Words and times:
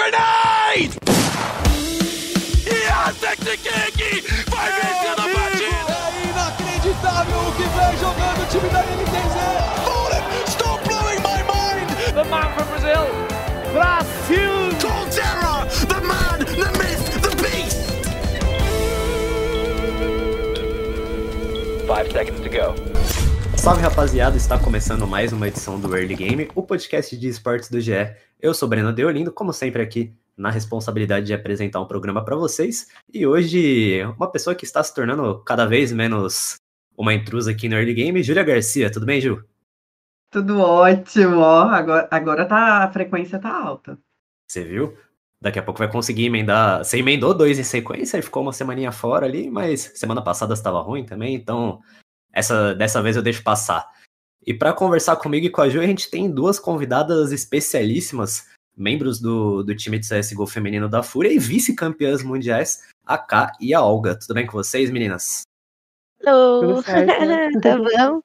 Grenade! 0.00 0.96
Yes, 2.64 3.20
Vai 4.48 4.72
vencer 4.72 5.12
a 5.12 5.28
partida! 5.28 5.94
É 6.00 6.24
inacreditável 6.24 7.40
o 7.40 7.52
que 7.52 7.64
vem 7.64 7.92
jogando 7.98 8.40
o 8.40 8.46
time 8.46 8.68
da 8.70 8.80
NTZ! 8.80 9.36
Fallen, 9.84 10.24
stop 10.46 10.80
blowing 10.88 11.20
my 11.20 11.42
mind! 11.42 11.88
The 12.14 12.24
man 12.24 12.48
from 12.54 12.66
Brazil, 12.68 13.06
Brasil! 13.74 14.72
Colterra, 14.80 15.68
the 15.86 16.00
man, 16.00 16.38
the 16.46 16.70
myth, 16.78 17.04
the 17.20 17.32
beast! 17.42 17.80
Five 21.86 22.10
seconds 22.10 22.40
to 22.40 22.48
go. 22.48 22.89
Salve 23.60 23.82
rapaziada, 23.82 24.38
está 24.38 24.58
começando 24.58 25.06
mais 25.06 25.34
uma 25.34 25.46
edição 25.46 25.78
do 25.78 25.94
Early 25.94 26.14
Game, 26.14 26.48
o 26.54 26.62
podcast 26.62 27.14
de 27.14 27.28
esportes 27.28 27.68
do 27.68 27.78
GE. 27.78 27.92
Eu 28.40 28.54
sou 28.54 28.66
Breno 28.66 28.90
Deolindo, 28.90 29.30
como 29.30 29.52
sempre 29.52 29.82
aqui 29.82 30.14
na 30.34 30.50
responsabilidade 30.50 31.26
de 31.26 31.34
apresentar 31.34 31.78
um 31.78 31.86
programa 31.86 32.24
para 32.24 32.34
vocês. 32.36 32.88
E 33.12 33.26
hoje, 33.26 34.02
uma 34.16 34.32
pessoa 34.32 34.56
que 34.56 34.64
está 34.64 34.82
se 34.82 34.94
tornando 34.94 35.44
cada 35.44 35.66
vez 35.66 35.92
menos 35.92 36.54
uma 36.96 37.12
intrusa 37.12 37.50
aqui 37.50 37.68
no 37.68 37.76
Early 37.76 37.92
Game, 37.92 38.22
Júlia 38.22 38.42
Garcia. 38.42 38.90
Tudo 38.90 39.04
bem, 39.04 39.20
Ju? 39.20 39.44
Tudo 40.30 40.58
ótimo, 40.58 41.40
ó. 41.40 41.64
Agora, 41.64 42.08
agora 42.10 42.46
tá, 42.46 42.84
a 42.84 42.90
frequência 42.90 43.38
tá 43.38 43.54
alta. 43.54 43.98
Você 44.50 44.64
viu? 44.64 44.96
Daqui 45.38 45.58
a 45.58 45.62
pouco 45.62 45.78
vai 45.78 45.92
conseguir 45.92 46.24
emendar. 46.24 46.82
Você 46.82 47.00
emendou 47.00 47.34
dois 47.34 47.58
em 47.58 47.62
sequência 47.62 48.16
e 48.16 48.22
ficou 48.22 48.42
uma 48.42 48.54
semaninha 48.54 48.90
fora 48.90 49.26
ali, 49.26 49.50
mas 49.50 49.92
semana 49.96 50.24
passada 50.24 50.54
estava 50.54 50.80
ruim 50.80 51.04
também, 51.04 51.34
então 51.34 51.82
essa, 52.32 52.74
dessa 52.74 53.02
vez 53.02 53.16
eu 53.16 53.22
deixo 53.22 53.42
passar. 53.42 53.88
E 54.46 54.54
para 54.54 54.72
conversar 54.72 55.16
comigo 55.16 55.46
e 55.46 55.50
com 55.50 55.60
a 55.60 55.68
Ju, 55.68 55.80
a 55.80 55.86
gente 55.86 56.10
tem 56.10 56.30
duas 56.30 56.58
convidadas 56.58 57.30
especialíssimas, 57.30 58.48
membros 58.76 59.20
do, 59.20 59.62
do 59.62 59.74
time 59.74 59.98
de 59.98 60.08
CSGO 60.08 60.46
feminino 60.46 60.88
da 60.88 61.02
Fúria 61.02 61.32
e 61.32 61.38
vice-campeãs 61.38 62.22
mundiais, 62.22 62.88
a 63.04 63.18
K 63.18 63.52
e 63.60 63.74
a 63.74 63.82
Olga. 63.82 64.18
Tudo 64.18 64.34
bem 64.34 64.46
com 64.46 64.52
vocês, 64.52 64.90
meninas? 64.90 65.42
Alô, 66.24 66.60
Tudo 66.60 66.82
certo, 66.82 67.60
tá 67.60 67.76
bom? 67.76 68.22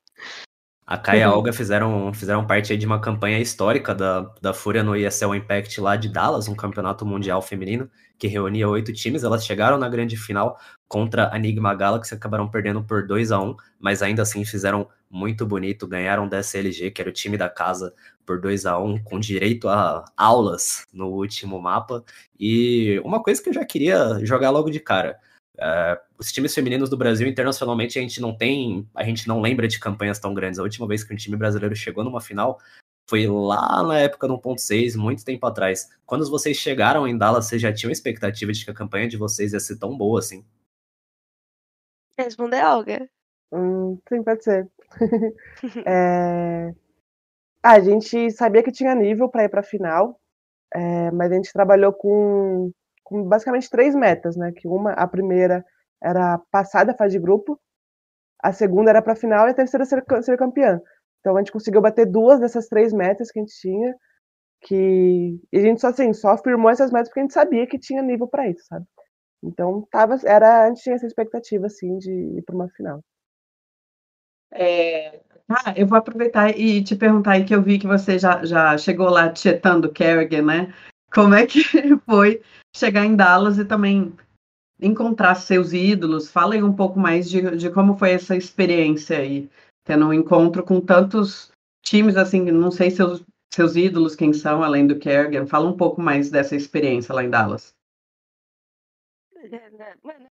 A 0.87 0.99
K 0.99 1.17
e 1.17 1.23
a 1.23 1.33
Olga 1.33 1.51
fizeram, 1.51 2.13
fizeram 2.13 2.45
parte 2.45 2.77
de 2.77 2.85
uma 2.85 3.01
campanha 3.01 3.39
histórica 3.39 3.95
da, 3.95 4.21
da 4.39 4.53
Fúria 4.53 4.83
no 4.83 4.95
ESL 4.95 5.33
Impact 5.33 5.81
lá 5.81 5.95
de 5.95 6.09
Dallas, 6.09 6.47
um 6.47 6.53
campeonato 6.53 7.03
mundial 7.03 7.41
feminino 7.41 7.89
que 8.19 8.27
reunia 8.27 8.69
oito 8.69 8.93
times. 8.93 9.23
Elas 9.23 9.43
chegaram 9.43 9.79
na 9.79 9.89
grande 9.89 10.15
final 10.15 10.59
contra 10.87 11.33
a 11.33 11.37
Enigma 11.37 11.73
Galaxy, 11.73 12.13
acabaram 12.13 12.47
perdendo 12.47 12.83
por 12.83 13.07
2 13.07 13.31
a 13.31 13.39
1 13.39 13.55
mas 13.79 14.03
ainda 14.03 14.21
assim 14.21 14.45
fizeram 14.45 14.87
muito 15.09 15.45
bonito, 15.45 15.87
ganharam 15.87 16.27
da 16.27 16.39
SLG, 16.39 16.91
que 16.91 17.01
era 17.01 17.09
o 17.09 17.13
time 17.13 17.35
da 17.35 17.49
casa, 17.49 17.91
por 18.23 18.39
2 18.39 18.67
a 18.67 18.77
1 18.77 19.03
com 19.03 19.19
direito 19.19 19.67
a 19.67 20.05
aulas 20.15 20.85
no 20.93 21.07
último 21.07 21.59
mapa. 21.59 22.03
E 22.39 23.01
uma 23.03 23.23
coisa 23.23 23.41
que 23.41 23.49
eu 23.49 23.53
já 23.53 23.65
queria 23.65 24.19
jogar 24.23 24.51
logo 24.51 24.69
de 24.69 24.79
cara. 24.79 25.17
É, 25.59 26.01
os 26.17 26.31
times 26.31 26.53
femininos 26.53 26.89
do 26.89 26.97
Brasil 26.97 27.27
internacionalmente 27.27 27.97
a 27.97 28.01
gente 28.01 28.21
não 28.21 28.35
tem, 28.35 28.87
a 28.95 29.03
gente 29.03 29.27
não 29.27 29.41
lembra 29.41 29.67
de 29.67 29.79
campanhas 29.79 30.19
tão 30.19 30.33
grandes. 30.33 30.59
A 30.59 30.63
última 30.63 30.87
vez 30.87 31.03
que 31.03 31.13
um 31.13 31.17
time 31.17 31.37
brasileiro 31.37 31.75
chegou 31.75 32.03
numa 32.03 32.21
final 32.21 32.59
foi 33.09 33.27
lá 33.27 33.83
na 33.83 33.99
época 33.99 34.27
do 34.27 34.37
1.6, 34.37 34.95
muito 34.97 35.23
tempo 35.23 35.45
atrás. 35.45 35.89
Quando 36.05 36.29
vocês 36.29 36.57
chegaram 36.57 37.07
em 37.07 37.17
Dallas, 37.17 37.45
vocês 37.45 37.61
já 37.61 37.71
tinham 37.71 37.91
expectativa 37.91 38.51
de 38.51 38.65
que 38.65 38.71
a 38.71 38.73
campanha 38.73 39.07
de 39.07 39.17
vocês 39.17 39.53
ia 39.53 39.59
ser 39.59 39.77
tão 39.77 39.95
boa 39.95 40.19
assim? 40.19 40.43
Responder 42.17 42.63
Olga. 42.63 43.09
Hum, 43.51 43.99
sim, 44.09 44.23
pode 44.23 44.43
ser. 44.43 44.67
É, 45.85 46.73
a 47.63 47.79
gente 47.79 48.29
sabia 48.31 48.61
que 48.61 48.71
tinha 48.71 48.93
nível 48.93 49.27
para 49.27 49.43
ir 49.43 49.49
para 49.49 49.61
a 49.61 49.63
final, 49.63 50.19
é, 50.73 51.09
mas 51.11 51.31
a 51.31 51.35
gente 51.35 51.51
trabalhou 51.51 51.91
com, 51.91 52.71
com 53.05 53.23
basicamente 53.23 53.69
três 53.69 53.95
metas, 53.95 54.35
né? 54.35 54.51
Que 54.51 54.67
uma, 54.67 54.91
a 54.91 55.07
primeira 55.07 55.63
era 56.03 56.37
passar 56.51 56.83
da 56.83 56.93
fase 56.93 57.13
de 57.17 57.23
grupo, 57.23 57.57
a 58.43 58.51
segunda 58.51 58.89
era 58.89 59.01
para 59.01 59.13
a 59.13 59.15
final 59.15 59.47
e 59.47 59.51
a 59.51 59.53
terceira 59.53 59.85
ser, 59.85 60.03
ser 60.23 60.37
campeã. 60.37 60.81
Então 61.19 61.37
a 61.37 61.39
gente 61.39 61.51
conseguiu 61.51 61.81
bater 61.81 62.05
duas 62.05 62.39
dessas 62.39 62.67
três 62.67 62.91
metas 62.91 63.31
que 63.31 63.39
a 63.39 63.43
gente 63.43 63.55
tinha, 63.59 63.95
que 64.61 65.39
e 65.53 65.57
a 65.57 65.61
gente 65.61 65.79
só 65.79 65.87
assim 65.87 66.11
só 66.13 66.29
afirmou 66.29 66.69
essas 66.69 66.91
metas 66.91 67.07
porque 67.07 67.21
a 67.21 67.23
gente 67.23 67.33
sabia 67.33 67.67
que 67.67 67.79
tinha 67.79 68.01
nível 68.01 68.27
para 68.27 68.49
isso, 68.49 68.65
sabe? 68.65 68.85
Então 69.43 69.87
tava, 69.91 70.17
era, 70.25 70.65
a 70.65 70.67
gente 70.67 70.81
tinha 70.81 70.95
essa 70.95 71.05
expectativa 71.05 71.67
assim 71.67 71.97
de 71.99 72.11
ir 72.11 72.41
para 72.43 72.55
uma 72.55 72.69
final. 72.69 73.01
É, 74.51 75.19
ah, 75.49 75.73
eu 75.75 75.85
vou 75.85 75.97
aproveitar 75.97 76.57
e 76.57 76.83
te 76.83 76.95
perguntar 76.95 77.33
aí 77.33 77.45
que 77.45 77.53
eu 77.53 77.61
vi 77.61 77.77
que 77.77 77.85
você 77.85 78.17
já, 78.17 78.43
já 78.43 78.77
chegou 78.77 79.09
lá 79.09 79.31
tietando 79.31 79.91
Kerrigan, 79.91 80.41
né? 80.41 80.73
Como 81.15 81.33
é 81.33 81.47
que 81.47 81.61
foi 82.05 82.41
chegar 82.75 83.05
em 83.05 83.15
Dallas 83.15 83.57
e 83.57 83.65
também 83.65 84.13
encontrar 84.81 85.35
seus 85.35 85.73
ídolos? 85.73 86.29
Fala 86.31 86.55
aí 86.55 86.63
um 86.63 86.73
pouco 86.75 86.99
mais 86.99 87.29
de, 87.29 87.57
de 87.57 87.69
como 87.71 87.97
foi 87.97 88.11
essa 88.11 88.35
experiência 88.35 89.19
aí, 89.19 89.49
tendo 89.85 90.07
um 90.07 90.13
encontro 90.13 90.63
com 90.63 90.81
tantos 90.81 91.51
times, 91.83 92.17
assim, 92.17 92.41
não 92.51 92.71
sei 92.71 92.91
seus, 92.91 93.23
seus 93.53 93.75
ídolos 93.75 94.15
quem 94.15 94.33
são, 94.33 94.63
além 94.63 94.87
do 94.87 94.99
Kerrigan. 94.99 95.47
Fala 95.47 95.69
um 95.69 95.77
pouco 95.77 96.01
mais 96.01 96.29
dessa 96.29 96.55
experiência 96.55 97.15
lá 97.15 97.23
em 97.23 97.29
Dallas. 97.29 97.73
Mano, 100.03 100.27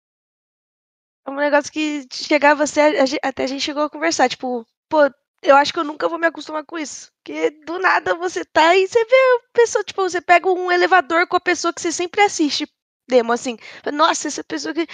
é 1.26 1.30
um 1.30 1.36
negócio 1.36 1.72
que 1.72 2.06
chegar 2.12 2.56
você, 2.56 2.80
a 2.82 3.06
gen- 3.06 3.20
até 3.24 3.44
a 3.44 3.48
gente 3.48 3.62
chegou 3.62 3.84
a 3.84 3.90
conversar, 3.90 4.30
tipo, 4.30 4.66
pô, 4.90 5.10
eu 5.42 5.56
acho 5.56 5.74
que 5.74 5.80
eu 5.80 5.84
nunca 5.84 6.08
vou 6.08 6.20
me 6.20 6.28
acostumar 6.28 6.66
com 6.66 6.78
isso. 6.78 7.12
Porque 7.24 7.52
do 7.66 7.80
nada 7.80 8.16
você 8.16 8.46
tá 8.46 8.76
e 8.76 8.88
você 8.88 9.04
vê 9.06 9.16
a 9.16 9.40
pessoa, 9.54 9.84
tipo, 9.84 10.02
você 10.02 10.22
pega 10.22 10.50
um 10.50 10.72
elevador 10.72 11.28
com 11.28 11.38
a 11.38 11.42
pessoa 11.42 11.74
que 11.74 11.82
você 11.82 11.92
sempre 11.92 12.22
assiste 12.22 12.68
demo, 13.08 13.34
assim. 13.34 13.58
Nossa, 13.94 14.28
essa 14.28 14.44
pessoa 14.44 14.74
que. 14.74 14.88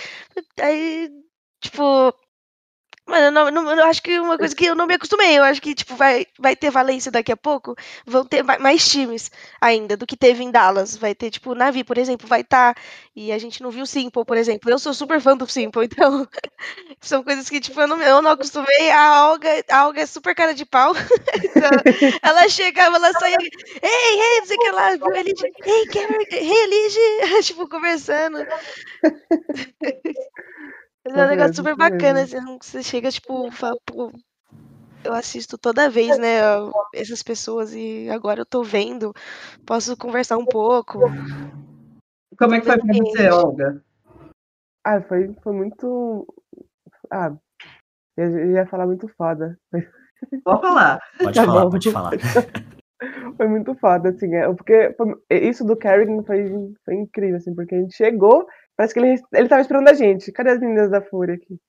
Aí, 0.62 1.10
tipo. 1.62 2.14
Mano, 3.08 3.26
eu, 3.28 3.32
não, 3.32 3.50
não- 3.52 3.72
eu 3.74 3.86
acho 3.86 4.02
que 4.04 4.20
uma 4.20 4.38
coisa 4.38 4.54
que 4.54 4.66
eu 4.66 4.76
não 4.76 4.86
me 4.86 4.94
acostumei. 4.96 5.38
Eu 5.38 5.44
acho 5.44 5.62
que, 5.62 5.74
tipo, 5.74 5.96
vai, 5.96 6.26
vai 6.38 6.56
ter 6.58 6.70
Valência 6.70 7.10
daqui 7.12 7.32
a 7.32 7.38
pouco. 7.38 7.74
Vão 8.06 8.26
ter 8.26 8.44
ma- 8.44 8.60
mais 8.60 8.86
times 8.88 9.32
ainda 9.62 9.96
do 9.96 10.06
que 10.06 10.18
teve 10.18 10.44
em 10.44 10.52
Dallas. 10.52 10.96
Vai 10.98 11.16
ter, 11.16 11.30
tipo, 11.30 11.56
Navi, 11.56 11.84
por 11.86 11.98
exemplo, 11.98 12.28
vai 12.28 12.42
estar. 12.42 12.76
e 13.16 13.32
a 13.32 13.38
gente 13.38 13.64
não 13.64 13.72
viu 13.72 13.84
o 13.84 13.88
Simple, 13.88 14.26
por 14.26 14.36
exemplo. 14.38 14.70
Eu 14.70 14.78
sou 14.78 14.94
super 14.94 15.22
fã 15.22 15.38
do 15.38 15.48
Simple, 15.48 15.86
então. 15.92 16.28
São 17.02 17.24
coisas 17.24 17.50
que, 17.50 17.60
tipo, 17.62 17.80
eu 17.82 17.88
não, 17.88 18.02
eu 18.02 18.22
não 18.22 18.32
acostumei. 18.32 18.92
A 18.92 19.30
Olga, 19.30 19.50
a 19.70 19.88
Olga 19.88 20.02
é 20.02 20.06
super 20.06 20.36
cara 20.36 20.54
de 20.54 20.66
pau. 20.66 20.94
Então, 21.44 21.82
ela 22.24 22.48
chegava, 22.50 22.96
ela 22.98 23.14
saía. 23.14 23.38
Ei, 23.82 24.20
ei, 24.22 24.40
não 24.42 24.46
sei 24.48 24.56
o 24.58 24.60
que 24.60 24.72
lá, 24.72 24.96
viu? 24.96 25.16
Elige, 25.16 25.48
ei, 25.66 25.88
Kerr, 25.88 26.10
ei, 26.32 26.52
Elige, 26.64 27.00
tipo, 27.44 27.68
conversando. 27.70 28.46
Mas 31.10 31.18
é 31.18 31.26
um 31.26 31.28
negócio 31.30 31.56
super 31.56 31.76
bacana, 31.76 32.22
assim, 32.24 32.58
você 32.62 32.84
chega, 32.84 33.10
tipo, 33.12 33.50
fala, 33.52 33.78
pô, 33.86 34.12
eu 35.04 35.14
assisto 35.14 35.58
toda 35.58 35.90
vez, 35.90 36.18
né, 36.18 36.40
essas 36.94 37.24
pessoas 37.24 37.74
e 37.74 38.10
agora 38.10 38.42
eu 38.42 38.46
tô 38.46 38.64
vendo, 38.64 39.14
posso 39.66 39.96
conversar 39.96 40.38
um 40.38 40.46
pouco. 40.46 41.00
Como 42.38 42.56
é 42.56 42.60
que 42.60 42.66
foi 42.66 42.78
para 42.78 42.94
você, 42.94 43.30
Olga? 43.30 43.84
Ah, 44.84 45.02
foi, 45.02 45.34
foi 45.44 45.54
muito. 45.54 46.28
Ah, 47.12 47.36
eu 48.18 48.38
eu 48.38 48.52
ia 48.52 48.66
falar 48.68 48.86
muito 48.86 49.08
foda. 49.18 49.58
Pode 50.44 50.62
falar. 50.62 51.00
Pode 51.20 51.36
Tá 51.36 51.46
falar, 51.46 51.64
bom. 51.66 51.70
pode 51.72 51.92
falar. 51.92 52.12
Foi 53.38 53.48
muito 53.48 53.76
foda, 53.76 54.10
assim, 54.10 54.34
é, 54.34 54.52
porque 54.52 54.92
foi- 54.98 55.16
isso 55.30 55.64
do 55.64 55.78
Kerrigan 55.78 56.24
foi, 56.24 56.74
foi 56.84 56.96
incrível, 56.96 57.38
assim, 57.38 57.54
porque 57.54 57.76
a 57.76 57.80
gente 57.82 57.96
chegou, 57.96 58.48
parece 58.78 58.94
que 58.96 59.02
ele, 59.02 59.22
ele 59.34 59.50
tava 59.50 59.62
esperando 59.62 59.90
a 59.90 59.96
gente. 59.96 60.32
Cadê 60.34 60.52
as 60.52 60.62
meninas 60.62 60.92
da 60.92 61.02
Fúria 61.02 61.36
aqui? 61.36 61.60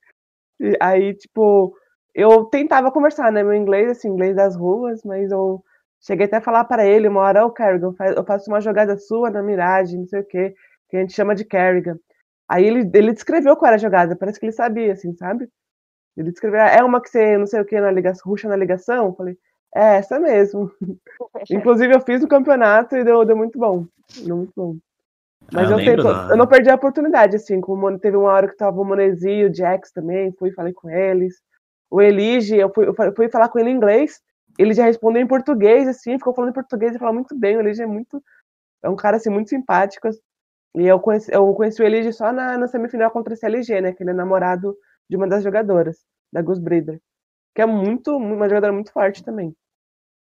E 0.61 0.77
aí, 0.81 1.15
tipo, 1.15 1.75
eu 2.15 2.45
tentava 2.47 2.91
conversar, 2.93 3.33
né, 3.33 3.43
meu 3.43 3.55
inglês, 3.55 3.91
assim, 3.91 4.09
inglês 4.09 4.37
das 4.37 4.57
ruas, 4.57 5.03
mas 5.05 5.31
eu 5.31 5.63
cheguei 6.01 6.27
até 6.27 6.37
a 6.39 6.41
falar 6.41 6.65
para 6.65 6.87
ele 6.87 7.09
uma 7.09 7.21
hora, 7.23 7.45
ô 7.47 7.51
Kerrigan, 7.53 7.93
faz- 7.95 8.17
eu 8.17 8.25
faço 8.25 8.51
uma 8.51 8.61
jogada 8.61 8.97
sua 8.99 9.31
na 9.31 9.43
miragem, 9.43 10.01
não 10.01 10.07
sei 10.09 10.21
o 10.21 10.25
quê, 10.27 10.55
que 10.91 10.97
a 10.97 11.01
gente 11.01 11.13
chama 11.15 11.35
de 11.35 11.45
Kerrigan. 11.45 11.99
Aí 12.49 12.65
ele, 12.67 12.91
ele 12.95 13.13
descreveu 13.13 13.57
qual 13.57 13.69
era 13.69 13.77
a 13.77 13.79
jogada, 13.79 14.17
parece 14.17 14.41
que 14.41 14.47
ele 14.47 14.53
sabia, 14.53 14.93
assim, 14.93 15.15
sabe? 15.15 15.49
Ele 16.17 16.31
descreveu, 16.31 16.61
"Ah, 16.61 16.69
é 16.71 16.83
uma 16.85 17.01
que 17.03 17.09
você, 17.11 17.39
não 17.39 17.47
sei 17.47 17.61
o 17.61 17.65
que, 17.65 17.81
na 17.81 17.91
ligação, 17.91 18.31
ruxa 18.31 18.49
na 18.49 18.57
ligação? 18.57 19.07
Eu 19.07 19.15
falei, 19.15 19.39
é 19.75 19.97
essa 19.99 20.19
mesmo. 20.21 20.71
Inclusive, 21.51 21.95
eu 21.95 22.01
fiz 22.01 22.21
no 22.23 22.29
campeonato 22.29 22.97
e 22.97 23.05
deu, 23.05 23.25
deu 23.25 23.37
muito 23.37 23.59
bom. 23.59 23.87
Deu 24.25 24.37
muito 24.39 24.53
bom. 24.57 24.77
Mas 25.53 25.71
Ah, 25.71 25.73
eu 25.73 25.77
lembro 25.79 26.09
eu 26.31 26.37
não 26.37 26.47
perdi 26.47 26.71
a 26.71 26.75
oportunidade, 26.75 27.37
assim. 27.37 27.61
Como 27.61 27.87
o 27.87 27.99
teve 27.99 28.17
uma 28.17 28.31
hora 28.31 28.49
que 28.49 28.57
tava 28.57 28.81
o 28.81 28.85
Monesi 28.85 29.31
e 29.31 29.45
o 29.45 29.55
Jax 29.55 29.91
também, 29.93 30.33
fui 30.33 30.53
falei 30.53 30.73
com 30.73 30.91
eles. 30.91 31.41
O 31.91 32.03
Elige, 32.03 32.57
eu 32.57 32.71
fui, 32.73 32.87
eu 32.87 32.95
fui 33.15 33.29
falar 33.31 33.49
com 33.49 33.59
ele 33.59 33.71
em 33.71 33.77
inglês, 33.77 34.21
ele 34.59 34.75
já 34.75 34.85
respondeu 34.85 35.23
em 35.23 35.27
português, 35.27 35.89
assim, 35.89 36.19
ficou 36.19 36.35
falando 36.35 36.51
em 36.51 36.55
português 36.55 36.95
e 36.95 36.99
falou 36.99 37.15
muito 37.15 37.35
bem. 37.39 37.57
O 37.57 37.61
Elige 37.61 37.83
é 37.83 37.87
muito. 37.87 38.23
É 38.83 38.89
um 38.91 38.97
cara, 38.97 39.17
assim, 39.17 39.31
muito 39.31 39.49
simpático. 39.51 40.09
E 40.77 40.87
eu 40.87 41.01
conheci, 41.01 41.33
eu 41.33 41.53
conheci 41.55 41.83
o 41.83 41.85
Elige 41.85 42.13
só 42.13 42.33
na, 42.33 42.59
na 42.59 42.69
semifinal 42.69 43.11
contra 43.11 43.35
esse 43.35 43.47
LG, 43.47 43.81
né? 43.81 43.93
Que 43.93 44.03
ele 44.03 44.11
é 44.11 44.15
namorado 44.15 44.77
de 45.09 45.17
uma 45.17 45.27
das 45.27 45.43
jogadoras, 45.43 46.05
da 46.33 46.43
Gus 46.43 46.59
Breeder. 46.59 47.01
Que 47.55 47.63
é 47.63 47.67
muito, 47.67 48.17
uma 48.17 48.49
jogadora 48.49 48.73
muito 48.73 48.93
forte 48.93 49.25
também. 49.25 49.55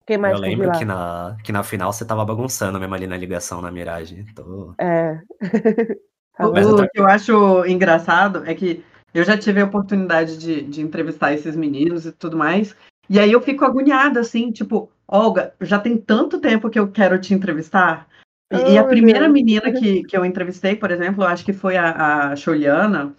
Quem 0.06 0.18
mais 0.18 0.34
Eu 0.34 0.40
lembro 0.40 0.72
que 0.72 0.84
na, 0.84 1.36
que 1.44 1.52
na 1.52 1.62
final 1.62 1.92
você 1.92 2.04
tava 2.04 2.24
bagunçando 2.24 2.78
mesmo 2.78 2.94
ali 2.94 3.06
na 3.06 3.16
ligação 3.16 3.60
na 3.60 3.70
miragem. 3.70 4.24
Tô... 4.34 4.74
É. 4.78 5.20
Tá 6.36 6.48
O 6.48 6.88
que 6.88 6.98
eu 6.98 7.06
acho 7.06 7.66
engraçado 7.66 8.44
é 8.46 8.54
que 8.54 8.82
eu 9.12 9.22
já 9.24 9.36
tive 9.36 9.60
a 9.60 9.66
oportunidade 9.66 10.38
de, 10.38 10.62
de 10.62 10.80
entrevistar 10.80 11.34
esses 11.34 11.54
meninos 11.54 12.06
e 12.06 12.12
tudo 12.12 12.34
mais. 12.34 12.74
E 13.10 13.18
aí 13.18 13.30
eu 13.30 13.42
fico 13.42 13.62
agoniada, 13.64 14.20
assim, 14.20 14.50
tipo, 14.50 14.90
Olga, 15.06 15.52
já 15.60 15.78
tem 15.78 15.98
tanto 15.98 16.40
tempo 16.40 16.70
que 16.70 16.78
eu 16.78 16.90
quero 16.90 17.20
te 17.20 17.34
entrevistar. 17.34 18.08
E, 18.50 18.72
e 18.72 18.78
a 18.78 18.84
Oh, 18.84 18.88
primeira 18.88 19.20
Deus. 19.20 19.32
menina 19.32 19.70
que, 19.72 20.04
que 20.04 20.16
eu 20.16 20.24
entrevistei, 20.24 20.76
por 20.76 20.90
exemplo, 20.90 21.24
eu 21.24 21.28
acho 21.28 21.44
que 21.44 21.52
foi 21.52 21.76
a, 21.76 22.30
a 22.30 22.36
Choliana, 22.36 23.14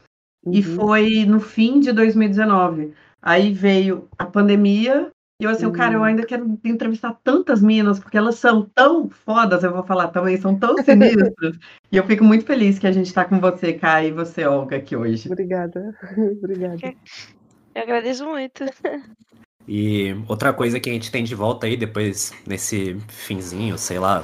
e 0.46 0.58
Uhum. 0.60 0.76
foi 0.76 1.26
no 1.26 1.40
fim 1.40 1.80
de 1.80 1.92
2019. 1.92 2.94
Aí 3.22 3.54
veio 3.54 4.08
a 4.18 4.26
pandemia, 4.26 5.12
e 5.42 5.44
eu 5.44 5.50
assim, 5.50 5.66
Hum. 5.66 5.72
cara, 5.72 5.96
eu 5.96 6.04
ainda 6.04 6.24
quero 6.24 6.60
entrevistar 6.64 7.18
tantas 7.24 7.64
minas, 7.64 8.00
porque 8.00 8.16
elas 8.16 8.36
são 8.36 8.70
tão 8.76 9.10
fodas, 9.10 9.64
eu 9.64 9.74
vou 9.74 9.84
falar 9.84 10.10
também, 10.10 10.38
são 10.38 10.56
tão 10.56 10.78
sinistras. 10.78 11.58
e 11.92 11.98
eu 11.98 12.06
fico 12.06 12.24
muito 12.24 12.46
feliz 12.46 12.78
que 12.78 12.86
a 12.86 12.92
gente 12.92 13.12
tá 13.12 13.26
com 13.26 13.40
você, 13.40 13.74
Kai, 13.74 14.10
e 14.10 14.12
você, 14.12 14.46
Olga, 14.46 14.76
aqui 14.76 14.96
hoje. 14.96 15.28
Obrigada. 15.28 15.98
Obrigada. 16.44 16.94
Eu 17.74 17.82
agradeço 17.82 18.24
muito. 18.24 18.66
E 19.68 20.16
outra 20.28 20.54
coisa 20.54 20.80
que 20.80 20.92
a 20.92 20.94
gente 20.94 21.12
tem 21.12 21.24
de 21.24 21.34
volta 21.34 21.66
aí 21.66 21.76
depois, 21.76 22.32
nesse 22.46 22.96
finzinho, 23.08 23.80
sei 23.80 23.98
lá, 23.98 24.24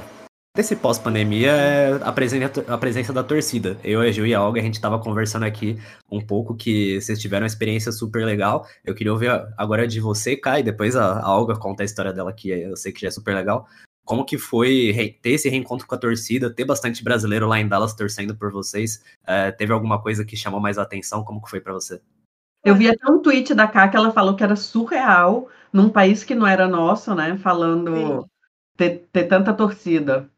desse 0.56 0.74
pós-pandemia, 0.74 1.52
é 1.52 2.02
a 2.02 2.12
presença, 2.12 2.64
a 2.66 2.76
presença 2.76 3.12
da 3.12 3.22
torcida. 3.22 3.78
Eu, 3.84 4.00
a 4.00 4.10
Gil 4.10 4.26
e 4.26 4.34
a 4.34 4.42
Olga, 4.42 4.60
a 4.60 4.64
gente 4.64 4.80
tava 4.80 4.98
conversando 4.98 5.44
aqui 5.44 5.78
um 6.10 6.20
pouco 6.20 6.56
que 6.56 7.00
vocês 7.00 7.20
tiveram 7.20 7.44
uma 7.44 7.48
experiência 7.48 7.92
super 7.92 8.24
legal. 8.24 8.66
Eu 8.84 8.94
queria 8.94 9.12
ouvir 9.12 9.30
agora 9.56 9.86
de 9.86 10.00
você, 10.00 10.36
Kai, 10.36 10.62
depois 10.62 10.96
a, 10.96 11.20
a 11.20 11.36
Olga 11.36 11.56
conta 11.56 11.82
a 11.82 11.86
história 11.86 12.12
dela, 12.12 12.32
que 12.32 12.50
eu 12.50 12.76
sei 12.76 12.92
que 12.92 13.00
já 13.00 13.08
é 13.08 13.10
super 13.10 13.34
legal. 13.34 13.68
Como 14.04 14.24
que 14.24 14.38
foi 14.38 15.18
ter 15.22 15.30
esse 15.30 15.48
reencontro 15.48 15.86
com 15.86 15.94
a 15.94 15.98
torcida, 15.98 16.50
ter 16.50 16.64
bastante 16.64 17.04
brasileiro 17.04 17.46
lá 17.46 17.60
em 17.60 17.68
Dallas 17.68 17.94
torcendo 17.94 18.34
por 18.34 18.50
vocês? 18.50 19.04
É, 19.26 19.52
teve 19.52 19.72
alguma 19.72 20.00
coisa 20.00 20.24
que 20.24 20.36
chamou 20.36 20.58
mais 20.58 20.78
a 20.78 20.82
atenção? 20.82 21.22
Como 21.22 21.42
que 21.42 21.50
foi 21.50 21.60
pra 21.60 21.74
você? 21.74 22.00
Eu 22.64 22.74
vi 22.74 22.88
até 22.88 23.10
um 23.10 23.20
tweet 23.20 23.54
da 23.54 23.68
Ká 23.68 23.86
que 23.86 23.96
ela 23.96 24.10
falou 24.10 24.34
que 24.34 24.42
era 24.42 24.56
surreal, 24.56 25.48
num 25.72 25.88
país 25.88 26.24
que 26.24 26.34
não 26.34 26.46
era 26.46 26.66
nosso, 26.66 27.14
né? 27.14 27.36
Falando 27.38 28.26
ter, 28.76 29.06
ter 29.12 29.24
tanta 29.24 29.52
torcida. 29.52 30.30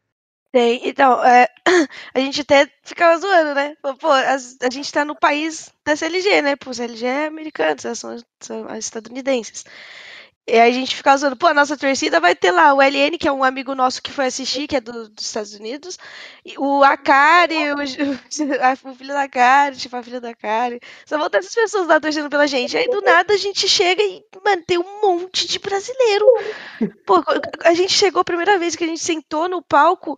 Tem, 0.51 0.81
então, 0.87 1.23
é, 1.23 1.47
a 2.13 2.19
gente 2.19 2.41
até 2.41 2.67
ficava 2.83 3.17
zoando, 3.19 3.55
né? 3.55 3.75
Pô, 3.99 4.09
as- 4.11 4.57
a, 4.61 4.69
gente 4.69 4.91
tá 4.91 5.05
no 5.05 5.15
país 5.17 5.71
da 5.85 5.95
CLG, 5.95 6.41
né? 6.41 6.55
Pô, 6.57 6.73
CLG 6.73 7.05
é 7.05 7.25
americano, 7.27 7.79
são, 7.95 8.17
são 8.41 8.75
estadunidenses. 8.75 9.63
E 10.47 10.59
a 10.59 10.69
gente 10.71 10.95
ficava 10.95 11.17
zoando, 11.17 11.37
pô, 11.37 11.47
a 11.47 11.53
nossa 11.53 11.77
torcida 11.77 12.19
vai 12.19 12.35
ter 12.35 12.51
lá 12.51 12.73
o 12.73 12.81
LN, 12.81 13.17
que 13.17 13.27
é 13.27 13.31
um 13.31 13.43
amigo 13.43 13.73
nosso 13.75 14.01
que 14.01 14.11
foi 14.11 14.25
assistir, 14.25 14.67
que 14.67 14.75
é 14.75 14.81
do- 14.81 15.07
dos 15.07 15.25
Estados 15.25 15.53
Unidos, 15.53 15.97
o 16.57 16.83
Akari, 16.83 17.55
o, 17.71 17.77
a- 17.79 17.83
o 18.91 18.95
filho 18.95 19.13
da 19.13 19.21
Akari, 19.23 19.77
tipo, 19.77 19.95
a 19.95 20.03
filha 20.03 20.19
da 20.19 20.29
Akari. 20.31 20.79
Só 21.05 21.17
vão 21.17 21.29
ter 21.29 21.37
essas 21.37 21.53
pessoas 21.53 21.87
lá 21.87 21.99
torcendo 21.99 22.29
pela 22.29 22.47
gente. 22.47 22.75
Aí 22.75 22.87
do 22.89 23.01
nada 23.01 23.33
a 23.33 23.37
gente 23.37 23.67
chega 23.69 24.01
e, 24.03 24.23
mano, 24.43 24.63
tem 24.65 24.77
um 24.79 25.01
monte 25.01 25.47
de 25.47 25.59
brasileiro. 25.59 26.25
Pô, 27.05 27.23
a 27.63 27.73
gente 27.73 27.93
chegou 27.93 28.21
a 28.21 28.25
primeira 28.25 28.57
vez 28.57 28.75
que 28.75 28.83
a 28.83 28.87
gente 28.87 29.01
sentou 29.01 29.47
no 29.47 29.61
palco, 29.61 30.17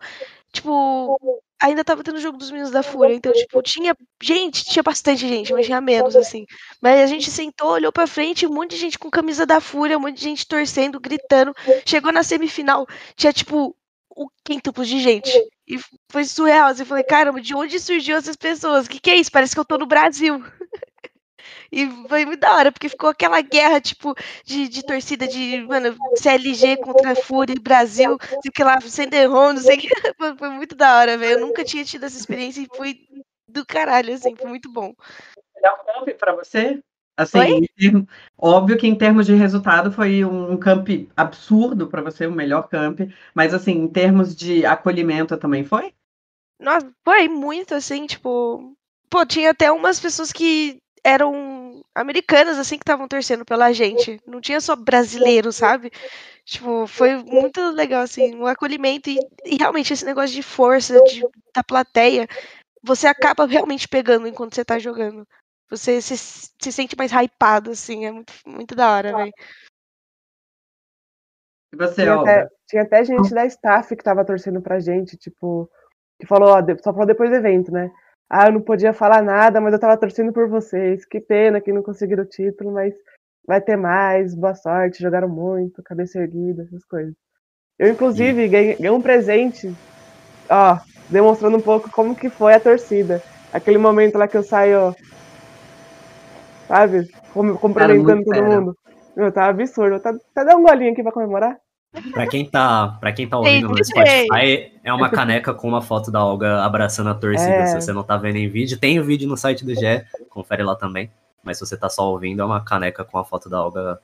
tipo, 0.54 1.20
ainda 1.60 1.84
tava 1.84 2.04
tendo 2.04 2.18
o 2.18 2.22
jogo 2.22 2.38
dos 2.38 2.52
meninos 2.52 2.72
da 2.72 2.84
Fúria. 2.84 3.16
Então, 3.16 3.34
tipo, 3.34 3.62
tinha 3.62 3.96
gente, 4.22 4.64
tinha 4.64 4.84
bastante 4.84 5.28
gente, 5.28 5.52
mas 5.52 5.66
tinha 5.66 5.82
menos, 5.82 6.16
assim. 6.16 6.46
Mas 6.82 7.02
a 7.02 7.08
gente 7.08 7.32
sentou, 7.32 7.72
olhou 7.72 7.92
pra 7.92 8.08
frente, 8.08 8.46
um 8.46 8.54
monte 8.54 8.72
de 8.72 8.78
gente 8.78 9.00
com 9.00 9.10
camisa 9.10 9.46
da 9.46 9.60
Fúria, 9.60 9.98
um 9.98 10.02
monte 10.02 10.18
de 10.18 10.24
gente 10.24 10.48
torcendo, 10.48 11.00
gritando. 11.00 11.54
Chegou 11.86 12.12
na 12.12 12.24
semifinal, 12.24 12.86
tinha, 13.16 13.34
tipo, 13.34 13.76
o 14.16 14.30
quíntuplo 14.46 14.86
de 14.86 15.00
gente. 15.00 15.32
E 15.68 15.80
foi 16.10 16.24
surreal. 16.26 16.68
Assim, 16.68 16.84
eu 16.84 16.86
falei, 16.86 17.04
caramba, 17.04 17.42
de 17.42 17.56
onde 17.56 17.80
surgiu 17.80 18.18
essas 18.18 18.36
pessoas? 18.36 18.86
O 18.86 18.90
que, 18.90 19.00
que 19.00 19.10
é 19.10 19.16
isso? 19.16 19.32
Parece 19.32 19.54
que 19.56 19.60
eu 19.60 19.66
tô 19.66 19.78
no 19.78 19.88
Brasil. 19.88 20.44
E 21.72 21.88
foi 22.07 22.25
muito 22.25 22.40
da 22.40 22.54
hora, 22.56 22.72
porque 22.72 22.90
ficou 22.90 23.10
aquela 23.10 23.42
guerra, 23.42 23.80
tipo, 23.81 24.16
de, 24.45 24.68
de 24.68 24.84
torcida 24.86 25.28
de, 25.28 25.62
mano, 25.62 25.95
CLG 26.16 26.78
contra 26.78 27.16
Fúria, 27.16 27.56
Brasil, 27.62 28.18
sei 28.42 28.51
que 28.54 28.63
lá, 28.63 28.80
Senderron, 28.81 29.54
não 29.54 29.62
sei 29.62 29.78
o 29.78 29.80
que. 29.80 29.90
Foi, 30.38 30.50
muito 30.50 30.75
da 30.75 30.98
hora, 30.98 31.18
velho. 31.18 31.40
Eu 31.40 31.48
nunca 31.48 31.63
tinha 31.63 31.84
tido 31.84 32.06
essa 32.06 32.18
experiência 32.18 32.62
e 32.62 32.78
foi 32.78 33.00
do 33.48 33.66
caralho, 33.66 34.13
assim, 34.13 34.36
foi 34.36 34.50
muito 34.50 34.72
bom. 34.72 34.94
Melhor 35.56 35.86
camp 35.86 36.10
para 36.18 36.36
você? 36.36 36.81
Assim, 37.16 37.68
termo- 37.78 38.07
óbvio 38.38 38.78
que 38.78 38.88
em 38.88 38.96
termos 38.98 39.28
de 39.28 39.34
resultado 39.36 39.92
foi 39.92 40.25
um, 40.25 40.54
um 40.54 40.57
camp 40.57 40.89
absurdo 41.16 41.88
para 41.88 42.01
você, 42.01 42.25
o 42.25 42.31
melhor 42.31 42.68
camp, 42.68 43.01
mas 43.36 43.54
assim, 43.54 43.74
em 43.74 43.88
termos 43.88 44.36
de 44.36 44.66
acolhimento 44.66 45.38
também 45.38 45.63
foi? 45.63 45.94
Nossa, 46.60 46.92
foi 47.04 47.28
muito, 47.28 47.75
assim, 47.75 48.06
tipo. 48.07 48.75
Pô, 49.10 49.25
tinha 49.25 49.51
até 49.51 49.72
umas 49.72 50.00
pessoas 50.00 50.31
que 50.31 50.80
eram 51.04 51.84
americanas, 51.94 52.58
assim, 52.58 52.78
que 52.78 52.84
estavam 52.84 53.08
torcendo 53.08 53.46
pela 53.46 53.74
gente. 53.74 54.20
Não 54.26 54.40
tinha 54.40 54.62
só 54.62 54.76
brasileiro, 54.76 55.52
sabe? 55.52 55.92
Tipo, 56.46 56.88
foi 56.88 57.16
muito 57.16 57.62
legal, 57.72 58.04
assim, 58.04 58.36
o 58.36 58.48
acolhimento 58.48 59.10
e, 59.10 59.18
e 59.46 59.58
realmente 59.58 59.94
esse 59.94 60.06
negócio 60.06 60.36
de 60.36 60.44
força 60.44 61.02
de, 61.04 61.22
da 61.56 61.64
plateia, 61.64 62.28
você 62.82 63.08
acaba 63.08 63.46
realmente 63.46 63.88
pegando 63.88 64.28
enquanto 64.28 64.56
você 64.56 64.66
tá 64.66 64.78
jogando. 64.80 65.28
Você 65.70 66.02
se, 66.02 66.18
se 66.18 66.72
sente 66.72 66.96
mais 66.98 67.12
hypado, 67.12 67.72
assim, 67.72 68.06
é 68.06 68.12
muito, 68.12 68.34
muito 68.46 68.76
da 68.76 68.92
hora, 68.92 69.16
velho. 69.16 69.34
E 71.74 71.78
você, 71.78 72.04
Tinha 72.04 72.16
até, 72.20 72.50
tinha 72.68 72.82
até 72.84 73.04
gente 73.04 73.34
da 73.34 73.46
staff 73.46 73.96
que 73.96 74.04
tava 74.04 74.26
torcendo 74.26 74.62
pra 74.62 74.80
gente, 74.80 75.18
tipo, 75.18 75.70
que 76.20 76.28
falou, 76.28 76.50
ó, 76.50 76.62
só 76.84 76.92
falou 76.92 77.08
depois 77.08 77.30
do 77.30 77.38
evento, 77.38 77.72
né? 77.72 77.92
Ah, 78.36 78.48
eu 78.48 78.54
não 78.54 78.62
podia 78.62 78.92
falar 78.94 79.22
nada, 79.22 79.62
mas 79.62 79.72
eu 79.74 79.80
tava 79.80 79.96
torcendo 79.96 80.34
por 80.34 80.50
vocês. 80.50 81.06
Que 81.06 81.20
pena 81.20 81.62
que 81.62 81.72
não 81.72 81.84
conseguiram 81.84 82.24
o 82.24 82.28
título, 82.28 82.72
mas 82.72 82.92
vai 83.46 83.62
ter 83.62 83.76
mais, 83.76 84.34
boa 84.34 84.56
sorte, 84.56 85.04
jogaram 85.04 85.30
muito, 85.30 85.84
cabeça 85.84 86.18
erguida, 86.18 86.64
essas 86.64 86.84
coisas. 86.84 87.14
Eu, 87.78 87.90
inclusive, 87.90 88.48
ganhei, 88.48 88.74
ganhei 88.74 88.90
um 88.90 89.04
presente, 89.04 89.72
ó, 90.50 90.80
demonstrando 91.12 91.58
um 91.58 91.62
pouco 91.62 91.92
como 91.92 92.16
que 92.16 92.28
foi 92.28 92.56
a 92.56 92.60
torcida. 92.60 93.22
Aquele 93.54 93.78
momento 93.78 94.18
lá 94.18 94.28
que 94.28 94.36
eu 94.36 94.42
saio, 94.42 94.96
sabe, 96.68 97.08
cumprimentando 97.62 98.24
todo 98.24 98.44
mundo. 98.44 98.78
Meu, 99.16 99.32
tá 99.32 99.46
absurdo. 99.46 100.00
Tá, 100.00 100.12
tá 100.34 100.44
dando 100.44 100.58
um 100.58 100.64
golinho 100.64 100.92
aqui 100.92 101.04
pra 101.04 101.12
comemorar? 101.12 101.60
Pra 102.12 102.28
quem 102.28 102.50
tá, 102.50 102.98
pra 103.00 103.12
quem 103.12 103.28
tá 103.28 103.38
ouvindo 103.38 103.69
no. 103.69 103.84
Spotify, 103.86 104.72
é 104.84 104.94
uma 104.94 105.10
caneca 105.10 105.54
com 105.54 105.68
uma 105.68 105.81
foto 105.81 106.12
da 106.12 106.25
Olga 106.25 106.63
abraçando 106.63 107.10
a 107.10 107.16
torcida. 107.16 107.51
É. 107.51 107.66
Se 107.68 107.75
você 107.75 107.94
não 107.94 108.04
tá 108.04 108.18
vendo 108.18 108.38
em 108.38 108.50
vídeo, 108.50 108.79
tem 108.79 109.00
o 109.00 109.03
vídeo 109.03 109.27
no 109.27 109.38
site 109.38 109.63
do 109.63 109.75
GE, 109.75 110.03
confere 110.29 110.63
lá 110.63 110.75
também. 110.75 111.12
Mas 111.44 111.58
se 111.60 111.65
você 111.65 111.77
tá 111.77 111.89
só 111.89 112.10
ouvindo, 112.10 112.41
é 112.41 112.46
uma 112.46 112.63
caneca 112.63 113.03
com 113.06 113.18
a 113.18 113.24
foto 113.25 113.50
da 113.50 113.63
Olga 113.63 114.00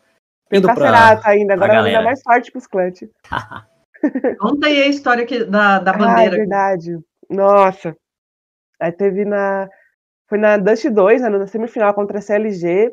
indo 0.52 0.68
pra... 0.74 1.20
Ainda, 1.26 1.56
pra 1.56 1.66
agora 1.66 1.68
vai 1.68 1.68
dar 1.68 1.68
galera. 1.84 2.04
mais 2.04 2.22
sorte 2.22 2.52
pros 2.52 2.68
clutch. 2.68 3.04
Conta 4.40 4.68
aí 4.68 4.84
a 4.84 4.88
história 4.88 5.26
que, 5.26 5.44
da, 5.44 5.80
da 5.80 5.92
Ah, 5.92 5.96
é 5.96 5.98
bandeira. 5.98 6.36
verdade. 6.38 6.98
Nossa. 7.30 7.96
Aí 8.80 8.92
teve 8.92 9.26
na. 9.26 9.68
Foi 10.30 10.38
na 10.38 10.58
Dust 10.58 10.86
2, 10.90 11.22
né, 11.22 11.30
na 11.30 11.48
semifinal 11.48 11.94
contra 11.94 12.20
a 12.20 12.22
CLG. 12.22 12.92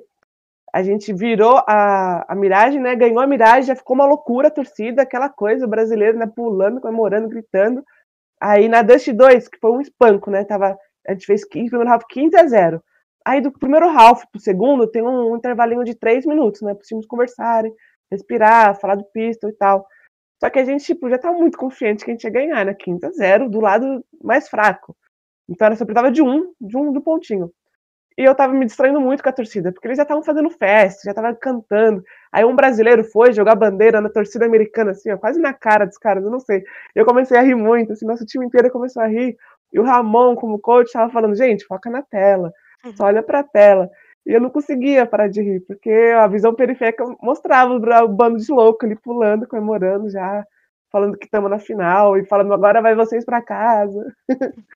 A 0.76 0.82
gente 0.82 1.10
virou 1.10 1.56
a, 1.66 2.30
a 2.30 2.34
Mirage, 2.34 2.78
né? 2.78 2.94
Ganhou 2.94 3.20
a 3.20 3.26
Mirage, 3.26 3.68
já 3.68 3.74
ficou 3.74 3.94
uma 3.94 4.04
loucura 4.04 4.48
a 4.48 4.50
torcida, 4.50 5.00
aquela 5.00 5.30
coisa, 5.30 5.64
o 5.64 5.68
brasileiro, 5.68 6.18
né, 6.18 6.26
pulando, 6.26 6.82
comemorando, 6.82 7.30
gritando. 7.30 7.82
Aí 8.38 8.68
na 8.68 8.82
Dust 8.82 9.10
2, 9.10 9.48
que 9.48 9.58
foi 9.58 9.70
um 9.70 9.80
espanco, 9.80 10.30
né? 10.30 10.44
Tava, 10.44 10.76
a 11.08 11.12
gente 11.14 11.24
fez 11.24 11.46
15, 11.46 11.70
primeiro 11.70 11.90
half 11.90 12.04
15 12.06 12.36
a 12.36 12.46
0. 12.46 12.84
Aí 13.24 13.40
do 13.40 13.50
primeiro 13.50 13.88
half 13.88 14.24
pro 14.30 14.38
segundo 14.38 14.86
tem 14.86 15.00
um, 15.00 15.34
intervalinho 15.34 15.82
de 15.82 15.94
3 15.94 16.26
minutos, 16.26 16.60
né? 16.60 16.74
Para 16.74 16.82
times 16.82 17.06
conversarem, 17.06 17.72
respirar, 18.10 18.78
falar 18.78 18.96
do 18.96 19.04
pistol 19.14 19.48
e 19.48 19.54
tal. 19.54 19.86
Só 20.38 20.50
que 20.50 20.58
a 20.58 20.64
gente, 20.66 20.84
tipo, 20.84 21.08
já 21.08 21.16
tava 21.16 21.38
muito 21.38 21.56
confiante 21.56 22.04
que 22.04 22.10
a 22.10 22.12
gente 22.12 22.24
ia 22.24 22.30
ganhar, 22.30 22.66
né? 22.66 22.74
15 22.74 23.06
a 23.06 23.10
0 23.12 23.48
do 23.48 23.60
lado 23.60 24.04
mais 24.22 24.46
fraco. 24.46 24.94
Então 25.48 25.64
era 25.68 25.74
só 25.74 25.86
precisava 25.86 26.12
de 26.12 26.20
um, 26.20 26.52
de 26.60 26.76
um 26.76 26.92
do 26.92 27.00
pontinho. 27.00 27.50
E 28.18 28.24
eu 28.24 28.34
tava 28.34 28.54
me 28.54 28.64
distraindo 28.64 29.00
muito 29.00 29.22
com 29.22 29.28
a 29.28 29.32
torcida, 29.32 29.70
porque 29.72 29.86
eles 29.86 29.98
já 29.98 30.02
estavam 30.04 30.22
fazendo 30.22 30.48
festa, 30.50 31.02
já 31.04 31.10
estavam 31.10 31.34
cantando. 31.34 32.02
Aí 32.32 32.44
um 32.44 32.56
brasileiro 32.56 33.04
foi 33.04 33.32
jogar 33.32 33.54
bandeira 33.54 34.00
na 34.00 34.08
torcida 34.08 34.46
americana, 34.46 34.92
assim, 34.92 35.10
ó, 35.10 35.18
quase 35.18 35.38
na 35.38 35.52
cara 35.52 35.86
dos 35.86 35.98
caras, 35.98 36.24
eu 36.24 36.30
não 36.30 36.40
sei. 36.40 36.64
Eu 36.94 37.04
comecei 37.04 37.36
a 37.36 37.42
rir 37.42 37.54
muito, 37.54 37.92
assim, 37.92 38.06
nosso 38.06 38.24
time 38.24 38.46
inteiro 38.46 38.70
começou 38.70 39.02
a 39.02 39.06
rir. 39.06 39.36
E 39.72 39.78
o 39.78 39.82
Ramon, 39.82 40.34
como 40.34 40.58
coach, 40.58 40.92
tava 40.92 41.12
falando, 41.12 41.36
gente, 41.36 41.66
foca 41.66 41.90
na 41.90 42.02
tela, 42.02 42.52
só 42.94 43.04
olha 43.04 43.22
pra 43.22 43.42
tela. 43.42 43.90
E 44.24 44.32
eu 44.32 44.40
não 44.40 44.48
conseguia 44.50 45.04
parar 45.06 45.28
de 45.28 45.42
rir, 45.42 45.60
porque 45.60 45.90
a 45.90 46.26
visão 46.26 46.54
periférica 46.54 47.04
mostrava 47.22 47.74
o 47.74 48.08
bando 48.08 48.38
de 48.38 48.50
louco 48.50 48.86
ali 48.86 48.96
pulando, 48.96 49.46
comemorando 49.46 50.08
já, 50.10 50.44
falando 50.96 51.18
que 51.18 51.26
estamos 51.26 51.50
na 51.50 51.58
final 51.58 52.16
e 52.16 52.24
falando 52.24 52.54
agora 52.54 52.80
vai 52.80 52.94
vocês 52.94 53.22
para 53.22 53.42
casa. 53.42 54.16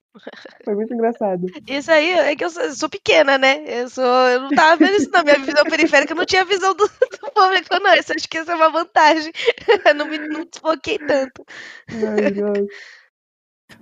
Foi 0.65 0.75
muito 0.75 0.93
engraçado. 0.93 1.47
Isso 1.67 1.91
aí 1.91 2.11
é 2.11 2.37
que 2.37 2.45
eu 2.45 2.51
sou, 2.51 2.71
sou 2.73 2.89
pequena, 2.91 3.39
né? 3.39 3.63
Eu, 3.67 3.89
sou, 3.89 4.05
eu 4.05 4.41
não 4.43 4.51
tava 4.51 4.77
vendo 4.77 4.97
isso 4.97 5.11
na 5.11 5.23
minha 5.23 5.39
visão 5.39 5.65
periférica, 5.65 6.13
eu 6.13 6.17
não 6.17 6.27
tinha 6.27 6.45
visão 6.45 6.75
do, 6.75 6.85
do 6.85 7.31
público, 7.33 7.81
não. 7.81 7.95
Isso, 7.95 8.13
acho 8.13 8.29
que 8.29 8.39
isso 8.39 8.51
é 8.51 8.55
uma 8.55 8.71
vantagem. 8.71 9.33
Eu 9.87 9.95
não 9.95 10.07
me 10.07 10.19
não 10.19 10.45
desfoquei 10.45 10.99
tanto. 10.99 11.47
Ai, 11.89 12.31
Deus. 12.31 12.59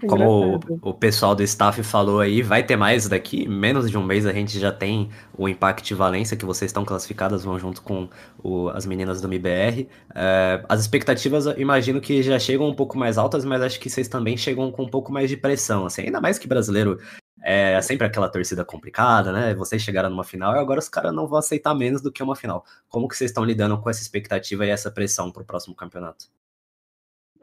Como 0.07 0.59
o, 0.83 0.91
o 0.91 0.95
pessoal 0.95 1.35
do 1.35 1.43
staff 1.43 1.83
falou 1.83 2.21
aí, 2.21 2.43
vai 2.43 2.63
ter 2.63 2.77
mais 2.77 3.09
daqui. 3.09 3.49
Menos 3.49 3.91
de 3.91 3.99
um 3.99 4.03
mês 4.03 4.27
a 4.27 4.33
gente 4.33 4.59
já 4.59 4.71
tem 4.73 5.11
o 5.37 5.49
Impact 5.49 5.93
Valência, 5.95 6.37
que 6.37 6.45
vocês 6.45 6.69
estão 6.69 6.85
classificadas, 6.85 7.45
vão 7.45 7.59
junto 7.59 7.83
com 7.83 8.09
o- 8.43 8.69
as 8.69 8.87
meninas 8.87 9.21
do 9.21 9.27
MBR. 9.29 9.89
É, 10.15 10.65
as 10.69 10.81
expectativas, 10.81 11.47
imagino 11.59 12.01
que 12.01 12.23
já 12.23 12.39
chegam 12.39 12.69
um 12.69 12.75
pouco 12.75 12.97
mais 12.97 13.19
altas, 13.19 13.45
mas 13.45 13.61
acho 13.63 13.81
que 13.81 13.91
vocês 13.91 14.09
também 14.09 14.37
chegam 14.37 14.71
com 14.71 14.85
um 14.85 14.89
pouco 14.89 15.11
mais 15.13 15.29
de 15.29 15.37
pressão. 15.37 15.87
Assim, 15.87 16.03
ainda 16.03 16.21
mais 16.21 16.39
que 16.39 16.47
brasileiro 16.47 16.99
é 17.43 17.81
sempre 17.83 18.07
aquela 18.07 18.29
torcida 18.29 18.65
complicada, 18.65 19.33
né? 19.33 19.55
Vocês 19.55 19.81
chegaram 19.81 20.11
numa 20.11 20.25
final 20.25 20.55
e 20.55 20.59
agora 20.59 20.81
os 20.81 20.89
caras 20.89 21.15
não 21.15 21.27
vão 21.27 21.39
aceitar 21.39 21.75
menos 21.75 22.03
do 22.03 22.11
que 22.13 22.23
uma 22.23 22.37
final. 22.37 22.65
Como 22.89 23.09
que 23.09 23.17
vocês 23.17 23.31
estão 23.31 23.45
lidando 23.45 23.79
com 23.79 23.89
essa 23.89 24.03
expectativa 24.03 24.67
e 24.67 24.71
essa 24.71 24.91
pressão 24.91 25.31
pro 25.31 25.45
próximo 25.45 25.75
campeonato? 25.75 26.27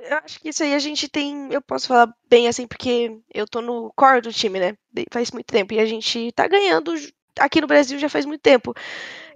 Eu 0.08 0.18
acho 0.18 0.40
que 0.40 0.50
isso 0.50 0.64
aí 0.64 0.74
a 0.74 0.80
gente 0.80 1.08
tem. 1.10 1.52
Eu 1.52 1.62
posso 1.62 1.88
falar 1.88 2.14
bem 2.30 2.48
assim, 2.48 2.68
porque 2.68 3.18
eu 3.34 3.48
tô 3.48 3.62
no 3.62 3.92
core 3.96 4.22
do 4.22 4.32
time, 4.34 4.60
né? 4.60 4.78
Faz 5.12 5.32
muito 5.32 5.48
tempo. 5.48 5.74
E 5.74 5.80
a 5.80 5.86
gente 5.86 6.32
tá 6.34 6.48
ganhando 6.48 6.94
aqui 7.40 7.60
no 7.60 7.68
Brasil 7.68 7.98
já 8.00 8.08
faz 8.08 8.26
muito 8.26 8.42
tempo. 8.42 8.74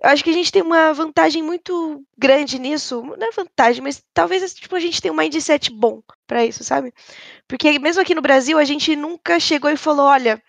Eu 0.01 0.09
acho 0.09 0.23
que 0.23 0.29
a 0.29 0.33
gente 0.33 0.51
tem 0.51 0.61
uma 0.61 0.93
vantagem 0.93 1.43
muito 1.43 2.03
grande 2.17 2.59
nisso. 2.59 3.01
Não 3.03 3.27
é 3.27 3.31
vantagem, 3.31 3.81
mas 3.83 4.03
talvez 4.13 4.53
tipo, 4.53 4.75
a 4.75 4.79
gente 4.79 5.01
tenha 5.01 5.13
um 5.13 5.17
mindset 5.17 5.71
bom 5.71 6.01
pra 6.27 6.45
isso, 6.45 6.63
sabe? 6.63 6.93
Porque 7.47 7.79
mesmo 7.79 8.01
aqui 8.01 8.15
no 8.15 8.21
Brasil, 8.21 8.57
a 8.59 8.65
gente 8.65 8.95
nunca 8.95 9.39
chegou 9.39 9.71
e 9.71 9.77
falou: 9.77 10.07
olha, 10.07 10.41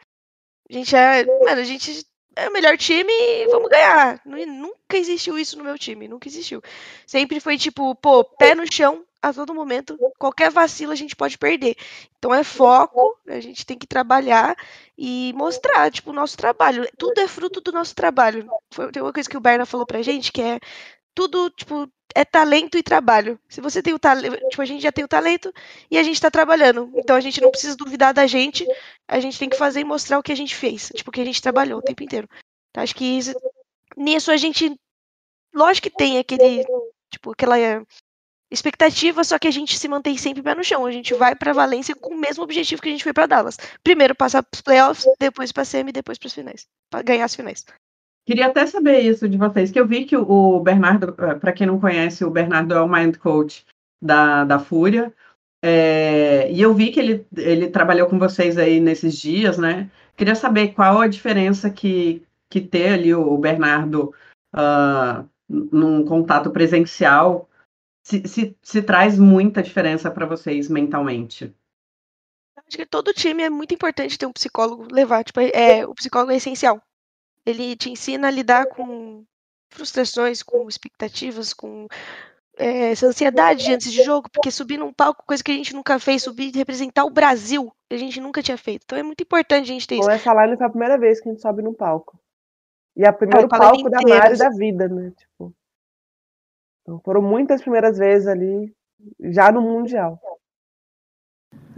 a 0.68 0.72
gente 0.72 0.94
é. 0.96 1.24
Mano, 1.24 1.60
a 1.60 1.64
gente 1.64 2.04
é 2.36 2.48
o 2.48 2.52
melhor 2.52 2.76
time 2.78 3.12
e 3.12 3.46
vamos 3.48 3.68
ganhar. 3.68 4.20
Nu- 4.24 4.46
Nunca 4.46 4.96
existiu 4.96 5.38
isso 5.38 5.56
no 5.58 5.64
meu 5.64 5.78
time, 5.78 6.08
nunca 6.08 6.28
existiu. 6.28 6.62
Sempre 7.06 7.40
foi 7.40 7.56
tipo, 7.58 7.94
pô, 7.96 8.24
pé 8.24 8.54
no 8.54 8.64
chão 8.72 9.04
a 9.22 9.32
todo 9.32 9.54
momento. 9.54 9.96
Qualquer 10.18 10.50
vacilo 10.50 10.92
a 10.92 10.96
gente 10.96 11.14
pode 11.16 11.38
perder. 11.38 11.76
Então 12.18 12.34
é 12.34 12.42
foco, 12.44 13.18
a 13.28 13.40
gente 13.40 13.64
tem 13.66 13.78
que 13.78 13.86
trabalhar 13.86 14.56
e 14.96 15.32
mostrar, 15.34 15.90
tipo, 15.90 16.10
o 16.10 16.14
nosso 16.14 16.36
trabalho. 16.36 16.88
Tudo 16.98 17.18
é 17.20 17.28
fruto 17.28 17.60
do 17.60 17.72
nosso 17.72 17.94
trabalho. 17.94 18.48
Foi, 18.72 18.90
tem 18.90 19.02
uma 19.02 19.12
coisa 19.12 19.28
que 19.28 19.36
o 19.36 19.40
Berna 19.40 19.66
falou 19.66 19.86
pra 19.86 20.02
gente 20.02 20.32
que 20.32 20.42
é 20.42 20.58
tudo, 21.14 21.50
tipo, 21.50 21.90
é 22.14 22.24
talento 22.24 22.76
e 22.78 22.82
trabalho. 22.82 23.38
Se 23.48 23.60
você 23.60 23.82
tem 23.82 23.94
o 23.94 23.98
talento, 23.98 24.36
tipo, 24.48 24.62
a 24.62 24.64
gente 24.64 24.82
já 24.82 24.92
tem 24.92 25.04
o 25.04 25.08
talento 25.08 25.52
e 25.90 25.98
a 25.98 26.02
gente 26.02 26.20
tá 26.20 26.30
trabalhando. 26.30 26.90
Então 26.96 27.16
a 27.16 27.20
gente 27.20 27.40
não 27.40 27.50
precisa 27.50 27.76
duvidar 27.76 28.14
da 28.14 28.26
gente, 28.26 28.66
a 29.08 29.20
gente 29.20 29.38
tem 29.38 29.48
que 29.48 29.56
fazer 29.56 29.80
e 29.80 29.84
mostrar 29.84 30.18
o 30.18 30.22
que 30.22 30.32
a 30.32 30.36
gente 30.36 30.54
fez, 30.54 30.90
tipo, 30.94 31.10
o 31.10 31.12
que 31.12 31.20
a 31.20 31.24
gente 31.24 31.42
trabalhou 31.42 31.78
o 31.78 31.82
tempo 31.82 32.02
inteiro. 32.02 32.28
Então, 32.70 32.82
acho 32.82 32.94
que 32.94 33.04
isso- 33.04 33.34
nisso 33.96 34.30
a 34.30 34.36
gente, 34.36 34.74
lógico 35.54 35.90
que 35.90 35.96
tem 35.96 36.18
aquele, 36.18 36.64
tipo, 37.10 37.32
aquela 37.32 37.56
expectativa, 38.50 39.23
só 39.23 39.38
que 39.38 39.47
a 39.49 39.50
gente 39.50 39.78
se 39.78 39.88
mantém 39.88 40.16
sempre 40.16 40.42
pé 40.42 40.54
no 40.54 40.64
chão. 40.64 40.85
A 40.85 40.90
gente 40.90 41.14
vai 41.14 41.35
pra 41.35 41.52
Valência 41.52 41.95
com 41.95 42.14
o 42.14 42.19
mesmo 42.19 42.42
objetivo 42.42 42.83
que 42.83 42.88
a 42.88 42.92
gente 42.92 43.04
foi 43.04 43.12
pra 43.12 43.26
Dallas. 43.26 43.57
Primeiro 43.83 44.14
passar 44.14 44.42
pros 44.42 44.61
playoffs, 44.61 45.07
depois 45.19 45.52
pra 45.52 45.64
semi, 45.64 45.92
depois 45.92 46.19
pras 46.19 46.35
finais, 46.35 46.66
Pra 46.90 47.02
ganhar 47.02 47.25
as 47.25 47.35
finais. 47.35 47.64
Queria 48.26 48.47
até 48.47 48.66
saber 48.66 49.00
isso 49.00 49.28
de 49.28 49.37
vocês, 49.37 49.71
que 49.71 49.80
eu 49.80 49.87
vi 49.87 50.04
que 50.04 50.16
o- 50.16 50.61
Bernardo, 50.61 51.12
para 51.12 51.52
quem 51.52 51.66
não 51.66 51.80
conhece, 51.80 52.25
o 52.25 52.30
Bernardo 52.30 52.75
é 52.75 52.80
o 52.80 52.88
mind 52.88 53.16
coach 53.16 53.64
da, 54.00 54.45
da 54.45 54.59
Fúria, 54.59 55.12
é, 55.62 56.50
e 56.50 56.61
eu 56.61 56.73
vi 56.73 56.90
que 56.90 57.00
ele, 57.00 57.26
ele 57.37 57.69
trabalhou 57.69 58.09
com 58.09 58.19
vocês 58.19 58.57
aí 58.57 58.80
nesses 58.80 59.16
dias, 59.16 59.59
né? 59.59 59.90
Queria 60.16 60.35
saber 60.35 60.75
qual 60.75 61.00
a 61.00 61.09
diferença 61.09 61.71
que, 61.71 62.23
que 62.49 62.61
ter 62.61 62.95
ali 62.95 63.14
o 63.14 63.37
Bernardo 63.37 64.14
ah, 64.52 65.25
num 65.49 66.04
contato 66.04 66.50
presencial, 66.50 67.49
se, 68.11 68.26
se, 68.26 68.57
se 68.61 68.83
traz 68.83 69.17
muita 69.19 69.62
diferença 69.62 70.11
para 70.11 70.26
vocês 70.26 70.69
mentalmente. 70.69 71.55
Acho 72.57 72.76
que 72.76 72.87
todo 72.87 73.14
time 73.14 73.45
é 73.45 73.50
muito 73.50 73.75
importante 73.75 74.19
ter 74.19 74.26
um 74.26 74.33
psicólogo 74.33 74.88
levar. 74.90 75.23
Tipo, 75.25 75.40
é, 75.40 75.87
o 75.87 75.95
psicólogo 75.95 76.33
é 76.33 76.37
essencial. 76.37 76.83
Ele 77.47 77.76
te 77.76 77.90
ensina 77.90 78.29
a 78.29 78.31
lidar 78.31 78.67
com 78.67 79.25
frustrações, 79.71 80.43
com 80.43 80.69
expectativas, 80.69 81.55
com 81.55 81.87
é, 82.59 82.90
essa 82.90 83.07
ansiedade 83.07 83.73
antes 83.73 83.90
de 83.90 84.02
jogo, 84.02 84.29
porque 84.31 84.50
subir 84.50 84.76
num 84.76 84.93
palco, 84.93 85.25
coisa 85.26 85.43
que 85.43 85.52
a 85.52 85.55
gente 85.55 85.75
nunca 85.75 85.99
fez, 85.99 86.23
subir 86.23 86.55
e 86.55 86.59
representar 86.59 87.05
o 87.05 87.11
Brasil, 87.11 87.73
a 87.90 87.97
gente 87.97 88.21
nunca 88.21 88.43
tinha 88.43 88.59
feito. 88.59 88.83
Então 88.85 88.99
é 88.99 89.02
muito 89.02 89.23
importante 89.23 89.71
a 89.71 89.73
gente 89.73 89.87
ter 89.87 89.95
isso. 89.95 90.05
Com 90.05 90.11
essa 90.11 90.35
line 90.35 90.57
foi 90.57 90.67
a 90.67 90.71
primeira 90.71 90.99
vez 90.99 91.21
que 91.21 91.29
a 91.29 91.33
gente 91.33 91.43
sobe 91.43 91.62
num 91.62 91.75
palco. 91.75 92.19
E 92.97 93.05
é 93.05 93.11
o 93.11 93.14
primeiro 93.14 93.49
palco 93.49 93.88
da 93.88 94.00
Mari 94.02 94.37
da 94.37 94.50
vida, 94.50 94.88
né? 94.88 95.12
Tipo. 95.17 95.55
Então 96.90 97.00
foram 97.04 97.23
muitas 97.23 97.62
primeiras 97.62 97.97
vezes 97.97 98.26
ali, 98.26 98.75
já 99.20 99.52
no 99.52 99.62
Mundial. 99.62 100.20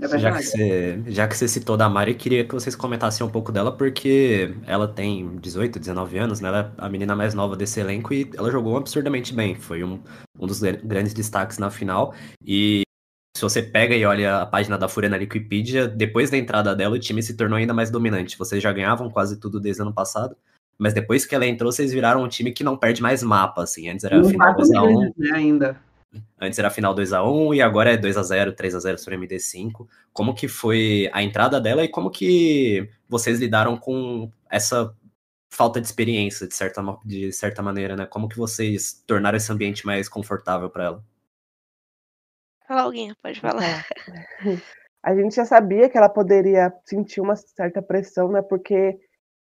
É 0.01 0.19
Já 0.19 0.33
que, 0.33 0.43
você, 0.43 1.03
já 1.07 1.29
que 1.29 1.37
você 1.37 1.47
citou 1.47 1.77
da 1.77 1.89
Mari, 1.89 2.13
eu 2.13 2.19
queria 2.19 2.47
que 2.47 2.55
vocês 2.55 2.75
comentassem 2.75 3.25
um 3.25 3.31
pouco 3.31 3.53
dela, 3.53 3.77
porque 3.77 4.55
ela 4.67 4.89
tem 4.89 5.37
18, 5.37 5.79
19 5.79 6.19
anos, 6.19 6.41
né? 6.41 6.49
Ela 6.49 6.75
é 6.79 6.85
a 6.85 6.89
menina 6.89 7.15
mais 7.15 7.35
nova 7.35 7.57
desse 7.57 7.79
elenco 7.79 8.13
e 8.13 8.29
ela 8.37 8.51
jogou 8.51 8.77
absurdamente 8.77 9.35
bem. 9.35 9.55
Foi 9.55 9.85
um, 9.85 10.03
um 10.41 10.47
dos 10.47 10.61
gr- 10.61 10.81
grandes 10.83 11.13
destaques 11.13 11.59
na 11.59 11.71
final. 11.71 12.15
E 12.45 12.83
se 13.37 13.43
você 13.43 13.63
pega 13.63 13.95
e 13.95 14.05
olha 14.05 14.39
a 14.39 14.47
página 14.47 14.77
da 14.77 14.89
Fúria 14.89 15.11
na 15.11 15.19
Wikipedia, 15.19 15.87
depois 15.87 16.31
da 16.31 16.39
entrada 16.39 16.75
dela, 16.75 16.97
o 16.97 16.99
time 16.99 17.23
se 17.23 17.37
tornou 17.37 17.57
ainda 17.59 17.75
mais 17.75 17.91
dominante. 17.91 18.39
Vocês 18.39 18.63
já 18.63 18.73
ganhavam 18.73 19.11
quase 19.11 19.39
tudo 19.39 19.61
desde 19.61 19.83
o 19.83 19.85
ano 19.85 19.95
passado, 19.95 20.37
mas 20.83 20.93
depois 20.93 21.25
que 21.25 21.33
ela 21.33 21.47
entrou, 21.47 21.71
vocês 21.71 21.93
viraram 21.93 22.25
um 22.25 22.29
time 22.29 22.51
que 22.51 22.65
não 22.65 22.77
perde 22.77 23.01
mais 23.01 23.23
mapa, 23.23 23.63
assim. 23.63 23.89
Antes 23.89 24.05
era 24.05 24.19
Não 24.19 24.29
final 24.29 24.53
tá 24.53 24.63
2x1, 24.63 24.93
com 24.93 25.13
né, 25.17 25.31
ainda. 25.33 25.81
Antes 26.41 26.59
era 26.59 26.71
final 26.71 26.93
2x1 26.93 27.55
e 27.55 27.63
agora 27.63 27.93
é 27.93 27.97
2x0, 27.97 28.53
3x0 28.53 28.99
sobre 28.99 29.17
MD5. 29.17 29.87
Como 30.13 30.35
que 30.35 30.49
foi 30.49 31.09
a 31.13 31.23
entrada 31.23 31.61
dela 31.61 31.85
e 31.85 31.89
como 31.89 32.11
que 32.11 32.91
vocês 33.09 33.39
lidaram 33.39 33.77
com 33.77 34.29
essa 34.51 34.93
falta 35.49 35.81
de 35.81 35.87
experiência, 35.87 36.49
de 36.49 36.55
certa, 36.57 36.83
de 37.05 37.33
certa 37.33 37.63
maneira, 37.63 37.95
né? 37.95 38.05
Como 38.05 38.29
que 38.29 38.37
vocês 38.37 39.05
tornaram 39.07 39.37
esse 39.37 39.53
ambiente 39.53 39.87
mais 39.87 40.09
confortável 40.09 40.69
para 40.69 40.85
ela? 40.85 41.05
Fala 42.67 42.83
alguém, 42.83 43.15
pode 43.23 43.39
falar. 43.39 43.63
É. 43.63 43.85
A 45.01 45.15
gente 45.15 45.37
já 45.37 45.45
sabia 45.45 45.89
que 45.89 45.97
ela 45.97 46.09
poderia 46.09 46.73
sentir 46.85 47.21
uma 47.21 47.37
certa 47.37 47.81
pressão, 47.81 48.33
né? 48.33 48.43
Porque, 48.43 48.99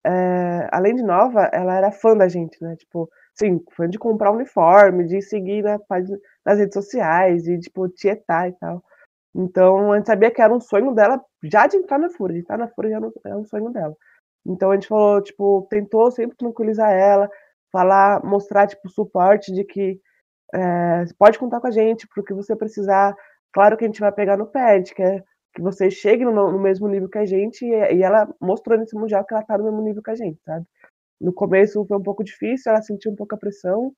é, 0.06 0.68
além 0.72 0.94
de 0.96 1.02
nova, 1.02 1.44
ela 1.52 1.75
era 1.76 1.92
fã 1.92 2.16
da 2.16 2.28
gente, 2.28 2.62
né? 2.62 2.76
Tipo, 2.76 3.08
sim, 3.34 3.60
fã 3.76 3.88
de 3.88 3.98
comprar 3.98 4.32
uniforme, 4.32 5.06
de 5.06 5.22
seguir 5.22 5.62
na 5.64 5.78
página, 5.80 6.18
nas 6.44 6.58
redes 6.58 6.75
sociais, 6.75 7.46
e, 7.48 7.58
tipo, 7.60 7.88
tietar 7.90 8.48
e 8.48 8.52
tal. 8.54 8.82
Então, 9.34 9.92
a 9.92 9.96
gente 9.98 10.06
sabia 10.06 10.30
que 10.30 10.42
era 10.42 10.52
um 10.54 10.60
sonho 10.60 10.94
dela 10.94 11.22
já 11.44 11.66
de 11.66 11.76
entrar 11.76 11.98
na 11.98 12.10
Fúria. 12.10 12.34
De 12.34 12.40
estar 12.42 12.58
na 12.58 12.68
Fúria 12.68 12.90
já 12.92 12.96
era 13.26 13.38
um- 13.38 13.44
sonho 13.46 13.70
dela. 13.70 13.96
Então, 14.46 14.70
a 14.70 14.75
gente 14.75 14.88
falou, 14.88 15.22
tipo, 15.22 15.66
tentou 15.70 16.10
sempre 16.10 16.36
tranquilizar 16.36 16.92
ela, 16.92 17.28
falar, 17.72 18.25
mostrar, 18.25 18.66
tipo, 18.68 18.88
suporte 18.90 19.52
de 19.52 19.64
que 19.64 20.00
é, 20.54 21.04
pode 21.18 21.38
contar 21.38 21.60
com 21.60 21.66
a 21.68 21.70
gente 21.70 22.06
pro 22.08 22.25
que 22.25 22.34
você 22.34 22.56
precisar. 22.56 23.14
Claro 23.52 23.76
que 23.76 23.84
a 23.84 23.88
gente 23.88 24.00
vai 24.00 24.12
pegar 24.12 24.36
no 24.36 24.46
pé, 24.46 24.60
a 24.72 24.76
gente 24.78 24.94
quer 24.94 25.25
que 25.56 25.62
você 25.62 25.90
chegue 25.90 26.22
no, 26.22 26.52
no 26.52 26.60
mesmo 26.60 26.86
nível 26.86 27.08
que 27.08 27.16
a 27.16 27.25
gente 27.25 27.64
e, 27.64 27.94
e 27.94 28.02
ela 28.02 28.28
mostrou 28.38 28.78
nesse 28.78 28.94
mundial 28.94 29.25
que 29.25 29.32
ela 29.32 29.42
tá 29.42 29.56
no 29.56 29.64
mesmo 29.64 29.80
nível 29.80 30.02
que 30.02 30.10
a 30.10 30.14
gente, 30.14 30.38
sabe? 30.44 30.66
No 31.18 31.32
começo 31.32 31.82
foi 31.86 31.96
um 31.96 32.02
pouco 32.02 32.22
difícil, 32.22 32.70
ela 32.70 32.82
sentiu 32.82 33.10
um 33.10 33.16
pouco 33.16 33.34
a 33.34 33.38
pressão, 33.38 33.90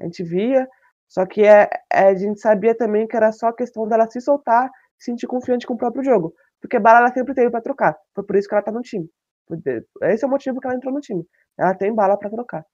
a 0.00 0.04
gente 0.04 0.24
via, 0.24 0.66
só 1.06 1.26
que 1.26 1.42
é, 1.42 1.68
é, 1.92 2.08
a 2.08 2.14
gente 2.14 2.40
sabia 2.40 2.74
também 2.74 3.06
que 3.06 3.14
era 3.14 3.30
só 3.30 3.52
questão 3.52 3.86
dela 3.86 4.08
se 4.10 4.22
soltar, 4.22 4.70
se 4.98 5.10
sentir 5.10 5.26
confiante 5.26 5.66
com 5.66 5.74
o 5.74 5.76
próprio 5.76 6.02
jogo, 6.02 6.32
porque 6.62 6.78
bala 6.78 7.00
ela 7.00 7.12
sempre 7.12 7.34
teve 7.34 7.50
para 7.50 7.60
trocar, 7.60 7.94
foi 8.14 8.24
por 8.24 8.34
isso 8.34 8.48
que 8.48 8.54
ela 8.54 8.62
tá 8.64 8.72
no 8.72 8.80
time. 8.80 9.06
Esse 10.04 10.24
é 10.24 10.26
o 10.26 10.30
motivo 10.30 10.60
que 10.60 10.66
ela 10.66 10.76
entrou 10.76 10.94
no 10.94 11.00
time. 11.00 11.26
Ela 11.58 11.74
tem 11.74 11.94
bala 11.94 12.16
para 12.16 12.30
trocar. 12.30 12.64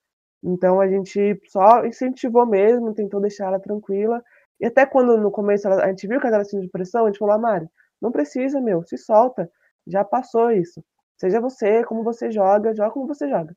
Então 0.45 0.81
a 0.81 0.87
gente 0.87 1.41
só 1.49 1.85
incentivou 1.85 2.47
mesmo, 2.47 2.95
tentou 2.95 3.21
deixar 3.21 3.47
ela 3.47 3.59
tranquila. 3.59 4.23
E 4.61 4.67
até 4.67 4.87
quando 4.87 5.17
no 5.19 5.33
começo 5.33 5.67
ela, 5.67 5.85
a 5.85 5.89
gente 5.89 6.07
viu 6.07 6.21
que 6.21 6.27
ela 6.29 6.45
sentindo 6.45 6.71
pressão, 6.71 7.05
a 7.05 7.09
gente 7.09 7.19
falou, 7.19 7.35
ah, 7.35 7.39
Mari, 7.39 7.69
não 8.01 8.13
precisa, 8.13 8.61
meu, 8.61 8.83
se 8.87 8.97
solta. 8.97 9.51
Já 9.87 10.05
passou 10.05 10.51
isso. 10.51 10.83
Seja 11.17 11.41
você, 11.41 11.85
como 11.85 12.05
você 12.05 12.31
joga, 12.31 12.75
joga 12.75 12.91
como 12.93 13.07
você 13.07 13.29
joga. 13.29 13.57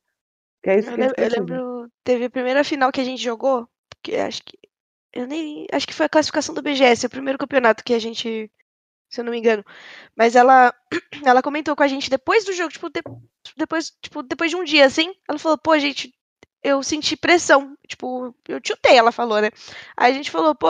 Que 0.62 0.70
é 0.70 0.78
isso 0.78 0.90
Eu, 0.90 0.94
que 0.94 1.00
a 1.00 1.04
lem- 1.06 1.14
gente 1.16 1.20
eu 1.20 1.40
lembro, 1.40 1.92
teve 2.04 2.24
a 2.24 2.30
primeira 2.30 2.64
final 2.64 2.90
que 2.92 3.00
a 3.00 3.04
gente 3.04 3.22
jogou, 3.22 3.68
que 4.02 4.16
acho 4.16 4.42
que. 4.44 4.58
Eu 5.12 5.26
nem. 5.26 5.66
Acho 5.72 5.86
que 5.86 5.92
foi 5.94 6.06
a 6.06 6.08
classificação 6.08 6.54
do 6.54 6.62
BGS, 6.62 7.06
o 7.06 7.10
primeiro 7.10 7.38
campeonato 7.38 7.84
que 7.84 7.92
a 7.94 7.98
gente. 7.98 8.50
Se 9.10 9.20
eu 9.20 9.24
não 9.24 9.32
me 9.32 9.38
engano. 9.38 9.62
Mas 10.16 10.34
ela. 10.34 10.72
Ela 11.24 11.42
comentou 11.42 11.76
com 11.76 11.82
a 11.82 11.88
gente 11.88 12.08
depois 12.10 12.44
do 12.44 12.52
jogo, 12.52 12.70
tipo, 12.72 12.88
de- 12.88 13.02
depois, 13.56 13.92
tipo, 14.00 14.22
depois 14.22 14.50
de 14.50 14.56
um 14.56 14.64
dia, 14.64 14.86
assim. 14.86 15.14
Ela 15.28 15.38
falou, 15.38 15.58
pô, 15.58 15.78
gente, 15.78 16.12
eu 16.62 16.82
senti 16.82 17.16
pressão. 17.16 17.76
Tipo, 17.86 18.34
eu 18.48 18.58
chutei, 18.66 18.96
ela 18.96 19.12
falou, 19.12 19.40
né? 19.40 19.50
Aí 19.96 20.10
a 20.12 20.14
gente 20.14 20.30
falou, 20.30 20.54
pô, 20.54 20.68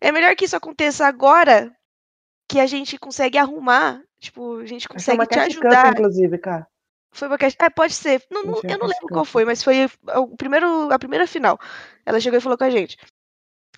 é 0.00 0.12
melhor 0.12 0.34
que 0.36 0.44
isso 0.44 0.56
aconteça 0.56 1.06
agora, 1.06 1.74
que 2.52 2.60
a 2.60 2.66
gente 2.66 2.98
consegue 2.98 3.38
arrumar. 3.38 4.02
Tipo, 4.20 4.58
a 4.58 4.66
gente 4.66 4.84
é 4.84 4.88
consegue 4.88 5.26
te 5.26 5.38
ajudar. 5.38 5.92
inclusive, 5.92 6.38
cara. 6.38 6.66
Foi 7.14 7.28
uma 7.28 7.38
questão. 7.38 7.66
É, 7.66 7.70
pode 7.70 7.94
ser. 7.94 8.22
Não, 8.30 8.42
não- 8.44 8.60
é 8.62 8.74
eu 8.74 8.78
não 8.78 8.86
lembro 8.86 9.08
qual 9.08 9.24
foi, 9.24 9.44
mas 9.44 9.62
foi 9.62 9.88
o 10.16 10.36
primeiro, 10.36 10.92
a 10.92 10.98
primeira 10.98 11.26
final. 11.26 11.58
Ela 12.06 12.20
chegou 12.20 12.38
e 12.38 12.42
falou 12.42 12.56
com 12.56 12.64
a 12.64 12.70
gente. 12.70 12.96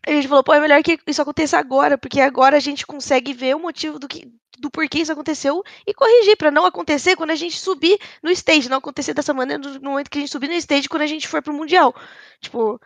A 0.06 0.10
gente 0.10 0.28
falou, 0.28 0.44
pô, 0.44 0.52
é 0.52 0.60
melhor 0.60 0.82
que 0.82 0.98
isso 1.06 1.22
aconteça 1.22 1.58
agora, 1.58 1.96
porque 1.96 2.20
agora 2.20 2.56
a 2.56 2.60
gente 2.60 2.86
consegue 2.86 3.32
ver 3.32 3.56
o 3.56 3.58
motivo 3.58 3.98
do, 3.98 4.06
que, 4.06 4.30
do 4.58 4.70
porquê 4.70 4.98
isso 4.98 5.10
aconteceu 5.12 5.62
e 5.86 5.94
corrigir, 5.94 6.36
pra 6.36 6.50
não 6.50 6.66
acontecer 6.66 7.16
quando 7.16 7.30
a 7.30 7.34
gente 7.34 7.58
subir 7.58 7.98
no 8.22 8.30
stage, 8.30 8.68
não 8.68 8.76
acontecer 8.78 9.14
dessa 9.14 9.32
maneira 9.32 9.62
no 9.62 9.78
no 9.80 9.90
momento 9.90 10.10
que 10.10 10.18
a 10.18 10.20
gente 10.20 10.30
subir 10.30 10.48
no 10.48 10.54
stage 10.54 10.90
quando 10.90 11.02
a 11.02 11.06
gente 11.06 11.26
for 11.26 11.42
pro 11.42 11.54
Mundial. 11.54 11.94
Tipo, 12.40 12.78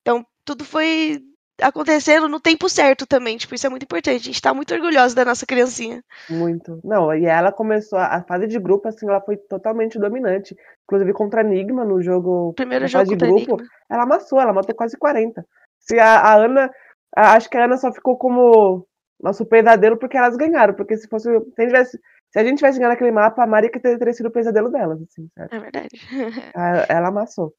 então 0.00 0.26
tudo 0.44 0.64
foi 0.64 1.22
acontecendo 1.60 2.28
no 2.28 2.40
tempo 2.40 2.68
certo 2.68 3.06
também, 3.06 3.36
tipo, 3.36 3.54
isso 3.54 3.66
é 3.66 3.70
muito 3.70 3.84
importante. 3.84 4.16
A 4.16 4.24
gente 4.24 4.42
tá 4.42 4.52
muito 4.52 4.74
orgulhoso 4.74 5.14
da 5.14 5.24
nossa 5.24 5.46
criancinha. 5.46 6.02
Muito. 6.28 6.80
Não, 6.84 7.14
e 7.14 7.26
ela 7.26 7.52
começou 7.52 7.98
a, 7.98 8.22
fase 8.22 8.46
de 8.46 8.58
grupo, 8.58 8.88
assim, 8.88 9.08
ela 9.08 9.20
foi 9.20 9.36
totalmente 9.36 9.98
dominante. 9.98 10.56
Inclusive 10.84 11.12
contra 11.12 11.40
a 11.40 11.44
Enigma 11.44 11.84
no 11.84 12.02
jogo. 12.02 12.52
Primeiro 12.54 12.86
jogo 12.86 13.04
fase 13.04 13.16
de 13.16 13.24
grupo, 13.24 13.38
Enigma. 13.52 13.68
ela 13.90 14.02
amassou, 14.02 14.40
ela 14.40 14.52
matou 14.52 14.74
quase 14.74 14.96
40. 14.96 15.46
Se 15.78 15.98
a, 15.98 16.18
a 16.18 16.34
Ana. 16.34 16.70
a- 17.16 17.32
acho 17.34 17.48
que 17.48 17.56
a 17.56 17.64
Ana 17.64 17.76
só 17.76 17.92
ficou 17.92 18.16
como 18.18 18.86
nosso 19.20 19.46
pesadelo 19.46 19.96
porque 19.96 20.16
elas 20.16 20.36
ganharam. 20.36 20.74
Porque 20.74 20.96
se 20.96 21.08
fosse. 21.08 21.24
Se 21.30 21.30
a 21.30 21.62
gente 21.62 21.66
tivesse, 21.68 22.00
se 22.32 22.38
a 22.38 22.44
gente 22.44 22.56
tivesse 22.58 22.78
ganhado 22.78 22.94
aquele 22.94 23.12
mapa, 23.12 23.42
a 23.42 23.46
Maria 23.46 23.70
que 23.70 23.78
teria, 23.80 23.98
teria 23.98 24.12
sido 24.12 24.26
o 24.26 24.32
pesadelo 24.32 24.70
delas, 24.70 25.00
assim, 25.02 25.28
certo? 25.38 25.54
É 25.54 25.58
verdade. 25.58 25.88
A- 26.54 26.86
Ela 26.88 27.08
amassou. 27.08 27.54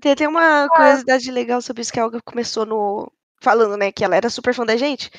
Tem 0.00 0.12
até 0.12 0.28
uma 0.28 0.68
curiosidade 0.68 1.30
legal 1.30 1.62
sobre 1.62 1.80
isso 1.80 1.92
que 1.92 1.98
a 2.00 2.04
Olga 2.04 2.18
começou 2.24 2.66
no. 2.66 3.10
Falando, 3.40 3.76
né? 3.76 3.92
Que 3.92 4.04
ela 4.04 4.16
era 4.16 4.30
super 4.30 4.54
fã 4.54 4.64
da 4.64 4.76
gente. 4.76 5.10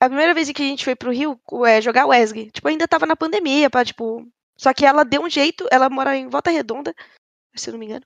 A 0.00 0.06
primeira 0.08 0.34
vez 0.34 0.50
que 0.50 0.62
a 0.62 0.66
gente 0.66 0.84
foi 0.84 0.96
pro 0.96 1.12
Rio 1.12 1.40
é, 1.66 1.80
jogar 1.80 2.06
WESG, 2.06 2.50
tipo, 2.50 2.68
ainda 2.68 2.88
tava 2.88 3.06
na 3.06 3.16
pandemia, 3.16 3.70
pá, 3.70 3.84
tipo. 3.84 4.26
Só 4.56 4.72
que 4.74 4.84
ela 4.84 5.04
deu 5.04 5.22
um 5.22 5.30
jeito, 5.30 5.66
ela 5.70 5.88
mora 5.88 6.16
em 6.16 6.28
Volta 6.28 6.50
Redonda, 6.50 6.94
se 7.54 7.68
eu 7.70 7.72
não 7.72 7.78
me 7.78 7.86
engano. 7.86 8.04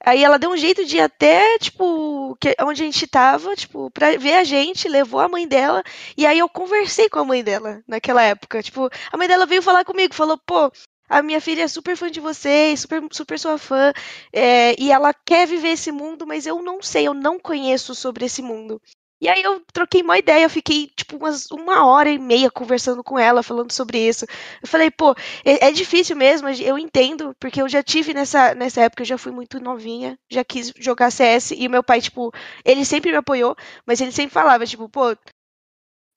Aí 0.00 0.22
ela 0.22 0.38
deu 0.38 0.50
um 0.50 0.56
jeito 0.56 0.84
de 0.84 0.96
ir 0.96 1.00
até, 1.00 1.58
tipo, 1.58 2.36
que, 2.40 2.54
onde 2.62 2.82
a 2.82 2.86
gente 2.86 3.06
tava, 3.06 3.54
tipo, 3.56 3.90
pra 3.90 4.16
ver 4.16 4.34
a 4.34 4.44
gente, 4.44 4.88
levou 4.88 5.20
a 5.20 5.28
mãe 5.28 5.46
dela, 5.46 5.82
e 6.16 6.26
aí 6.26 6.38
eu 6.38 6.48
conversei 6.48 7.08
com 7.08 7.18
a 7.18 7.24
mãe 7.24 7.42
dela 7.42 7.82
naquela 7.86 8.22
época. 8.22 8.62
Tipo, 8.62 8.88
a 9.12 9.16
mãe 9.16 9.28
dela 9.28 9.46
veio 9.46 9.62
falar 9.62 9.84
comigo, 9.84 10.14
falou, 10.14 10.38
pô, 10.38 10.70
a 11.08 11.22
minha 11.22 11.40
filha 11.40 11.62
é 11.62 11.68
super 11.68 11.96
fã 11.96 12.10
de 12.10 12.20
vocês, 12.20 12.80
super, 12.80 13.02
super 13.12 13.38
sua 13.38 13.58
fã, 13.58 13.92
é, 14.32 14.80
e 14.80 14.90
ela 14.90 15.12
quer 15.14 15.46
viver 15.46 15.68
esse 15.70 15.92
mundo, 15.92 16.26
mas 16.26 16.46
eu 16.46 16.62
não 16.62 16.82
sei, 16.82 17.06
eu 17.06 17.14
não 17.14 17.38
conheço 17.38 17.94
sobre 17.94 18.24
esse 18.24 18.42
mundo. 18.42 18.80
E 19.20 19.28
aí 19.28 19.42
eu 19.42 19.60
troquei 19.72 20.02
uma 20.02 20.18
ideia, 20.18 20.44
eu 20.44 20.50
fiquei 20.50 20.88
tipo 20.88 21.16
umas 21.16 21.50
uma 21.50 21.86
hora 21.86 22.10
e 22.10 22.18
meia 22.18 22.50
conversando 22.50 23.02
com 23.02 23.18
ela, 23.18 23.42
falando 23.42 23.72
sobre 23.72 23.98
isso. 24.06 24.26
Eu 24.62 24.68
falei, 24.68 24.90
pô, 24.90 25.14
é, 25.44 25.68
é 25.68 25.72
difícil 25.72 26.14
mesmo, 26.16 26.48
eu 26.48 26.78
entendo, 26.78 27.34
porque 27.40 27.62
eu 27.62 27.68
já 27.68 27.82
tive 27.82 28.12
nessa, 28.12 28.54
nessa 28.54 28.82
época, 28.82 29.02
eu 29.02 29.06
já 29.06 29.16
fui 29.16 29.32
muito 29.32 29.60
novinha, 29.60 30.18
já 30.30 30.44
quis 30.44 30.72
jogar 30.78 31.10
CS, 31.10 31.52
e 31.52 31.68
meu 31.68 31.82
pai, 31.82 32.00
tipo, 32.02 32.32
ele 32.64 32.84
sempre 32.84 33.10
me 33.12 33.16
apoiou, 33.16 33.56
mas 33.86 34.00
ele 34.00 34.12
sempre 34.12 34.32
falava, 34.34 34.66
tipo, 34.66 34.88
pô, 34.90 35.16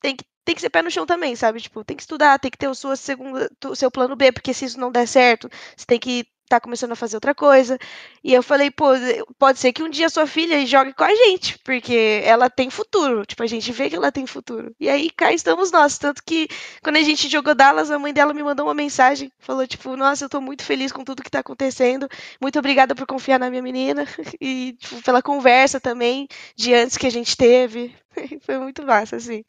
tem 0.00 0.16
que, 0.16 0.24
tem 0.44 0.54
que 0.54 0.60
ser 0.60 0.70
pé 0.70 0.82
no 0.82 0.90
chão 0.90 1.06
também, 1.06 1.36
sabe? 1.36 1.60
Tipo, 1.60 1.84
tem 1.84 1.96
que 1.96 2.02
estudar, 2.02 2.38
tem 2.38 2.50
que 2.50 2.58
ter 2.58 2.68
o 2.68 2.74
sua 2.74 2.96
segunda, 2.96 3.50
o 3.66 3.76
seu 3.76 3.90
plano 3.90 4.16
B, 4.16 4.32
porque 4.32 4.54
se 4.54 4.64
isso 4.64 4.80
não 4.80 4.90
der 4.92 5.06
certo, 5.06 5.48
você 5.76 5.86
tem 5.86 5.98
que 5.98 6.26
tá 6.48 6.58
começando 6.58 6.92
a 6.92 6.96
fazer 6.96 7.16
outra 7.16 7.34
coisa. 7.34 7.78
E 8.24 8.32
eu 8.32 8.42
falei, 8.42 8.70
pô, 8.70 8.86
pode 9.38 9.58
ser 9.58 9.72
que 9.72 9.82
um 9.82 9.90
dia 9.90 10.08
sua 10.08 10.26
filha 10.26 10.64
jogue 10.66 10.92
com 10.94 11.04
a 11.04 11.14
gente, 11.14 11.58
porque 11.60 12.22
ela 12.24 12.50
tem 12.50 12.70
futuro. 12.70 13.24
Tipo, 13.26 13.42
a 13.42 13.46
gente 13.46 13.70
vê 13.70 13.88
que 13.90 13.96
ela 13.96 14.10
tem 14.10 14.26
futuro. 14.26 14.74
E 14.80 14.88
aí 14.88 15.10
cá 15.10 15.32
estamos 15.32 15.70
nós. 15.70 15.98
Tanto 15.98 16.22
que 16.24 16.48
quando 16.82 16.96
a 16.96 17.02
gente 17.02 17.28
jogou 17.28 17.54
Dallas, 17.54 17.90
a 17.90 17.98
mãe 17.98 18.12
dela 18.12 18.32
me 18.34 18.42
mandou 18.42 18.66
uma 18.66 18.74
mensagem. 18.74 19.30
Falou, 19.38 19.66
tipo, 19.66 19.96
nossa, 19.96 20.24
eu 20.24 20.28
tô 20.28 20.40
muito 20.40 20.64
feliz 20.64 20.90
com 20.90 21.04
tudo 21.04 21.22
que 21.22 21.30
tá 21.30 21.40
acontecendo. 21.40 22.08
Muito 22.40 22.58
obrigada 22.58 22.94
por 22.94 23.06
confiar 23.06 23.38
na 23.38 23.50
minha 23.50 23.62
menina. 23.62 24.06
E, 24.40 24.74
tipo, 24.78 25.02
pela 25.02 25.20
conversa 25.20 25.80
também 25.80 26.28
de 26.56 26.72
antes 26.72 26.96
que 26.96 27.06
a 27.06 27.10
gente 27.10 27.36
teve. 27.36 27.94
Foi 28.42 28.58
muito 28.58 28.84
massa, 28.84 29.16
assim. 29.16 29.44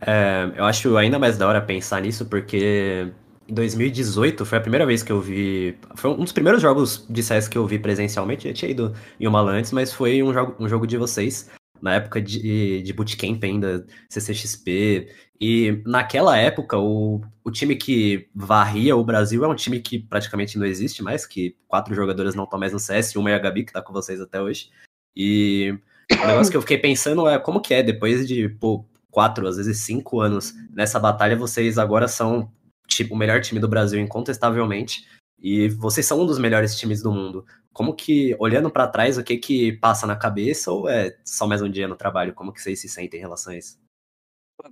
É, 0.00 0.50
eu 0.56 0.64
acho 0.64 0.96
ainda 0.96 1.18
mais 1.18 1.36
da 1.36 1.46
hora 1.46 1.60
pensar 1.60 2.00
nisso, 2.00 2.26
porque 2.26 3.12
em 3.48 3.54
2018 3.54 4.44
foi 4.44 4.58
a 4.58 4.60
primeira 4.60 4.86
vez 4.86 5.02
que 5.02 5.10
eu 5.10 5.20
vi. 5.20 5.76
Foi 5.96 6.10
um 6.10 6.18
dos 6.18 6.32
primeiros 6.32 6.62
jogos 6.62 7.06
de 7.08 7.22
CS 7.22 7.48
que 7.48 7.58
eu 7.58 7.66
vi 7.66 7.78
presencialmente. 7.78 8.46
Eu 8.46 8.54
tinha 8.54 8.70
ido 8.70 8.94
em 9.18 9.26
uma 9.26 9.40
lá 9.40 9.52
antes, 9.52 9.72
mas 9.72 9.92
foi 9.92 10.22
um 10.22 10.32
jogo, 10.32 10.54
um 10.60 10.68
jogo 10.68 10.86
de 10.86 10.96
vocês, 10.96 11.50
na 11.80 11.94
época 11.94 12.20
de, 12.20 12.82
de 12.82 12.92
Bootcamp 12.92 13.42
ainda, 13.42 13.86
CCXP. 14.08 15.08
E 15.40 15.82
naquela 15.86 16.36
época, 16.36 16.76
o, 16.76 17.20
o 17.44 17.50
time 17.50 17.76
que 17.76 18.28
varria 18.34 18.96
o 18.96 19.04
Brasil 19.04 19.44
é 19.44 19.48
um 19.48 19.54
time 19.54 19.80
que 19.80 19.98
praticamente 19.98 20.58
não 20.58 20.66
existe 20.66 21.02
mais, 21.02 21.24
que 21.26 21.56
quatro 21.66 21.94
jogadores 21.94 22.34
não 22.34 22.44
estão 22.44 22.58
mais 22.58 22.72
no 22.72 22.78
CS, 22.78 23.16
uma 23.16 23.30
é 23.30 23.34
a 23.34 23.38
Gabi, 23.38 23.64
que 23.64 23.72
tá 23.72 23.80
com 23.80 23.92
vocês 23.92 24.20
até 24.20 24.40
hoje. 24.42 24.70
E 25.16 25.78
o 26.12 26.26
negócio 26.26 26.50
que 26.50 26.56
eu 26.56 26.60
fiquei 26.60 26.78
pensando 26.78 27.26
é 27.28 27.38
como 27.38 27.60
que 27.60 27.72
é, 27.72 27.82
depois 27.82 28.26
de 28.26 28.48
pô, 28.48 28.84
quatro, 29.10 29.46
às 29.46 29.56
vezes 29.56 29.78
cinco 29.78 30.20
anos 30.20 30.54
nessa 30.70 30.98
batalha, 30.98 31.36
vocês 31.36 31.78
agora 31.78 32.06
são 32.08 32.52
tipo, 32.86 33.14
o 33.14 33.18
melhor 33.18 33.40
time 33.40 33.60
do 33.60 33.68
Brasil, 33.68 34.00
incontestavelmente, 34.00 35.06
e 35.38 35.68
vocês 35.68 36.06
são 36.06 36.20
um 36.20 36.26
dos 36.26 36.38
melhores 36.38 36.76
times 36.76 37.02
do 37.02 37.12
mundo. 37.12 37.46
Como 37.72 37.94
que, 37.94 38.34
olhando 38.40 38.70
para 38.70 38.88
trás, 38.88 39.18
o 39.18 39.22
que 39.22 39.36
que 39.36 39.72
passa 39.74 40.06
na 40.06 40.16
cabeça 40.16 40.72
ou 40.72 40.88
é 40.88 41.16
só 41.24 41.46
mais 41.46 41.62
um 41.62 41.70
dia 41.70 41.86
no 41.86 41.96
trabalho? 41.96 42.34
Como 42.34 42.52
que 42.52 42.60
vocês 42.60 42.80
se 42.80 42.88
sentem 42.88 43.18
em 43.18 43.22
relação 43.22 43.52
a 43.52 43.56
isso? 43.56 43.78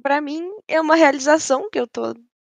Para 0.02 0.20
mim 0.20 0.50
é 0.66 0.80
uma 0.80 0.96
realização 0.96 1.70
que 1.70 1.78
eu 1.78 1.86
tô 1.86 2.14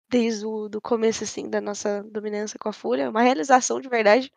desde 0.09 0.45
o 0.45 0.69
do 0.69 0.79
começo 0.79 1.25
assim 1.25 1.49
da 1.49 1.59
nossa 1.59 2.01
dominância 2.03 2.57
com 2.57 2.69
a 2.69 2.73
Fúria, 2.73 3.03
é 3.03 3.09
uma 3.09 3.21
realização 3.21 3.81
de 3.81 3.89
verdade. 3.89 4.31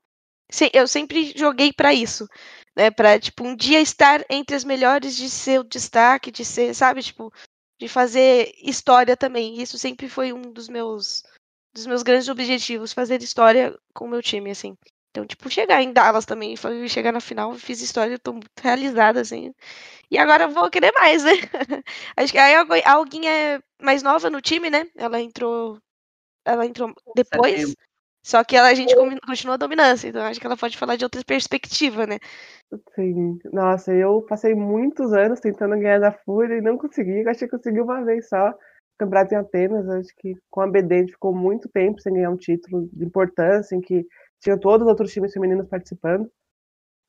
Eu 0.72 0.88
sempre 0.88 1.33
joguei 1.37 1.72
para 1.72 1.94
isso, 1.94 2.26
né? 2.81 2.90
Para 2.90 3.21
tipo 3.21 3.45
um 3.45 3.55
dia 3.55 3.79
estar 3.79 4.25
entre 4.31 4.57
as 4.57 4.64
melhores, 4.64 5.14
de 5.14 5.29
ser 5.29 5.61
o 5.61 5.64
destaque, 5.64 6.31
de 6.31 6.47
ser, 6.47 6.75
sabe, 6.75 7.03
tipo, 7.03 7.31
de 7.79 7.87
fazer 7.87 8.55
história 8.57 9.14
também. 9.14 9.61
Isso 9.61 9.77
sempre 9.77 10.09
foi 10.09 10.33
um 10.33 10.40
dos 10.40 10.66
meus 10.66 11.23
dos 11.75 11.87
meus 11.87 12.03
grandes 12.03 12.29
objetivos, 12.29 12.95
fazer 12.95 13.23
história 13.23 13.79
com 13.95 14.07
o 14.07 14.09
meu 14.09 14.23
time, 14.23 14.51
assim. 14.51 14.77
Então, 15.11 15.27
tipo, 15.27 15.51
chegar 15.51 15.83
em 15.83 15.93
Dallas 15.93 16.25
também, 16.25 16.57
chegar 16.88 17.12
na 17.12 17.21
final, 17.21 17.55
fiz 17.55 17.81
história, 17.83 18.14
eu 18.14 18.19
tô 18.19 18.33
muito 18.33 18.49
realizada, 18.61 19.21
assim. 19.21 19.53
E 20.11 20.16
agora 20.16 20.45
eu 20.45 20.51
vou 20.51 20.71
querer 20.71 20.93
mais, 20.93 21.23
né? 21.23 21.33
Acho 22.16 22.33
que 22.33 22.38
aí 22.38 22.55
Alguém 22.87 23.29
é 23.29 23.61
mais 23.81 24.03
nova 24.03 24.31
no 24.31 24.40
time, 24.40 24.71
né? 24.71 24.88
Ela 24.97 25.21
entrou. 25.21 25.79
Ela 26.45 26.64
entrou 26.64 26.93
depois. 27.14 27.61
Setembro. 27.61 27.89
Só 28.22 28.44
que 28.44 28.54
ela, 28.54 28.68
a 28.68 28.74
gente 28.74 28.94
continua 29.26 29.54
a 29.54 29.59
dominância, 29.59 30.09
então 30.09 30.22
acho 30.22 30.38
que 30.38 30.46
ela 30.46 30.56
pode 30.56 30.76
falar 30.76 30.96
de 30.96 31.04
outra 31.04 31.22
perspectiva, 31.24 32.06
né? 32.06 32.18
Sim. 32.94 33.38
Nossa, 33.52 33.92
eu 33.92 34.22
passei 34.22 34.54
muitos 34.54 35.12
anos 35.12 35.40
tentando 35.40 35.78
ganhar 35.78 35.98
da 35.98 36.12
Fúria 36.12 36.59
e 36.59 36.61
não 36.61 36.76
consegui. 36.76 37.22
Eu 37.22 37.30
achei 37.30 37.48
que 37.48 37.56
consegui 37.56 37.80
uma 37.80 38.04
vez 38.04 38.28
só. 38.28 38.54
Campeonato 38.98 39.35
em 39.35 39.38
Atenas, 39.38 39.88
acho 39.88 40.11
que 40.18 40.35
com 40.50 40.61
a 40.61 40.66
BD 40.66 40.94
a 40.94 40.98
gente 40.98 41.12
ficou 41.12 41.35
muito 41.35 41.70
tempo 41.70 42.00
sem 42.02 42.12
ganhar 42.12 42.30
um 42.30 42.37
título 42.37 42.87
de 42.92 43.04
importância, 43.04 43.74
em 43.74 43.80
que 43.80 44.06
tinha 44.40 44.59
todos 44.59 44.85
os 44.85 44.90
outros 44.90 45.11
times 45.12 45.33
femininos 45.33 45.66
participando. 45.68 46.30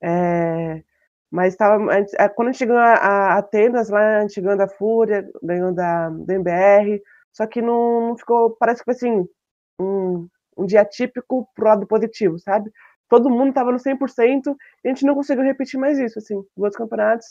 É, 0.02 0.82
mas 1.30 1.54
tava, 1.54 1.84
a 1.92 1.98
gente, 1.98 2.16
quando 2.34 2.48
a 2.48 2.52
gente 2.52 2.66
ganhou 2.66 2.80
a, 2.80 2.94
a 2.94 3.38
Atenas, 3.38 3.90
lá 3.90 4.18
a 4.18 4.20
gente 4.22 4.40
ganhou 4.40 4.56
da 4.56 4.68
Fúria, 4.68 5.28
ganhou 5.42 5.72
da, 5.72 6.08
da 6.08 6.34
MBR, 6.34 7.02
só 7.32 7.46
que 7.46 7.62
não, 7.62 8.08
não 8.08 8.16
ficou, 8.16 8.56
parece 8.58 8.80
que 8.80 8.84
foi 8.84 8.94
assim, 8.94 9.28
um, 9.80 10.28
um 10.56 10.66
dia 10.66 10.84
típico 10.84 11.48
pro 11.54 11.66
lado 11.66 11.86
positivo, 11.86 12.38
sabe? 12.38 12.70
Todo 13.08 13.30
mundo 13.30 13.52
tava 13.52 13.72
no 13.72 13.78
100% 13.78 14.56
e 14.84 14.88
a 14.88 14.92
gente 14.92 15.04
não 15.06 15.14
conseguiu 15.14 15.44
repetir 15.44 15.78
mais 15.78 15.98
isso, 15.98 16.18
assim, 16.18 16.34
nos 16.36 16.46
outros 16.58 16.76
campeonatos. 16.76 17.26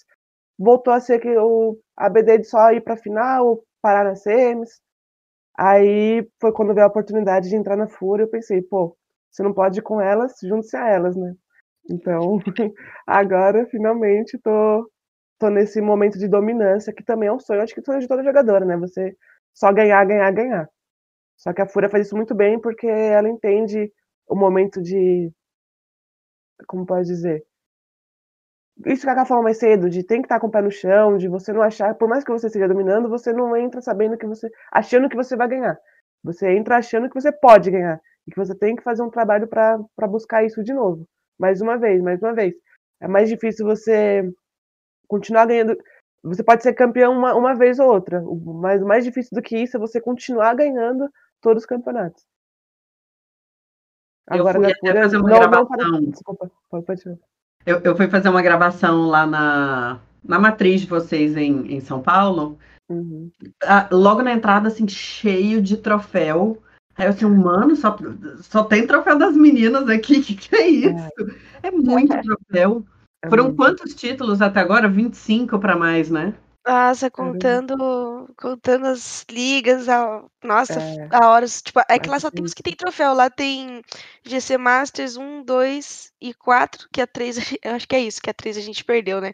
Voltou 0.57 0.93
a 0.93 0.99
ser 0.99 1.19
que 1.19 1.29
o, 1.37 1.77
a 1.97 2.09
BD 2.09 2.39
de 2.39 2.45
só 2.47 2.71
ir 2.71 2.81
pra 2.81 2.97
final, 2.97 3.63
parar 3.81 4.03
nas 4.05 4.21
semis. 4.23 4.81
Aí 5.57 6.27
foi 6.39 6.51
quando 6.51 6.73
veio 6.73 6.85
a 6.85 6.89
oportunidade 6.89 7.49
de 7.49 7.55
entrar 7.55 7.75
na 7.77 7.87
Fúria, 7.87 8.23
eu 8.23 8.29
pensei, 8.29 8.61
pô, 8.61 8.95
você 9.29 9.43
não 9.43 9.53
pode 9.53 9.79
ir 9.79 9.83
com 9.83 10.01
elas, 10.01 10.33
junte-se 10.43 10.77
a 10.77 10.87
elas, 10.89 11.15
né? 11.15 11.33
Então, 11.89 12.39
agora, 13.07 13.65
finalmente, 13.67 14.37
tô, 14.39 14.89
tô 15.39 15.49
nesse 15.49 15.81
momento 15.81 16.19
de 16.19 16.27
dominância, 16.27 16.93
que 16.93 17.03
também 17.03 17.29
é 17.29 17.33
um 17.33 17.39
sonho, 17.39 17.61
acho 17.61 17.75
que 17.75 17.81
sonho 17.83 17.99
de 17.99 18.07
toda 18.07 18.23
jogadora, 18.23 18.65
né? 18.65 18.77
Você 18.77 19.15
só 19.53 19.71
ganhar, 19.73 20.05
ganhar, 20.05 20.31
ganhar. 20.31 20.69
Só 21.41 21.51
que 21.53 21.61
a 21.61 21.67
Fúria 21.67 21.89
faz 21.89 22.05
isso 22.05 22.15
muito 22.15 22.35
bem, 22.35 22.59
porque 22.59 22.85
ela 22.87 23.27
entende 23.27 23.91
o 24.27 24.35
momento 24.35 24.79
de. 24.81 25.31
Como 26.67 26.85
pode 26.85 27.07
dizer? 27.07 27.43
Isso 28.85 29.03
que 29.03 29.09
a 29.09 29.15
Ká 29.15 29.25
falou 29.25 29.43
mais 29.43 29.57
cedo, 29.57 29.89
de 29.89 30.03
tem 30.03 30.21
que 30.21 30.25
estar 30.25 30.39
com 30.39 30.47
o 30.47 30.51
pé 30.51 30.61
no 30.61 30.71
chão, 30.71 31.17
de 31.17 31.27
você 31.27 31.51
não 31.51 31.61
achar, 31.61 31.95
por 31.95 32.07
mais 32.07 32.23
que 32.23 32.31
você 32.31 32.47
esteja 32.47 32.67
dominando, 32.67 33.09
você 33.09 33.33
não 33.33 33.55
entra 33.57 33.81
sabendo 33.81 34.17
que 34.17 34.25
você. 34.27 34.49
achando 34.71 35.09
que 35.09 35.15
você 35.15 35.35
vai 35.35 35.47
ganhar. 35.47 35.77
Você 36.23 36.51
entra 36.51 36.77
achando 36.77 37.09
que 37.09 37.19
você 37.19 37.31
pode 37.31 37.71
ganhar. 37.71 37.99
E 38.27 38.31
que 38.31 38.37
você 38.37 38.55
tem 38.55 38.75
que 38.75 38.83
fazer 38.83 39.01
um 39.01 39.09
trabalho 39.09 39.47
para 39.47 40.07
buscar 40.07 40.43
isso 40.45 40.63
de 40.63 40.73
novo. 40.73 41.07
Mais 41.39 41.59
uma 41.59 41.77
vez, 41.77 42.01
mais 42.03 42.21
uma 42.21 42.33
vez. 42.33 42.53
é 43.01 43.07
mais 43.07 43.29
difícil 43.29 43.65
você 43.65 44.23
continuar 45.07 45.47
ganhando. 45.47 45.75
Você 46.23 46.43
pode 46.43 46.61
ser 46.63 46.73
campeão 46.73 47.13
uma, 47.13 47.35
uma 47.35 47.55
vez 47.55 47.79
ou 47.79 47.91
outra, 47.91 48.21
mas 48.61 48.81
o 48.81 48.85
mais 48.87 49.03
difícil 49.03 49.31
do 49.33 49.41
que 49.41 49.57
isso 49.57 49.77
é 49.77 49.79
você 49.79 49.99
continuar 49.99 50.55
ganhando 50.55 51.09
todos 51.41 51.63
os 51.63 51.67
campeonatos. 51.67 52.23
Eu 54.29 54.47
fui 54.47 54.71
até 54.71 55.01
fazer 55.01 55.17
uma 55.17 55.29
não, 55.29 55.39
não, 55.39 55.49
gravação. 55.49 56.01
desculpa, 56.05 56.51
pode. 56.69 57.03
Eu, 57.65 57.79
eu 57.81 57.95
fui 57.95 58.07
fazer 58.07 58.29
uma 58.29 58.41
gravação 58.41 59.07
lá 59.07 59.25
na, 59.25 59.99
na 60.23 60.39
matriz 60.39 60.81
de 60.81 60.87
vocês 60.87 61.35
em, 61.35 61.73
em 61.73 61.79
São 61.81 62.01
Paulo. 62.01 62.57
Uhum. 62.89 63.29
Ah, 63.63 63.87
logo 63.91 64.21
na 64.21 64.33
entrada, 64.33 64.67
assim, 64.67 64.87
cheio 64.87 65.61
de 65.61 65.77
troféu. 65.77 66.61
Aí 66.95 67.05
eu 67.05 67.09
assim, 67.09 67.25
mano, 67.25 67.75
só, 67.75 67.95
só 68.41 68.63
tem 68.63 68.85
troféu 68.85 69.17
das 69.17 69.35
meninas 69.35 69.89
aqui. 69.89 70.19
O 70.19 70.23
que, 70.23 70.35
que 70.35 70.55
é 70.55 70.67
isso? 70.67 71.07
É, 71.63 71.71
muito 71.71 72.15
troféu. 72.21 72.85
É 73.23 73.29
Foram 73.29 73.45
muito. 73.45 73.57
quantos 73.57 73.93
títulos 73.93 74.41
até 74.41 74.59
agora? 74.59 74.87
25 74.87 75.59
para 75.59 75.75
mais, 75.75 76.09
né? 76.09 76.33
Nossa, 76.65 77.09
Caramba. 77.15 77.61
contando, 77.65 78.31
contando 78.37 78.85
as 78.85 79.25
ligas, 79.31 79.89
a, 79.89 80.23
nossa, 80.43 80.79
É. 80.79 81.09
a 81.09 81.27
horas, 81.27 81.59
tipo, 81.59 81.79
é 81.89 81.97
que 81.97 82.07
lá 82.07 82.19
só 82.19 82.29
Bastante. 82.29 82.29
temos 82.29 82.53
que 82.53 82.61
tem 82.61 82.75
troféu, 82.75 83.13
lá 83.15 83.31
tem 83.31 83.81
GC 84.23 84.57
Masters 84.59 85.17
1, 85.17 85.41
2 85.43 86.11
e 86.21 86.35
4, 86.35 86.87
que 86.93 87.01
a 87.01 87.07
3, 87.07 87.37
eu 87.63 87.73
acho 87.73 87.87
que 87.87 87.95
é 87.95 87.99
isso, 88.01 88.21
que 88.21 88.29
a 88.29 88.33
3 88.33 88.57
a 88.57 88.61
gente 88.61 88.83
perdeu, 88.85 89.19
né? 89.19 89.33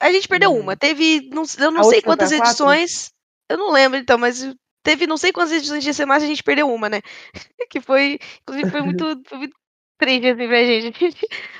A 0.00 0.12
gente 0.12 0.28
perdeu 0.28 0.52
Hum. 0.52 0.56
uma, 0.56 0.76
teve, 0.76 1.28
não, 1.32 1.42
eu 1.58 1.70
não 1.70 1.82
A 1.82 1.84
sei 1.84 2.00
foi 2.02 2.02
quantas 2.02 2.30
edições, 2.32 3.10
eu 3.48 3.56
não 3.58 3.70
lembro 3.72 3.98
então, 3.98 4.18
mas 4.18 4.54
teve 4.82 5.06
não 5.06 5.16
sei 5.16 5.32
quantas 5.32 5.52
edições 5.52 5.82
de 5.84 5.90
GC 5.92 6.04
Masters, 6.06 6.24
a 6.24 6.28
gente 6.34 6.42
perdeu 6.44 6.72
uma, 6.72 6.88
né? 6.88 7.00
Que 7.70 7.80
foi, 7.80 8.18
inclusive 8.42 8.70
foi 8.70 8.82
muito, 8.82 9.04
foi 9.28 9.38
muito 9.38 9.56
triste 9.98 10.28
assim 10.28 10.48
pra 10.48 10.64
gente. 10.64 11.16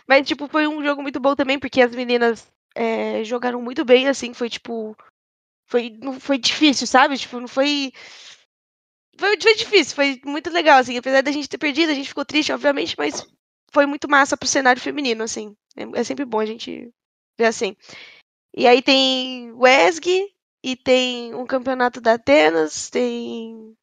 Mas, 0.09 0.27
tipo, 0.29 0.49
foi 0.49 0.67
um 0.69 0.83
jogo 0.85 1.03
muito 1.03 1.21
bom 1.21 1.35
também, 1.37 1.59
porque 1.59 1.83
as 1.83 1.95
meninas 1.95 2.49
é, 2.75 3.25
jogaram 3.25 3.61
muito 3.61 3.85
bem, 3.85 4.09
assim, 4.09 4.33
foi 4.35 4.49
tipo. 4.49 4.97
Foi, 5.67 5.91
não 6.03 6.21
foi 6.21 6.39
difícil, 6.39 6.87
sabe? 6.87 7.17
Tipo, 7.17 7.41
não 7.41 7.49
foi. 7.49 7.93
Foi, 9.19 9.41
foi 9.41 9.55
difícil, 9.55 9.95
foi 9.95 10.21
muito 10.25 10.51
legal, 10.51 10.79
assim. 10.79 10.97
Apesar 10.97 11.23
da 11.23 11.33
gente 11.33 11.49
ter 11.49 11.59
perdido, 11.59 11.91
a 11.91 11.95
gente 11.95 12.09
ficou 12.09 12.25
triste, 12.25 12.53
obviamente, 12.53 12.95
mas 12.99 13.27
foi 13.73 13.87
muito 13.87 14.09
massa 14.09 14.37
pro 14.37 14.49
cenário 14.49 14.81
feminino, 14.81 15.23
assim. 15.23 15.57
É, 15.77 16.01
é 16.01 16.05
sempre 16.05 16.25
bom 16.25 16.41
a 16.41 16.47
gente 16.47 16.91
ver 17.39 17.47
assim. 17.47 17.77
E 18.55 18.67
aí 18.67 18.83
tem 18.83 19.53
o 19.53 19.67
ESG, 19.67 20.33
e 20.63 20.77
tem 20.77 21.35
um 21.35 21.45
campeonato 21.45 22.01
da 22.01 22.15
Atenas, 22.15 22.89
tem. 22.89 23.77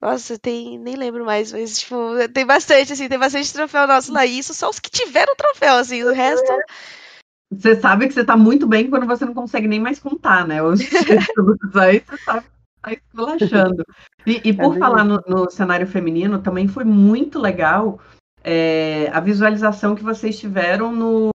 Nossa, 0.00 0.38
tem. 0.38 0.78
Nem 0.78 0.96
lembro 0.96 1.24
mais, 1.24 1.52
mas, 1.52 1.78
tipo, 1.78 1.96
tem 2.34 2.44
bastante, 2.44 2.92
assim, 2.92 3.08
tem 3.08 3.18
bastante 3.18 3.52
troféu 3.52 3.86
nosso 3.86 4.12
lá. 4.12 4.26
E 4.26 4.38
isso 4.38 4.52
só 4.52 4.68
os 4.68 4.80
que 4.80 4.90
tiveram 4.90 5.34
troféu, 5.36 5.76
assim. 5.76 6.02
O 6.02 6.12
resto. 6.12 6.52
Você 7.50 7.76
sabe 7.76 8.08
que 8.08 8.14
você 8.14 8.24
tá 8.24 8.36
muito 8.36 8.66
bem 8.66 8.90
quando 8.90 9.06
você 9.06 9.24
não 9.24 9.34
consegue 9.34 9.68
nem 9.68 9.80
mais 9.80 9.98
contar, 9.98 10.46
né? 10.46 10.62
Os 10.62 10.80
títulos 10.80 11.76
aí 11.76 12.00
você 12.00 12.24
tá, 12.24 12.44
tá 12.82 12.92
esculachando. 12.92 13.84
E, 14.26 14.40
e 14.44 14.52
por 14.52 14.70
bem 14.70 14.80
falar 14.80 15.04
no, 15.04 15.22
no 15.26 15.50
cenário 15.50 15.86
feminino, 15.86 16.40
também 16.40 16.66
foi 16.66 16.84
muito 16.84 17.38
legal 17.38 18.00
é, 18.42 19.08
a 19.12 19.20
visualização 19.20 19.94
que 19.94 20.02
vocês 20.02 20.38
tiveram 20.38 20.92
no, 20.92 21.30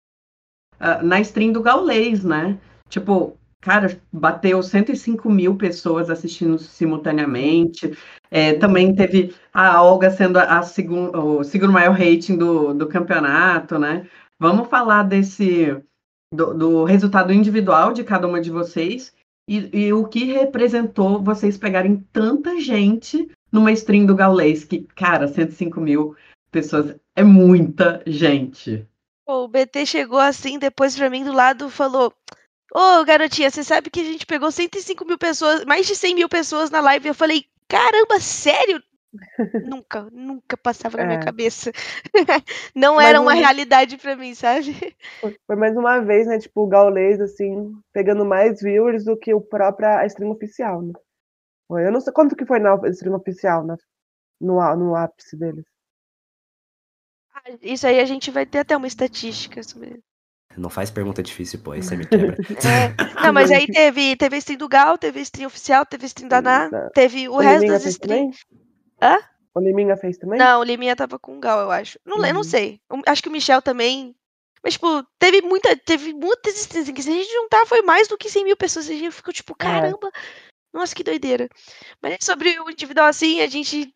ah, 0.80 1.02
na 1.04 1.20
stream 1.22 1.52
do 1.52 1.62
Gaulês, 1.62 2.24
né? 2.24 2.58
Tipo, 2.90 3.38
cara, 3.62 4.02
bateu 4.12 4.64
105 4.64 5.30
mil 5.30 5.56
pessoas 5.56 6.10
assistindo 6.10 6.58
simultaneamente. 6.58 7.96
É, 8.32 8.54
também 8.54 8.96
teve 8.96 9.36
a 9.54 9.82
Olga 9.84 10.10
sendo 10.10 10.38
a, 10.38 10.60
a 10.60 10.64
segun, 10.64 11.12
o 11.16 11.44
segundo 11.44 11.72
maior 11.72 11.94
rating 11.94 12.38
do, 12.38 12.74
do 12.74 12.88
campeonato, 12.88 13.78
né? 13.78 14.08
Vamos 14.40 14.68
falar 14.70 15.04
desse 15.04 15.80
do, 16.34 16.54
do 16.54 16.84
resultado 16.84 17.34
individual 17.34 17.92
de 17.92 18.04
cada 18.04 18.28
uma 18.28 18.40
de 18.40 18.50
vocês 18.50 19.14
e, 19.48 19.86
e 19.88 19.94
o 19.94 20.08
que 20.08 20.26
representou 20.26 21.22
vocês 21.22 21.58
pegarem 21.58 22.06
tanta 22.14 22.60
gente 22.60 23.30
numa 23.52 23.72
stream 23.72 24.06
do 24.06 24.16
Gaulês, 24.16 24.64
que, 24.64 24.88
cara, 24.96 25.28
105 25.28 25.82
mil 25.82 26.16
pessoas 26.50 26.96
é 27.16 27.24
muita 27.24 28.02
gente. 28.08 28.88
O 29.28 29.48
BT 29.48 29.86
chegou 29.86 30.20
assim, 30.20 30.58
depois 30.58 30.96
pra 30.96 31.10
mim 31.10 31.24
do 31.24 31.34
lado 31.34 31.70
falou: 31.70 32.14
Ô, 32.74 33.04
garotinha, 33.04 33.50
você 33.50 33.64
sabe 33.64 33.90
que 33.90 34.00
a 34.00 34.04
gente 34.04 34.26
pegou 34.26 34.52
105 34.52 35.06
mil 35.06 35.18
pessoas, 35.18 35.66
mais 35.66 35.86
de 35.86 35.96
100 35.96 36.16
mil 36.16 36.30
pessoas 36.30 36.70
na 36.70 36.80
live. 36.80 37.10
Eu 37.10 37.14
falei: 37.14 37.46
Caramba, 37.68 38.20
sério? 38.20 38.82
Nunca, 39.66 40.08
nunca 40.12 40.56
passava 40.58 40.98
na 40.98 41.06
minha 41.06 41.20
É. 41.20 41.24
cabeça. 41.24 41.72
Não 42.76 42.96
Mas 42.96 43.08
era 43.10 43.20
uma 43.22 43.34
não- 43.34 43.40
realidade 43.42 43.98
pra 43.98 44.16
mim, 44.16 44.34
sabe? 44.34 44.96
Foi- 45.20 45.38
Foi 45.46 45.56
mais 45.56 45.76
uma 45.76 46.00
vez, 46.00 46.28
né? 46.28 46.40
Tipo, 46.40 46.62
o 46.64 46.68
Gaulês, 46.68 47.20
assim, 47.20 47.74
pegando 47.94 48.24
mais 48.26 48.62
viewers 48.62 49.04
do 49.06 49.18
que 49.18 49.34
o 49.34 49.42
próprio 49.42 49.88
a 49.90 50.06
stream 50.06 50.32
oficial, 50.32 50.82
né? 50.82 50.94
Foi, 51.68 51.86
Eu 51.86 51.92
não 51.92 52.02
sei 52.02 52.14
quanto 52.14 52.36
que 52.36 52.46
foi 52.46 52.60
na 52.60 52.76
stream 52.90 53.16
oficial, 53.16 53.66
na- 53.66 53.78
no, 54.40 54.76
no 54.76 54.96
ápice 54.96 55.36
deles. 55.38 55.66
Ah, 57.34 57.42
Isso 57.62 57.88
aí 57.88 58.00
a 58.00 58.06
gente 58.06 58.30
vai 58.32 58.46
ter 58.46 58.60
até 58.60 58.76
uma 58.76 58.88
estatística 58.88 59.62
sobre. 59.64 60.00
Não 60.58 60.70
faz 60.70 60.92
pergunta 60.92 61.24
difícil, 61.24 61.62
pô, 61.62 61.72
aí 61.72 61.82
você 61.82 61.96
me 61.96 62.04
quebra. 62.36 62.36
É, 62.36 63.24
Não, 63.26 63.32
mas 63.34 63.50
aí 63.52 63.66
teve, 63.72 64.16
teve 64.18 64.36
a 64.36 64.40
stream 64.40 64.58
do 64.58 64.68
Gal, 64.68 64.98
teve 64.98 65.20
a 65.20 65.22
stream 65.24 65.48
oficial, 65.48 65.86
teve 65.86 66.06
stream 66.08 66.28
da 66.28 66.42
Ná, 66.42 66.70
Tá. 66.70 66.90
teve 66.94 67.30
o 67.30 67.38
resto 67.38 67.68
das 67.68 67.86
streams. 67.86 68.40
Hã? 69.02 69.18
O 69.54 69.60
Liminha 69.60 69.98
fez 69.98 70.18
também? 70.18 70.40
Não, 70.40 70.60
o 70.62 70.64
Liminha 70.64 70.96
tava 70.96 71.20
com 71.20 71.36
o 71.38 71.40
Gal, 71.40 71.60
eu 71.62 71.72
acho. 71.72 72.00
Não, 72.06 72.18
le- 72.18 72.30
eu 72.30 72.34
não 72.34 72.42
Uhum. 72.42 72.48
sei. 72.48 72.80
O- 72.90 73.02
Acho 73.06 73.22
que 73.22 73.30
o 73.30 73.32
Michel 73.32 73.62
também. 73.62 74.16
Mas, 74.64 74.74
tipo, 74.74 75.04
teve 75.20 75.42
muita. 75.42 75.76
Teve 75.76 76.14
muitas 76.14 76.54
assim, 76.56 76.94
que 76.94 77.02
se 77.02 77.10
a 77.10 77.14
gente 77.14 77.32
juntar 77.32 77.66
foi 77.66 77.82
mais 77.82 78.08
do 78.08 78.18
que 78.18 78.30
100 78.30 78.44
mil 78.46 78.56
pessoas. 78.56 78.86
A 78.90 78.94
gente 78.94 79.12
ficou 79.12 79.34
tipo, 79.34 79.56
caramba. 79.56 80.10
Nossa, 80.74 80.96
que 80.96 81.04
doideira. 81.04 81.50
Mas 82.02 82.18
sobre 82.22 82.58
o 82.60 82.70
individual 82.70 83.08
assim, 83.08 83.42
a 83.42 83.48
gente. 83.48 83.94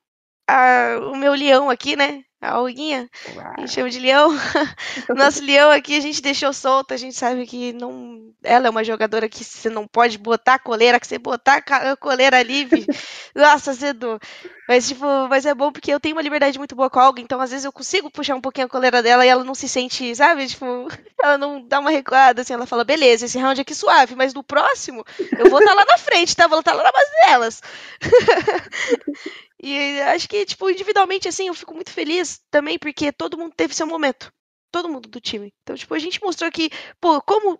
a- 0.49 0.99
o 1.11 1.15
meu 1.15 1.33
leão 1.33 1.69
aqui, 1.69 1.95
né? 1.95 2.23
A 2.41 2.59
Olguinha, 2.61 3.09
a 3.57 3.61
gente 3.61 3.71
chama 3.73 3.89
de 3.89 3.99
leão. 3.99 4.29
Nosso 5.15 5.43
leão 5.43 5.71
aqui 5.71 5.97
a 5.97 5.99
gente 5.99 6.21
deixou 6.21 6.53
solto, 6.53 6.93
a 6.93 6.97
gente 6.97 7.15
sabe 7.15 7.47
que 7.47 7.73
não. 7.73 8.31
Ela 8.43 8.67
é 8.67 8.69
uma 8.69 8.83
jogadora 8.83 9.27
que 9.29 9.43
você 9.43 9.69
não 9.69 9.87
pode 9.87 10.17
botar 10.19 10.55
a 10.55 10.59
coleira, 10.59 10.99
que 10.99 11.07
você 11.07 11.17
botar 11.17 11.63
a 11.67 11.95
coleira 11.97 12.37
ali, 12.37 12.67
nossa, 13.35 13.71
azedou. 13.71 14.19
Mas, 14.67 14.87
tipo, 14.87 15.05
mas 15.29 15.45
é 15.45 15.53
bom 15.53 15.71
porque 15.71 15.91
eu 15.93 15.99
tenho 15.99 16.15
uma 16.15 16.21
liberdade 16.23 16.57
muito 16.57 16.75
boa 16.75 16.89
com 16.89 16.99
a 16.99 17.05
Olga, 17.07 17.21
então 17.21 17.39
às 17.39 17.51
vezes 17.51 17.65
eu 17.65 17.71
consigo 17.71 18.09
puxar 18.09 18.35
um 18.35 18.41
pouquinho 18.41 18.65
a 18.65 18.69
coleira 18.69 19.03
dela 19.03 19.23
e 19.25 19.29
ela 19.29 19.43
não 19.43 19.53
se 19.53 19.69
sente, 19.69 20.15
sabe? 20.15 20.47
Tipo, 20.47 20.65
ela 21.21 21.37
não 21.37 21.61
dá 21.67 21.79
uma 21.79 21.91
recuada, 21.91 22.41
assim, 22.41 22.53
ela 22.53 22.65
fala, 22.65 22.83
beleza, 22.83 23.25
esse 23.25 23.37
round 23.37 23.61
aqui 23.61 23.75
suave, 23.75 24.15
mas 24.15 24.33
no 24.33 24.43
próximo 24.43 25.03
eu 25.37 25.49
vou 25.49 25.59
estar 25.59 25.73
lá 25.73 25.85
na 25.85 25.97
frente, 25.99 26.35
tá? 26.35 26.47
Vou 26.47 26.59
estar 26.59 26.73
lá 26.73 26.83
na 26.83 26.91
base 26.91 27.11
delas. 27.27 27.61
E 29.61 30.01
acho 30.01 30.27
que, 30.29 30.45
tipo, 30.45 30.69
individualmente, 30.69 31.27
assim, 31.27 31.47
eu 31.47 31.53
fico 31.53 31.73
muito 31.73 31.89
feliz 31.91 32.39
também, 32.51 32.77
porque 32.77 33.11
todo 33.11 33.37
mundo 33.37 33.53
teve 33.55 33.73
seu 33.73 33.87
momento. 33.87 34.31
Todo 34.71 34.89
mundo 34.89 35.09
do 35.09 35.19
time. 35.19 35.53
Então, 35.63 35.75
tipo, 35.75 35.93
a 35.93 35.99
gente 35.99 36.21
mostrou 36.21 36.51
que, 36.51 36.69
pô, 36.99 37.21
como 37.21 37.59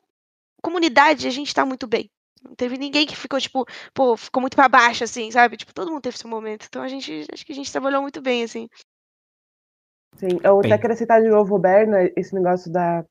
comunidade, 0.61 1.27
a 1.27 1.31
gente 1.31 1.53
tá 1.53 1.65
muito 1.65 1.87
bem. 1.87 2.09
Não 2.45 2.55
teve 2.55 2.77
ninguém 2.77 3.05
que 3.05 3.15
ficou, 3.15 3.39
tipo, 3.39 3.65
pô, 3.93 4.15
ficou 4.15 4.39
muito 4.41 4.55
pra 4.55 4.69
baixo, 4.69 5.03
assim, 5.03 5.31
sabe? 5.31 5.57
Tipo, 5.57 5.73
todo 5.73 5.89
mundo 5.91 6.01
teve 6.01 6.17
seu 6.17 6.29
momento. 6.29 6.65
Então 6.67 6.81
a 6.81 6.87
gente, 6.87 7.25
acho 7.33 7.45
que 7.45 7.51
a 7.51 7.55
gente 7.55 7.71
trabalhou 7.71 8.01
muito 8.01 8.21
bem, 8.21 8.43
assim. 8.43 8.69
Sim, 10.17 10.39
eu 10.43 10.59
Bem. 10.59 10.71
até 10.71 10.81
queria 10.81 10.95
citar 10.95 11.21
de 11.21 11.27
novo 11.27 11.55
o 11.55 11.59
Berna, 11.59 12.09
esse 12.15 12.33
negócio 12.33 12.71
da, 12.71 13.03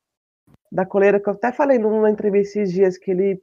da 0.73 0.87
coleira, 0.87 1.21
que 1.21 1.29
eu 1.29 1.35
até 1.35 1.53
falei 1.53 1.79
numa 1.79 2.11
entrevista 2.11 2.59
esses 2.61 2.73
dias, 2.73 2.97
que 2.97 3.11
ele, 3.11 3.43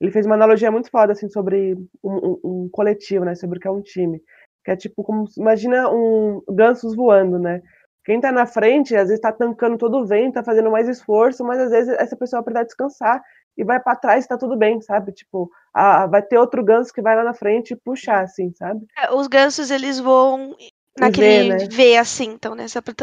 ele 0.00 0.10
fez 0.10 0.26
uma 0.26 0.34
analogia 0.34 0.70
muito 0.70 0.90
foda, 0.90 1.12
assim, 1.12 1.28
sobre 1.28 1.74
um, 2.04 2.12
um- 2.12 2.40
um 2.44 2.68
coletivo, 2.70 3.24
né, 3.24 3.34
sobre 3.34 3.58
o 3.58 3.60
que 3.60 3.68
é 3.68 3.70
um 3.70 3.80
time. 3.80 4.20
Que 4.64 4.72
é 4.72 4.76
tipo, 4.76 5.02
como, 5.02 5.24
imagina 5.38 5.88
um 5.90 6.42
gansos 6.50 6.94
voando, 6.94 7.38
né? 7.38 7.62
Quem 8.04 8.20
tá 8.20 8.30
na 8.30 8.44
frente, 8.46 8.94
às 8.94 9.08
vezes 9.08 9.20
tá 9.20 9.32
tancando 9.32 9.78
todo 9.78 9.98
o 9.98 10.06
vento, 10.06 10.34
tá 10.34 10.44
fazendo 10.44 10.70
mais 10.70 10.86
esforço, 10.88 11.42
mas 11.44 11.58
às 11.58 11.70
vezes 11.70 11.94
essa 11.98 12.16
pessoa 12.16 12.40
vai 12.40 12.44
precisar 12.52 12.64
descansar 12.64 13.22
e 13.56 13.64
vai 13.64 13.80
pra 13.80 13.96
trás 13.96 14.24
e 14.24 14.28
tá 14.28 14.38
tudo 14.38 14.56
bem, 14.56 14.80
sabe? 14.80 15.12
Tipo, 15.12 15.50
ah, 15.72 16.06
vai 16.06 16.22
ter 16.22 16.38
outro 16.38 16.64
ganso 16.64 16.92
que 16.92 17.02
vai 17.02 17.16
lá 17.16 17.22
na 17.22 17.34
frente 17.34 17.72
e 17.72 17.76
puxar, 17.76 18.24
assim, 18.24 18.52
sabe? 18.54 18.86
É, 18.98 19.12
Os 19.12 19.26
gansos, 19.26 19.70
eles 19.70 19.98
voam 20.00 20.56
naquele 20.98 21.48
né? 21.48 21.56
V, 21.70 21.96
assim, 21.96 22.30
então, 22.30 22.54
né? 22.54 22.68
Só 22.68 22.80
pra 22.80 22.94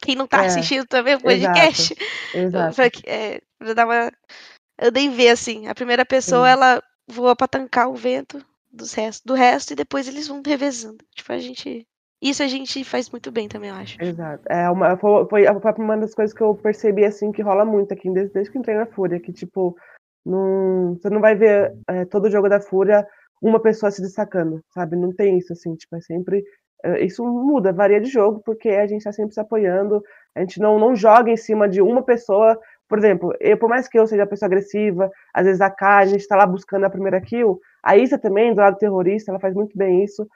quem 0.00 0.16
não 0.16 0.26
tá 0.26 0.44
É, 0.44 0.46
assistindo 0.46 0.86
também 0.86 1.14
o 1.14 1.20
podcast, 1.20 1.94
Exato. 2.34 2.74
pra, 2.76 2.86
é, 3.06 3.40
pra 3.58 3.74
dar 3.74 3.86
uma. 3.86 4.12
Eu 4.78 4.90
dei 4.90 5.08
ver, 5.08 5.30
assim. 5.30 5.66
A 5.68 5.74
primeira 5.74 6.04
pessoa, 6.04 6.46
Sim. 6.46 6.52
ela 6.52 6.82
voa 7.08 7.34
pra 7.36 7.48
tancar 7.48 7.88
o 7.88 7.94
vento 7.94 8.44
dos 8.70 8.92
resto, 8.92 9.26
do 9.26 9.34
resto 9.34 9.72
e 9.72 9.76
depois 9.76 10.06
eles 10.06 10.28
vão 10.28 10.42
revezando. 10.44 10.98
Tipo, 11.14 11.32
a 11.32 11.38
gente. 11.38 11.86
Isso 12.20 12.42
a 12.42 12.48
gente 12.48 12.82
faz 12.82 13.10
muito 13.10 13.30
bem 13.30 13.46
também, 13.46 13.68
eu 13.68 13.76
acho. 13.76 14.02
Exato. 14.02 14.42
É 14.48 14.70
uma, 14.70 14.96
foi, 14.96 15.26
foi 15.28 15.44
foi 15.60 15.72
uma 15.78 15.98
das 15.98 16.14
coisas 16.14 16.34
que 16.34 16.42
eu 16.42 16.54
percebi, 16.54 17.04
assim, 17.04 17.30
que 17.30 17.42
rola 17.42 17.64
muito 17.64 17.92
aqui, 17.92 18.10
desde, 18.10 18.32
desde 18.32 18.50
que 18.50 18.58
entrei 18.58 18.74
na 18.74 18.86
Fúria, 18.86 19.20
que, 19.20 19.32
tipo, 19.32 19.76
não, 20.26 20.94
você 20.96 21.08
não 21.10 21.20
vai 21.20 21.34
ver 21.36 21.74
é, 21.88 22.04
todo 22.04 22.30
jogo 22.30 22.48
da 22.48 22.60
Fúria 22.60 23.06
uma 23.40 23.60
pessoa 23.60 23.90
se 23.90 24.02
destacando, 24.02 24.62
sabe? 24.74 24.96
Não 24.96 25.12
tem 25.14 25.38
isso, 25.38 25.52
assim, 25.52 25.74
tipo, 25.76 25.94
é 25.96 26.00
sempre... 26.00 26.44
é, 26.84 27.04
isso 27.04 27.24
muda, 27.24 27.72
varia 27.72 28.00
de 28.00 28.10
jogo, 28.10 28.42
porque 28.44 28.70
a 28.70 28.86
gente 28.86 29.04
tá 29.04 29.12
sempre 29.12 29.34
se 29.34 29.40
apoiando, 29.40 30.02
A 30.34 30.40
gente 30.40 30.60
não, 30.60 30.78
não 30.78 30.94
joga 30.96 31.30
em 31.30 31.36
cima 31.36 31.68
de 31.68 31.80
uma 31.82 32.02
pessoa. 32.02 32.58
Por 32.88 32.98
exemplo, 32.98 33.32
eu, 33.40 33.56
por 33.58 33.68
mais 33.68 33.88
que 33.88 33.98
eu 33.98 34.06
seja 34.06 34.22
uma 34.22 34.28
pessoa 34.28 34.46
agressiva, 34.48 35.10
às 35.34 35.46
vezes 35.46 35.60
a 35.60 35.70
Kai, 35.70 36.04
a 36.04 36.06
gente 36.06 36.20
está 36.20 36.36
lá 36.36 36.46
buscando 36.46 36.84
a 36.86 36.90
primeira 36.90 37.20
kill, 37.20 37.60
a 37.82 37.96
Isa 37.96 38.18
também, 38.18 38.54
do 38.54 38.60
lado 38.60 38.78
terrorista, 38.78 39.30
ela 39.30 39.40
faz 39.40 39.54
muito 39.54 39.76
bem 39.76 40.04
isso. 40.04 40.26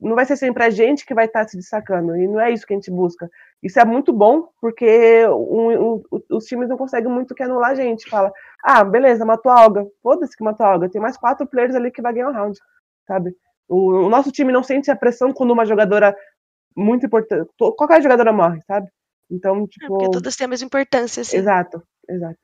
Não 0.00 0.14
vai 0.14 0.24
ser 0.24 0.36
sempre 0.36 0.64
a 0.64 0.70
gente 0.70 1.04
que 1.04 1.14
vai 1.14 1.26
estar 1.26 1.42
tá 1.42 1.48
se 1.48 1.56
destacando, 1.56 2.16
e 2.16 2.26
não 2.26 2.40
é 2.40 2.50
isso 2.50 2.66
que 2.66 2.72
a 2.72 2.76
gente 2.76 2.90
busca. 2.90 3.28
Isso 3.62 3.78
é 3.78 3.84
muito 3.84 4.12
bom, 4.12 4.48
porque 4.60 5.26
um, 5.26 5.94
um, 5.94 6.02
os 6.30 6.44
times 6.46 6.68
não 6.68 6.78
conseguem 6.78 7.10
muito 7.10 7.34
que 7.34 7.42
anular 7.42 7.70
a 7.70 7.74
gente. 7.74 8.08
Fala, 8.08 8.32
ah, 8.64 8.82
beleza, 8.82 9.24
matou 9.24 9.52
a 9.52 9.62
Olga. 9.62 9.86
Foda-se 10.02 10.36
que 10.36 10.42
matou 10.42 10.64
a 10.64 10.72
Olga. 10.72 10.88
Tem 10.88 11.00
mais 11.00 11.16
quatro 11.18 11.46
players 11.46 11.74
ali 11.74 11.90
que 11.90 12.00
vai 12.00 12.14
ganhar 12.14 12.30
o 12.30 12.32
round, 12.32 12.58
sabe? 13.06 13.34
O, 13.68 14.06
o 14.06 14.08
nosso 14.08 14.32
time 14.32 14.52
não 14.52 14.62
sente 14.62 14.90
a 14.90 14.96
pressão 14.96 15.32
quando 15.32 15.50
uma 15.50 15.66
jogadora 15.66 16.16
muito 16.74 17.04
importante. 17.04 17.48
Qualquer 17.58 18.02
jogadora 18.02 18.32
morre, 18.32 18.60
sabe? 18.62 18.88
Então, 19.30 19.66
tipo. 19.66 19.84
É 19.84 19.88
porque 19.88 20.04
tipo 20.04 20.12
todas 20.12 20.36
têm 20.36 20.46
a 20.46 20.48
mesma 20.48 20.66
importância, 20.66 21.20
assim. 21.20 21.36
Exato, 21.36 21.82
exato. 22.08 22.38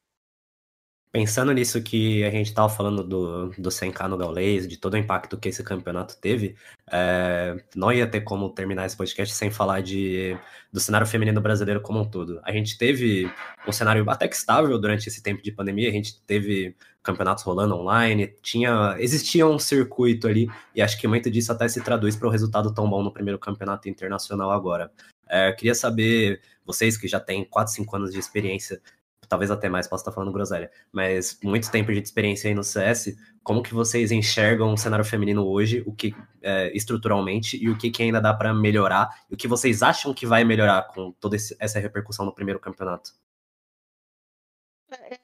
Pensando 1.16 1.50
nisso 1.50 1.83
que 1.83 2.22
a 2.24 2.31
gente 2.31 2.48
estava 2.48 2.68
falando 2.68 3.02
do, 3.02 3.48
do 3.57 3.70
100k 3.70 4.07
no 4.07 4.18
Gaulês, 4.18 4.68
de 4.68 4.76
todo 4.76 4.92
o 4.92 4.96
impacto 4.98 5.38
que 5.38 5.48
esse 5.48 5.64
campeonato 5.64 6.14
teve, 6.18 6.55
é, 6.92 7.57
não 7.74 7.90
ia 7.90 8.07
ter 8.07 8.20
como 8.20 8.50
terminar 8.50 8.85
esse 8.85 8.94
podcast 8.94 9.35
sem 9.35 9.50
falar 9.50 9.81
de, 9.81 10.37
do 10.70 10.79
cenário 10.79 11.07
feminino 11.07 11.40
brasileiro 11.40 11.81
como 11.81 12.00
um 12.00 12.05
todo. 12.05 12.38
A 12.44 12.52
gente 12.52 12.76
teve 12.76 13.33
um 13.66 13.72
cenário 13.72 14.05
até 14.11 14.29
que 14.29 14.37
estável 14.37 14.79
durante 14.79 15.09
esse 15.09 15.22
tempo 15.22 15.42
de 15.42 15.50
pandemia, 15.50 15.88
a 15.88 15.92
gente 15.92 16.20
teve 16.26 16.76
campeonatos 17.02 17.44
rolando 17.44 17.76
online, 17.76 18.35
tinha 18.42 18.94
existia 18.98 19.46
um 19.46 19.59
circuito 19.59 20.29
ali, 20.29 20.50
e 20.74 20.83
acho 20.83 21.00
que 21.00 21.09
muito 21.09 21.31
disso 21.31 21.50
até 21.50 21.66
se 21.66 21.81
traduz 21.81 22.14
para 22.14 22.29
o 22.29 22.31
resultado 22.31 22.74
tão 22.74 22.90
bom 22.90 23.02
no 23.02 23.11
primeiro 23.11 23.38
campeonato 23.38 23.88
internacional 23.88 24.50
agora. 24.50 24.92
É, 25.26 25.50
queria 25.52 25.74
saber, 25.74 26.42
vocês 26.62 26.98
que 26.98 27.09
já 27.09 27.18
têm 27.18 27.42
4, 27.42 27.72
5 27.72 27.96
anos 27.96 28.12
de 28.12 28.18
experiência, 28.18 28.83
talvez 29.29 29.51
até 29.51 29.69
mais, 29.69 29.87
posso 29.87 30.03
estar 30.03 30.12
falando 30.12 30.33
groselha, 30.33 30.71
mas 30.93 31.39
muito 31.43 31.71
tempo 31.71 31.93
de 31.93 32.01
experiência 32.01 32.49
aí 32.49 32.55
no 32.55 32.65
CS, 32.65 33.17
como 33.43 33.62
que 33.62 33.75
vocês 33.75 34.11
enxergam 34.11 34.73
o 34.73 34.77
cenário 34.77 35.05
feminino 35.05 35.47
hoje, 35.47 35.83
o 35.87 35.93
que 35.93 36.15
é, 36.43 36.77
estruturalmente 36.77 37.57
e 37.57 37.69
o 37.69 37.77
que, 37.77 37.91
que 37.91 38.03
ainda 38.03 38.21
dá 38.21 38.35
para 38.35 38.53
melhorar, 38.53 39.09
e 39.31 39.35
o 39.35 39.37
que 39.37 39.49
vocês 39.49 39.83
acham 39.83 40.12
que 40.12 40.27
vai 40.27 40.45
melhorar 40.45 40.89
com 40.89 41.12
toda 41.12 41.37
essa 41.59 41.79
repercussão 41.79 42.25
no 42.27 42.35
primeiro 42.35 42.61
campeonato? 42.61 43.12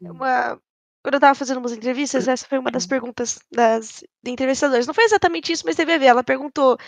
É 0.01 0.11
uma... 0.11 0.61
Quando 1.03 1.15
eu 1.15 1.19
estava 1.19 1.35
fazendo 1.35 1.59
umas 1.59 1.73
entrevistas, 1.73 2.29
essa 2.29 2.47
foi 2.47 2.59
uma 2.59 2.71
das 2.71 2.87
perguntas 2.87 3.41
das 3.51 4.05
entrevistadoras. 4.25 4.87
Não 4.87 4.95
foi 4.95 5.03
exatamente 5.03 5.51
isso, 5.51 5.65
mas 5.67 5.75
teve 5.75 5.93
a 5.93 5.99
ver. 5.99 6.07
Ela 6.07 6.23
perguntou. 6.23 6.79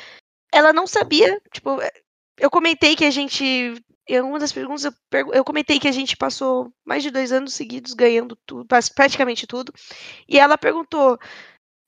Ela 0.52 0.72
não 0.72 0.86
sabia, 0.86 1.40
tipo, 1.52 1.80
eu 2.38 2.48
comentei 2.48 2.94
que 2.94 3.04
a 3.04 3.10
gente 3.10 3.74
em 4.06 4.20
uma 4.20 4.38
das 4.38 4.52
perguntas 4.52 4.84
eu, 4.84 4.92
eu, 5.32 5.44
comentei 5.44 5.78
que 5.78 5.88
a 5.88 5.92
gente 5.92 6.16
passou 6.16 6.72
mais 6.84 7.02
de 7.02 7.10
dois 7.10 7.32
anos 7.32 7.54
seguidos 7.54 7.94
ganhando 7.94 8.36
tudo, 8.46 8.66
praticamente 8.94 9.46
tudo. 9.46 9.72
E 10.28 10.38
ela 10.38 10.58
perguntou: 10.58 11.18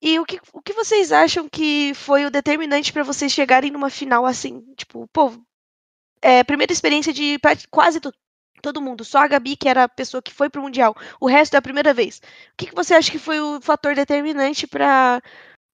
e 0.00 0.18
o 0.18 0.24
que, 0.24 0.40
o 0.52 0.62
que 0.62 0.72
vocês 0.72 1.12
acham 1.12 1.48
que 1.48 1.92
foi 1.94 2.24
o 2.26 2.30
determinante 2.30 2.92
para 2.92 3.02
vocês 3.02 3.32
chegarem 3.32 3.70
numa 3.70 3.90
final 3.90 4.26
assim? 4.26 4.62
Tipo, 4.76 5.08
pô, 5.08 5.32
é, 6.22 6.44
primeira 6.44 6.72
experiência 6.72 7.12
de 7.12 7.38
quase 7.70 8.00
to, 8.00 8.12
todo 8.62 8.80
mundo, 8.82 9.04
só 9.04 9.18
a 9.18 9.28
Gabi, 9.28 9.56
que 9.56 9.68
era 9.68 9.84
a 9.84 9.88
pessoa 9.88 10.22
que 10.22 10.32
foi 10.32 10.48
pro 10.50 10.62
Mundial. 10.62 10.94
O 11.20 11.26
resto 11.26 11.54
é 11.54 11.58
a 11.58 11.62
primeira 11.62 11.94
vez. 11.94 12.18
O 12.52 12.56
que, 12.56 12.66
que 12.66 12.74
você 12.74 12.94
acha 12.94 13.10
que 13.10 13.18
foi 13.18 13.40
o 13.40 13.60
fator 13.60 13.94
determinante 13.94 14.66
para 14.66 15.22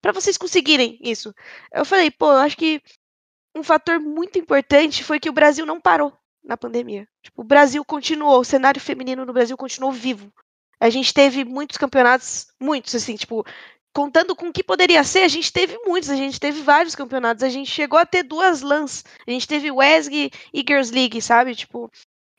para 0.01 0.13
vocês 0.13 0.37
conseguirem 0.37 0.99
isso? 1.01 1.33
Eu 1.73 1.85
falei, 1.85 2.11
pô, 2.11 2.27
eu 2.33 2.39
acho 2.39 2.57
que 2.57 2.83
um 3.57 3.63
fator 3.63 4.01
muito 4.01 4.39
importante 4.39 5.05
foi 5.05 5.21
que 5.21 5.31
o 5.31 5.33
Brasil 5.33 5.65
não 5.67 5.81
parou 5.81 6.13
na 6.43 6.57
pandemia. 6.57 7.07
Tipo, 7.23 7.43
o 7.43 7.45
Brasil 7.45 7.85
continuou, 7.85 8.41
o 8.41 8.45
cenário 8.45 8.81
feminino 8.81 9.25
no 9.25 9.33
Brasil 9.33 9.57
continuou 9.57 9.93
vivo. 9.93 10.33
A 10.81 10.91
gente 10.91 11.15
teve 11.15 11.45
muitos 11.45 11.79
campeonatos, 11.79 12.49
muitos, 12.61 12.95
assim, 12.95 13.15
tipo, 13.15 13.45
contando 13.93 14.35
com 14.35 14.49
o 14.49 14.53
que 14.53 14.65
poderia 14.65 15.05
ser, 15.05 15.21
a 15.21 15.29
gente 15.29 15.53
teve 15.53 15.79
muitos, 15.85 16.11
a 16.11 16.17
gente 16.17 16.41
teve 16.41 16.63
vários 16.63 16.95
campeonatos, 16.95 17.43
a 17.43 17.49
gente 17.49 17.71
chegou 17.71 17.99
a 17.99 18.07
ter 18.07 18.23
duas 18.23 18.63
LANs, 18.63 19.05
a 19.27 19.31
gente 19.31 19.47
teve 19.47 19.71
WESG 19.71 20.31
e 20.53 20.65
Girls 20.67 20.93
League, 20.93 21.21
sabe? 21.21 21.55
Tipo, 21.55 21.91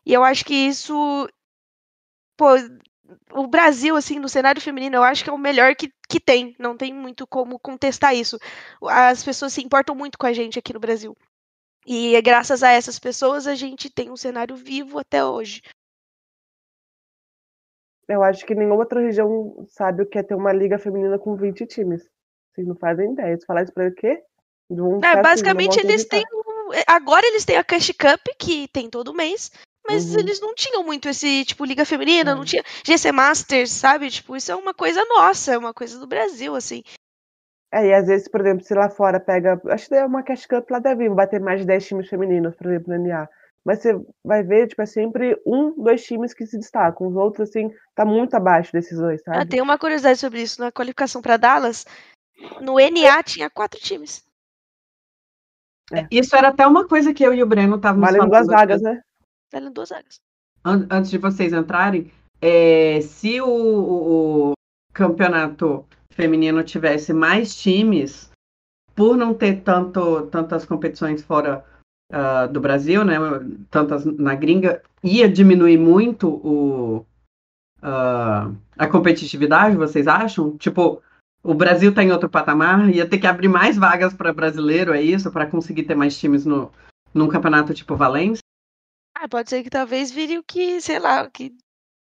e 0.05 0.13
eu 0.13 0.23
acho 0.23 0.43
que 0.43 0.53
isso, 0.53 1.29
pô, 2.35 2.47
o 3.31 3.47
Brasil, 3.47 3.95
assim, 3.95 4.19
no 4.19 4.27
cenário 4.27 4.61
feminino, 4.61 4.97
eu 4.97 5.03
acho 5.03 5.23
que 5.23 5.29
é 5.29 5.33
o 5.33 5.37
melhor 5.37 5.75
que, 5.75 5.93
que 6.09 6.19
tem, 6.19 6.55
não 6.59 6.75
tem 6.75 6.93
muito 6.93 7.27
como 7.27 7.59
contestar 7.59 8.15
isso. 8.15 8.37
As 8.83 9.23
pessoas 9.23 9.53
se 9.53 9.63
importam 9.63 9.95
muito 9.95 10.17
com 10.17 10.25
a 10.25 10.33
gente 10.33 10.57
aqui 10.59 10.73
no 10.73 10.79
Brasil. 10.79 11.15
E 11.85 12.19
graças 12.21 12.63
a 12.63 12.71
essas 12.71 12.99
pessoas 12.99 13.47
a 13.47 13.55
gente 13.55 13.89
tem 13.89 14.09
um 14.09 14.17
cenário 14.17 14.55
vivo 14.55 14.99
até 14.99 15.23
hoje. 15.23 15.61
Eu 18.07 18.21
acho 18.21 18.45
que 18.45 18.53
nenhuma 18.53 18.75
outra 18.75 18.99
região 18.99 19.65
sabe 19.69 20.03
o 20.03 20.05
que 20.05 20.17
é 20.17 20.23
ter 20.23 20.35
uma 20.35 20.51
liga 20.51 20.77
feminina 20.77 21.17
com 21.17 21.35
20 21.35 21.65
times. 21.65 22.09
Vocês 22.53 22.67
não 22.67 22.75
fazem 22.75 23.13
ideia. 23.13 23.37
Se 23.39 23.45
falar 23.45 23.63
isso 23.63 23.73
pra 23.73 23.89
quê? 23.91 24.21
É, 25.03 25.21
basicamente 25.21 25.79
assim, 25.79 25.87
eles 25.87 26.05
têm. 26.05 26.23
É, 26.73 26.83
agora 26.87 27.25
eles 27.25 27.45
têm 27.45 27.57
a 27.57 27.63
Cash 27.63 27.91
Cup, 27.91 28.27
que 28.37 28.67
tem 28.69 28.89
todo 28.89 29.13
mês, 29.13 29.51
mas 29.87 30.13
uhum. 30.13 30.19
eles 30.19 30.39
não 30.39 30.55
tinham 30.55 30.83
muito 30.83 31.09
esse, 31.09 31.45
tipo, 31.45 31.65
Liga 31.65 31.85
Feminina, 31.85 32.31
uhum. 32.31 32.37
não 32.39 32.45
tinha 32.45 32.63
GC 32.85 33.11
Masters, 33.11 33.71
sabe? 33.71 34.09
Tipo, 34.09 34.35
isso 34.35 34.51
é 34.51 34.55
uma 34.55 34.73
coisa 34.73 35.03
nossa, 35.05 35.53
é 35.53 35.57
uma 35.57 35.73
coisa 35.73 35.99
do 35.99 36.07
Brasil, 36.07 36.55
assim. 36.55 36.83
É, 37.73 37.87
e 37.87 37.93
às 37.93 38.05
vezes, 38.05 38.27
por 38.27 38.39
exemplo, 38.39 38.63
se 38.63 38.75
lá 38.75 38.87
fora 38.87 39.19
pega. 39.19 39.59
Acho 39.65 39.87
que 39.87 39.95
é 39.95 40.05
uma 40.05 40.21
Cash 40.21 40.45
Cup 40.45 40.69
lá 40.69 40.77
deve 40.77 41.09
bater 41.09 41.41
mais 41.41 41.59
de 41.59 41.65
10 41.65 41.87
times 41.87 42.07
femininos, 42.07 42.55
por 42.55 42.67
exemplo, 42.67 42.95
no 42.95 43.03
NA. 43.03 43.27
Mas 43.65 43.79
você 43.81 43.99
vai 44.23 44.43
ver, 44.43 44.67
tipo, 44.67 44.83
é 44.83 44.85
sempre 44.85 45.41
um, 45.43 45.73
dois 45.81 46.03
times 46.03 46.35
que 46.35 46.45
se 46.45 46.55
destacam. 46.55 47.07
Os 47.07 47.15
outros, 47.15 47.49
assim, 47.49 47.73
tá 47.95 48.05
muito 48.05 48.35
abaixo 48.35 48.71
desses 48.71 48.99
dois, 48.99 49.23
sabe? 49.23 49.37
Ah, 49.39 49.45
tem 49.45 49.59
uma 49.59 49.79
curiosidade 49.79 50.19
sobre 50.19 50.43
isso. 50.43 50.61
Na 50.61 50.71
qualificação 50.71 51.19
para 51.19 51.35
Dallas, 51.35 51.83
no 52.61 52.75
NA 52.75 53.23
tinha 53.23 53.49
quatro 53.49 53.79
times. 53.79 54.23
É. 55.91 56.05
Isso 56.11 56.35
era 56.35 56.49
até 56.49 56.67
uma 56.67 56.87
coisa 56.87 57.11
que 57.11 57.23
eu 57.23 57.33
e 57.33 57.41
o 57.41 57.47
Breno 57.47 57.77
estávamos 57.77 58.05
falando. 58.05 58.29
Valendo 58.29 58.45
duas 58.45 58.55
vagas, 58.55 58.81
né? 58.83 59.01
Valendo 59.51 59.73
duas 59.73 59.89
vagas. 59.89 60.21
Antes 60.63 61.09
de 61.09 61.17
vocês 61.17 61.51
entrarem, 61.53 62.11
é, 62.39 63.01
se 63.01 63.41
o, 63.41 63.47
o, 63.47 64.51
o 64.51 64.53
campeonato 64.93 65.87
feminino 66.13 66.63
tivesse 66.63 67.13
mais 67.13 67.55
times, 67.55 68.31
por 68.95 69.17
não 69.17 69.33
ter 69.33 69.61
tanto, 69.61 70.27
tantas 70.27 70.65
competições 70.65 71.21
fora 71.21 71.65
uh, 72.11 72.51
do 72.51 72.59
Brasil, 72.59 73.03
né, 73.03 73.15
tantas 73.69 74.05
na 74.05 74.35
gringa, 74.35 74.81
ia 75.03 75.27
diminuir 75.27 75.77
muito 75.77 76.29
o, 76.29 77.05
uh, 77.79 78.55
a 78.77 78.87
competitividade, 78.87 79.75
vocês 79.75 80.07
acham? 80.07 80.57
Tipo, 80.57 81.01
o 81.43 81.53
Brasil 81.53 81.89
está 81.89 82.03
em 82.03 82.11
outro 82.11 82.29
patamar, 82.29 82.89
ia 82.89 83.07
ter 83.07 83.17
que 83.17 83.27
abrir 83.27 83.49
mais 83.49 83.77
vagas 83.77 84.13
para 84.13 84.33
brasileiro, 84.33 84.93
é 84.93 85.01
isso? 85.01 85.31
Para 85.31 85.47
conseguir 85.47 85.83
ter 85.83 85.95
mais 85.95 86.17
times 86.17 86.45
no, 86.45 86.71
num 87.13 87.27
campeonato 87.27 87.73
tipo 87.73 87.95
Valência? 87.95 88.41
Ah, 89.15 89.27
pode 89.27 89.49
ser 89.49 89.63
que 89.63 89.69
talvez 89.69 90.11
vire 90.11 90.37
o 90.37 90.43
que, 90.43 90.79
sei 90.81 90.99
lá, 90.99 91.23
o 91.23 91.31
que 91.31 91.53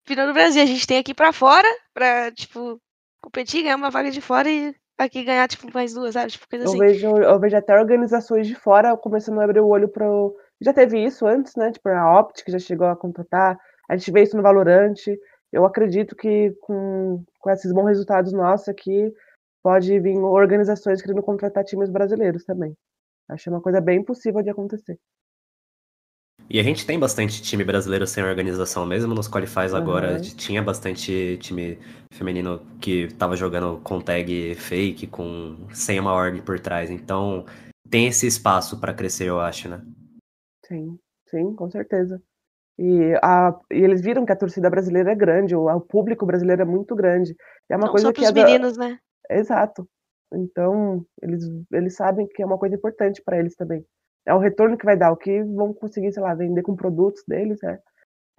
virou 0.06 0.26
no 0.26 0.32
Brasil. 0.32 0.62
A 0.62 0.66
gente 0.66 0.86
tem 0.86 0.98
aqui 0.98 1.14
para 1.14 1.32
fora, 1.32 1.68
para 1.92 2.30
tipo, 2.32 2.80
competir, 3.24 3.62
ganhar 3.62 3.76
uma 3.76 3.90
vaga 3.90 4.10
de 4.10 4.20
fora 4.20 4.50
e 4.50 4.74
aqui 4.98 5.24
ganhar, 5.24 5.48
tipo, 5.48 5.66
mais 5.72 5.94
duas, 5.94 6.14
sabe? 6.14 6.30
Tipo, 6.30 6.48
coisa 6.48 6.64
eu 6.64 6.68
assim. 6.68 6.78
Vejo, 6.78 7.16
eu 7.16 7.40
vejo 7.40 7.56
até 7.56 7.78
organizações 7.78 8.46
de 8.46 8.54
fora 8.54 8.96
começando 8.96 9.40
a 9.40 9.44
abrir 9.44 9.60
o 9.60 9.68
olho 9.68 9.88
para 9.88 10.06
Já 10.60 10.72
teve 10.72 11.02
isso 11.02 11.26
antes, 11.26 11.56
né? 11.56 11.72
Tipo, 11.72 11.88
a 11.88 12.20
Optic 12.20 12.48
já 12.50 12.58
chegou 12.58 12.86
a 12.86 12.96
contratar. 12.96 13.58
A 13.88 13.96
gente 13.96 14.10
vê 14.12 14.22
isso 14.22 14.36
no 14.36 14.42
Valorante. 14.42 15.18
Eu 15.52 15.64
acredito 15.64 16.14
que 16.14 16.52
com, 16.60 17.24
com 17.40 17.50
esses 17.50 17.72
bons 17.72 17.86
resultados 17.86 18.32
nossos 18.32 18.68
aqui, 18.68 19.12
pode 19.62 19.98
vir 20.00 20.16
organizações 20.18 21.00
querendo 21.00 21.22
contratar 21.22 21.64
times 21.64 21.90
brasileiros 21.90 22.44
também. 22.44 22.76
Acho 23.28 23.50
uma 23.50 23.60
coisa 23.60 23.80
bem 23.80 24.02
possível 24.02 24.42
de 24.42 24.50
acontecer. 24.50 24.98
E 26.48 26.60
a 26.60 26.62
gente 26.62 26.86
tem 26.86 26.98
bastante 26.98 27.42
time 27.42 27.64
brasileiro 27.64 28.06
sem 28.06 28.22
organização, 28.22 28.84
mesmo 28.84 29.14
nos 29.14 29.28
qualifies 29.28 29.72
uhum. 29.72 29.78
agora. 29.78 30.20
Tinha 30.20 30.62
bastante 30.62 31.38
time 31.38 31.78
feminino 32.12 32.60
que 32.80 33.08
tava 33.14 33.34
jogando 33.34 33.80
com 33.82 34.00
tag 34.00 34.54
fake, 34.56 35.06
com 35.06 35.56
sem 35.72 35.98
uma 35.98 36.12
org 36.12 36.42
por 36.42 36.60
trás. 36.60 36.90
Então 36.90 37.46
tem 37.88 38.06
esse 38.06 38.26
espaço 38.26 38.78
para 38.78 38.94
crescer, 38.94 39.28
eu 39.28 39.40
acho, 39.40 39.68
né? 39.68 39.82
Sim, 40.66 40.98
sim, 41.28 41.54
com 41.54 41.70
certeza. 41.70 42.22
E, 42.78 43.14
a, 43.22 43.58
e 43.70 43.78
eles 43.78 44.02
viram 44.02 44.26
que 44.26 44.32
a 44.32 44.36
torcida 44.36 44.68
brasileira 44.68 45.12
é 45.12 45.14
grande, 45.14 45.54
o, 45.54 45.66
o 45.66 45.80
público 45.80 46.26
brasileiro 46.26 46.62
é 46.62 46.64
muito 46.66 46.94
grande. 46.94 47.34
É 47.70 47.76
uma 47.76 47.86
Não 47.86 47.92
coisa 47.92 48.08
só 48.08 48.12
que 48.12 48.22
os 48.22 48.32
meninos, 48.32 48.76
né? 48.76 48.98
Exato. 49.30 49.88
Então, 50.32 51.06
eles, 51.22 51.44
eles 51.72 51.94
sabem 51.94 52.26
que 52.26 52.42
é 52.42 52.46
uma 52.46 52.58
coisa 52.58 52.74
importante 52.74 53.22
para 53.24 53.38
eles 53.38 53.54
também 53.54 53.84
é 54.26 54.34
o 54.34 54.38
retorno 54.38 54.76
que 54.76 54.84
vai 54.84 54.96
dar, 54.96 55.12
o 55.12 55.16
que 55.16 55.42
vão 55.42 55.72
conseguir, 55.72 56.12
sei 56.12 56.22
lá, 56.22 56.34
vender 56.34 56.62
com 56.62 56.74
produtos 56.74 57.22
deles, 57.26 57.62
é, 57.62 57.78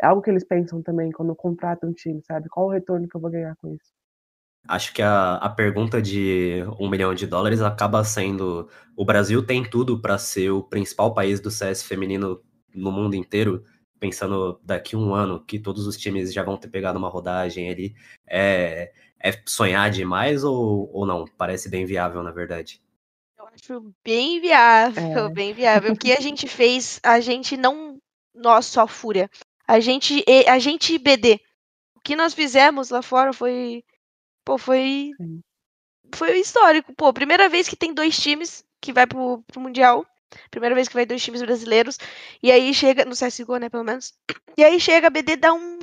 é 0.02 0.06
algo 0.06 0.21
que 0.21 0.30
eles 0.30 0.43
pensam 0.43 0.82
também 0.82 1.12
quando 1.12 1.36
contratam 1.36 1.89
um 1.89 1.93
time, 1.93 2.21
sabe? 2.24 2.50
Qual 2.50 2.67
o 2.67 2.71
retorno 2.71 3.08
que 3.08 3.15
eu 3.15 3.21
vou 3.21 3.32
ganhar 3.32 3.56
com 3.58 3.74
isso? 3.74 3.93
Acho 4.67 4.93
que 4.93 5.02
a, 5.02 5.36
a 5.36 5.50
pergunta 5.50 6.02
de 6.02 6.63
um 6.80 6.89
milhão 6.89 7.13
de 7.13 7.28
dólares 7.28 7.62
acaba 7.62 8.04
sendo: 8.04 8.67
o 8.95 9.06
Brasil 9.06 9.45
tem 9.45 9.63
tudo 9.63 10.02
para 10.02 10.17
ser 10.17 10.50
o 10.50 10.63
principal 10.63 11.13
país 11.13 11.39
do 11.39 11.52
CS 11.52 11.84
feminino 11.84 12.41
no 12.74 12.91
mundo 12.91 13.15
inteiro, 13.15 13.63
pensando 14.00 14.60
daqui 14.63 14.95
um 14.95 15.13
ano, 15.13 15.43
que 15.45 15.60
todos 15.60 15.86
os 15.86 15.98
times 15.98 16.34
já 16.34 16.43
vão 16.43 16.58
ter 16.58 16.67
pegado 16.67 16.98
uma 16.98 17.10
rodagem 17.10 17.69
ali, 17.69 17.95
é, 18.28 18.91
é 19.24 19.32
sonhar 19.45 19.89
demais 19.91 20.43
ou, 20.43 20.89
ou 20.91 21.06
não? 21.06 21.26
Parece 21.38 21.69
bem 21.69 21.86
viável, 21.86 22.24
na 22.24 22.32
verdade. 22.32 22.82
Acho 23.69 23.93
bem 24.04 24.39
viável, 24.39 25.25
É. 25.25 25.30
bem 25.34 25.54
viável. 25.54 25.93
O 25.93 25.97
que 25.97 26.12
a 26.13 26.19
gente 26.19 26.47
fez, 26.47 26.99
a 27.04 27.19
gente 27.19 27.58
não. 27.58 27.97
Nós 28.34 28.65
só 28.65 28.86
Fúria. 28.86 29.30
A 29.67 29.80
gente, 29.80 30.23
e- 30.28 30.47
a 30.47 30.60
gente 30.60 30.97
BD. 30.97 31.39
O 31.95 31.99
que 32.01 32.15
nós 32.15 32.34
fizemos 32.34 32.89
lá 32.89 33.01
fora 33.01 33.34
foi. 33.34 33.84
Pô, 34.43 34.58
foi. 34.58 35.12
Sim. 35.17 35.41
Foi 36.13 36.38
histórico. 36.39 36.93
Pô, 36.93 37.12
primeira 37.12 37.49
vez 37.49 37.67
que 37.67 37.75
tem 37.75 37.93
dois 37.93 38.15
times 38.17 38.63
que 38.80 38.93
vai 38.93 39.08
pro, 39.08 39.43
pro 39.47 39.60
Mundial. 39.62 40.06
Primeira 40.51 40.75
vez 40.75 40.88
que 40.88 40.93
vai 40.93 41.06
dois 41.06 41.23
times 41.23 41.41
brasileiros. 41.41 41.97
E 42.43 42.51
aí 42.51 42.73
chega. 42.73 43.06
No 43.06 43.15
CSGO, 43.15 43.58
né, 43.58 43.69
pelo 43.69 43.84
menos. 43.84 44.13
E 44.58 44.63
aí 44.63 44.80
chega 44.80 45.08
a 45.08 45.10
BD 45.10 45.36
dá 45.38 45.54
um 45.54 45.80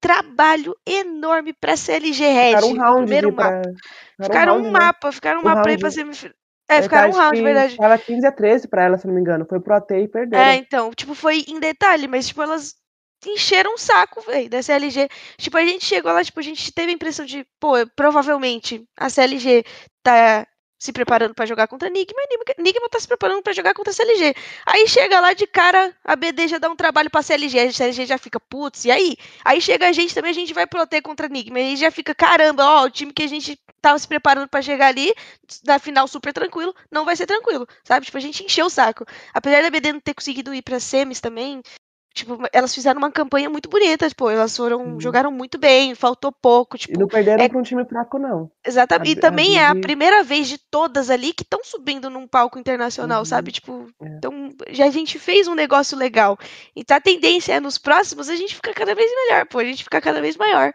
trabalho 0.00 0.76
enorme 0.84 1.52
pra 1.52 1.76
CLG 1.76 2.24
Red. 2.24 2.48
Ficaram 2.56 2.68
um 2.68 2.76
round 2.78 3.02
primeiro 3.02 3.30
de 3.30 3.36
mapa. 3.36 3.62
pra... 3.62 4.24
Ficaram 4.26 4.52
round, 4.54 4.68
um 4.68 4.72
né? 4.72 4.78
mapa, 4.80 5.12
ficaram 5.12 5.40
um 5.40 5.44
mapa 5.44 5.68
aí 5.70 5.78
pra 5.78 5.88
round. 5.88 5.94
semifinal. 5.94 6.34
É, 6.78 6.82
ficaram 6.82 7.10
um 7.10 7.12
round, 7.12 7.36
que 7.36 7.42
verdade. 7.42 7.76
Tava 7.76 7.98
15 7.98 8.26
a 8.26 8.32
13 8.32 8.68
pra 8.68 8.84
ela, 8.84 8.98
se 8.98 9.06
não 9.06 9.14
me 9.14 9.20
engano. 9.20 9.46
Foi 9.48 9.60
pro 9.60 9.74
AT 9.74 9.90
e 9.90 10.08
perderam. 10.08 10.42
É, 10.42 10.54
então, 10.56 10.90
tipo, 10.92 11.14
foi 11.14 11.44
em 11.48 11.60
detalhe, 11.60 12.06
mas, 12.08 12.28
tipo, 12.28 12.42
elas 12.42 12.74
encheram 13.26 13.74
o 13.74 13.78
saco, 13.78 14.20
velho, 14.22 14.48
da 14.48 14.62
CLG. 14.62 15.08
Tipo, 15.38 15.56
a 15.56 15.64
gente 15.64 15.84
chegou 15.84 16.12
lá, 16.12 16.24
tipo, 16.24 16.40
a 16.40 16.42
gente 16.42 16.72
teve 16.72 16.90
a 16.90 16.94
impressão 16.94 17.24
de, 17.24 17.46
pô, 17.60 17.74
provavelmente 17.94 18.84
a 18.98 19.08
CLG 19.08 19.64
tá 20.02 20.46
se 20.82 20.92
preparando 20.92 21.32
pra 21.32 21.46
jogar 21.46 21.68
contra 21.68 21.86
Enigma, 21.86 22.20
Enigma- 22.24 22.54
Enigma 22.58 22.88
tá 22.88 22.98
se 22.98 23.06
preparando 23.06 23.40
pra 23.40 23.52
jogar 23.52 23.72
contra 23.72 23.92
a 23.92 23.94
CLG. 23.94 24.34
Aí 24.66 24.88
chega 24.88 25.20
lá 25.20 25.32
de 25.32 25.46
cara, 25.46 25.96
a 26.04 26.16
BD 26.16 26.48
já 26.48 26.58
dá 26.58 26.68
um 26.68 26.74
trabalho 26.74 27.08
pra 27.08 27.22
CLG, 27.22 27.56
a 27.60 27.72
CLG 27.72 28.04
já 28.04 28.18
fica, 28.18 28.40
putz, 28.40 28.84
e 28.84 28.90
aí? 28.90 29.16
Aí 29.44 29.60
chega 29.60 29.86
a 29.88 29.92
gente 29.92 30.12
também, 30.12 30.32
a 30.32 30.34
gente 30.34 30.52
vai 30.52 30.66
proter 30.66 31.00
contra 31.00 31.26
Enigma, 31.26 31.60
e 31.60 31.76
já 31.76 31.88
fica, 31.92 32.12
caramba, 32.16 32.64
ó, 32.64 32.84
o 32.86 32.90
time 32.90 33.12
que 33.12 33.22
a 33.22 33.28
gente 33.28 33.56
tava 33.80 33.96
se 33.96 34.08
preparando 34.08 34.48
pra 34.48 34.60
chegar 34.60 34.88
ali, 34.88 35.14
na 35.64 35.78
final 35.78 36.08
super 36.08 36.32
tranquilo, 36.32 36.74
não 36.90 37.04
vai 37.04 37.14
ser 37.14 37.26
tranquilo, 37.26 37.64
sabe? 37.84 38.04
Tipo, 38.06 38.18
a 38.18 38.20
gente 38.20 38.42
encheu 38.44 38.66
o 38.66 38.70
saco. 38.70 39.04
Apesar 39.32 39.62
da 39.62 39.70
BD 39.70 39.92
não 39.92 40.00
ter 40.00 40.14
conseguido 40.14 40.52
ir 40.52 40.62
pra 40.62 40.80
semis 40.80 41.20
também, 41.20 41.62
tipo, 42.12 42.38
elas 42.52 42.74
fizeram 42.74 42.98
uma 42.98 43.10
campanha 43.10 43.48
muito 43.50 43.68
bonita, 43.68 44.08
tipo, 44.08 44.28
elas 44.28 44.56
foram, 44.56 44.84
Sim. 44.94 45.00
jogaram 45.00 45.30
muito 45.32 45.58
bem, 45.58 45.94
faltou 45.94 46.30
pouco, 46.32 46.76
E 46.76 46.78
tipo, 46.80 46.98
não 47.00 47.06
perderam 47.08 47.42
é- 47.42 47.48
pra 47.48 47.58
um 47.58 47.62
time 47.62 47.84
fraco, 47.84 48.18
não. 48.18 48.50
exatamente. 48.64 49.08
a- 49.08 49.12
E 49.12 49.16
também 49.16 49.58
a 49.58 49.62
é 49.62 49.66
a 49.66 49.74
primeira 49.74 50.22
vez 50.22 50.46
de 50.48 50.58
todas 50.58 51.10
ali 51.10 51.32
que 51.32 51.42
estão 51.42 51.60
subindo 51.64 52.08
num 52.10 52.26
palco 52.26 52.58
internacional, 52.58 53.20
Uhum. 53.20 53.24
sabe? 53.24 53.52
Tipo, 53.52 53.86
É. 54.00 54.06
então 54.08 54.50
já 54.70 54.86
a 54.86 54.90
gente 54.90 55.18
fez 55.18 55.48
um 55.48 55.54
negócio 55.54 55.96
legal. 55.98 56.38
Então 56.76 56.96
a 56.96 57.00
tendência 57.00 57.52
é 57.54 57.60
nos 57.60 57.78
próximos 57.78 58.28
a 58.28 58.36
gente 58.36 58.54
ficar 58.54 58.74
cada 58.74 58.94
vez 58.94 59.10
melhor, 59.10 59.46
pô, 59.46 59.58
a 59.58 59.64
gente 59.64 59.84
ficar 59.84 60.00
cada 60.00 60.20
vez 60.20 60.36
maior. 60.36 60.72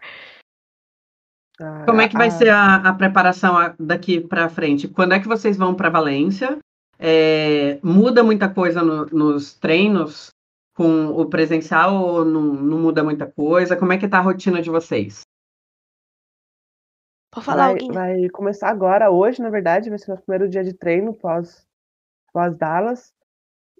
A- 1.60 1.84
Como 1.86 2.00
é 2.00 2.08
que 2.08 2.16
vai 2.16 2.28
a- 2.28 2.30
ser 2.30 2.48
a, 2.50 2.76
a 2.76 2.92
preparação 2.94 3.54
daqui 3.78 4.20
para 4.20 4.48
frente? 4.48 4.86
Quando 4.88 5.12
é 5.14 5.18
que 5.20 5.26
vocês 5.28 5.56
vão 5.56 5.74
para 5.74 5.90
Valência? 5.90 6.58
É, 7.00 7.78
muda 7.82 8.22
muita 8.24 8.48
coisa 8.48 8.82
no- 8.82 9.06
nos 9.06 9.54
treinos 9.54 10.30
com 10.78 11.08
o 11.08 11.28
presencial 11.28 11.94
ou 11.96 12.24
não, 12.24 12.42
não 12.54 12.78
muda 12.78 13.02
muita 13.04 13.26
coisa? 13.30 13.76
Como 13.76 13.92
é 13.92 13.98
que 13.98 14.08
tá 14.08 14.18
a 14.18 14.22
rotina 14.22 14.62
de 14.62 14.70
vocês? 14.70 15.22
Pode 17.30 17.46
falar 17.46 17.66
vai, 17.66 17.68
alguém. 17.68 17.90
vai 17.92 18.28
começar 18.30 18.68
agora, 18.70 19.10
hoje, 19.10 19.42
na 19.42 19.50
verdade, 19.50 19.90
vai 19.90 19.98
ser 19.98 20.10
nosso 20.10 20.22
primeiro 20.24 20.48
dia 20.48 20.64
de 20.64 20.72
treino 20.74 21.14
pós, 21.14 21.66
pós 22.32 22.56
Dallas. 22.56 23.14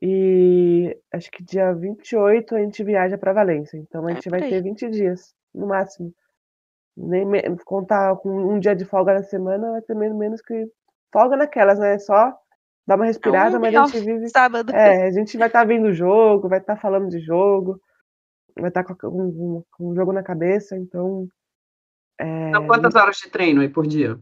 E 0.02 0.96
acho 1.12 1.30
que 1.30 1.42
dia 1.42 1.72
28 1.74 2.56
a 2.56 2.60
gente 2.60 2.84
viaja 2.84 3.18
para 3.18 3.32
Valência. 3.32 3.78
Então 3.78 4.06
a 4.06 4.12
É, 4.12 4.14
gente 4.14 4.28
por 4.28 4.30
vai 4.30 4.42
ter 4.42 4.62
20 4.62 4.88
dias, 4.90 5.34
no 5.54 5.66
máximo. 5.68 6.14
Nem 6.96 7.26
me- 7.26 7.42
contar 7.64 8.16
com 8.18 8.30
um 8.30 8.60
dia 8.60 8.76
de 8.76 8.84
folga 8.84 9.14
na 9.14 9.22
semana 9.24 9.72
vai 9.72 9.82
ter 9.82 9.94
menos, 9.94 10.18
menos 10.18 10.42
que 10.42 10.70
folga 11.12 11.36
naquelas, 11.36 11.78
né? 11.78 11.98
Só 11.98 12.36
dar 12.88 12.96
uma 12.96 13.04
respirada, 13.04 13.58
um 13.58 13.60
mas 13.60 13.74
a 13.76 13.86
gente 13.86 14.00
vive. 14.04 14.28
Sábado. 14.30 14.72
É, 14.72 15.06
a 15.06 15.10
gente 15.12 15.36
vai 15.36 15.46
estar 15.48 15.64
vendo 15.64 15.88
o 15.88 15.92
jogo, 15.92 16.48
vai 16.48 16.58
estar 16.58 16.76
falando 16.76 17.08
de 17.10 17.20
jogo, 17.20 17.78
vai 18.58 18.68
estar 18.68 18.82
com, 18.82 18.94
com- 18.96 19.62
com 19.70 19.88
o 19.90 19.94
jogo 19.94 20.12
na 20.12 20.22
cabeça, 20.22 20.76
então. 20.76 21.28
é, 22.18 22.48
Então, 22.48 22.66
quantas 22.66 22.94
horas 22.94 23.16
de 23.18 23.30
treino 23.30 23.60
aí 23.60 23.68
por 23.68 23.86
dia? 23.86 24.18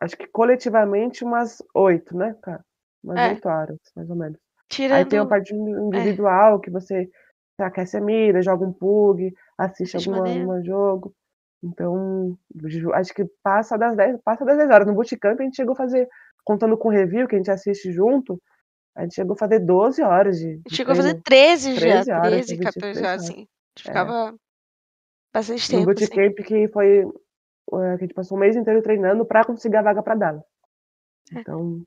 acho 0.00 0.16
que 0.16 0.26
coletivamente 0.26 1.22
umas 1.22 1.62
oito, 1.74 2.16
né, 2.16 2.34
cara? 2.42 2.64
Umas 3.04 3.18
É. 3.18 3.28
oito 3.34 3.46
horas, 3.48 3.78
mais 3.94 4.08
ou 4.08 4.16
menos. 4.16 4.38
Aí 4.70 4.70
Tirando. 4.70 5.08
tem 5.10 5.18
a 5.18 5.26
parte 5.26 5.54
individual 5.54 6.58
que 6.58 6.70
você 6.70 7.08
aquece 7.58 7.98
a 7.98 8.00
mira, 8.00 8.40
joga 8.40 8.64
um 8.64 8.72
pug, 8.72 9.34
assiste 9.58 9.96
algum 9.98 10.64
jogo. 10.64 11.14
Então, 11.62 12.38
acho 12.94 13.12
que 13.12 13.26
passa 13.42 13.76
das 13.76 13.94
10, 13.94 14.18
passa 14.24 14.46
das 14.46 14.56
10 14.56 14.70
horas. 14.70 14.86
No 14.86 14.94
bootcamp 14.94 15.38
a 15.38 15.42
gente 15.42 15.56
chegou 15.56 15.74
a 15.74 15.76
fazer, 15.76 16.08
contando 16.44 16.76
com 16.76 16.88
o 16.88 16.92
review 16.92 17.26
que 17.28 17.34
a 17.34 17.38
gente 17.38 17.50
assiste 17.50 17.92
junto, 17.92 18.40
a 18.96 19.02
gente 19.02 19.14
chegou 19.14 19.34
a 19.34 19.38
fazer 19.38 19.60
12 19.60 20.02
horas 20.02 20.38
de, 20.38 20.58
de 20.58 20.74
Chegou 20.74 20.92
a 20.92 20.96
fazer 20.96 21.20
treino. 21.22 21.22
13 21.24 21.74
já, 21.74 21.80
13 21.80 22.10
horas, 22.12 22.30
13, 22.30 22.40
fazia 22.40 22.64
14 22.64 22.80
13 22.80 23.06
horas, 23.06 23.22
assim. 23.22 23.32
A 23.32 23.38
gente 23.38 23.82
ficava 23.84 24.34
bastante 25.32 25.62
No 25.62 25.78
tempo, 25.78 25.90
assim. 25.90 26.06
bootcamp 26.06 26.46
que 26.46 26.68
foi 26.68 26.98
é, 27.00 27.04
que 27.68 27.76
a 27.76 27.96
gente 27.98 28.14
passou 28.14 28.36
um 28.36 28.40
mês 28.40 28.56
inteiro 28.56 28.82
treinando 28.82 29.24
pra 29.24 29.44
conseguir 29.44 29.76
a 29.76 29.82
vaga 29.82 30.02
pra 30.02 30.16
Dallas. 30.16 30.42
É. 31.32 31.40
Então, 31.40 31.82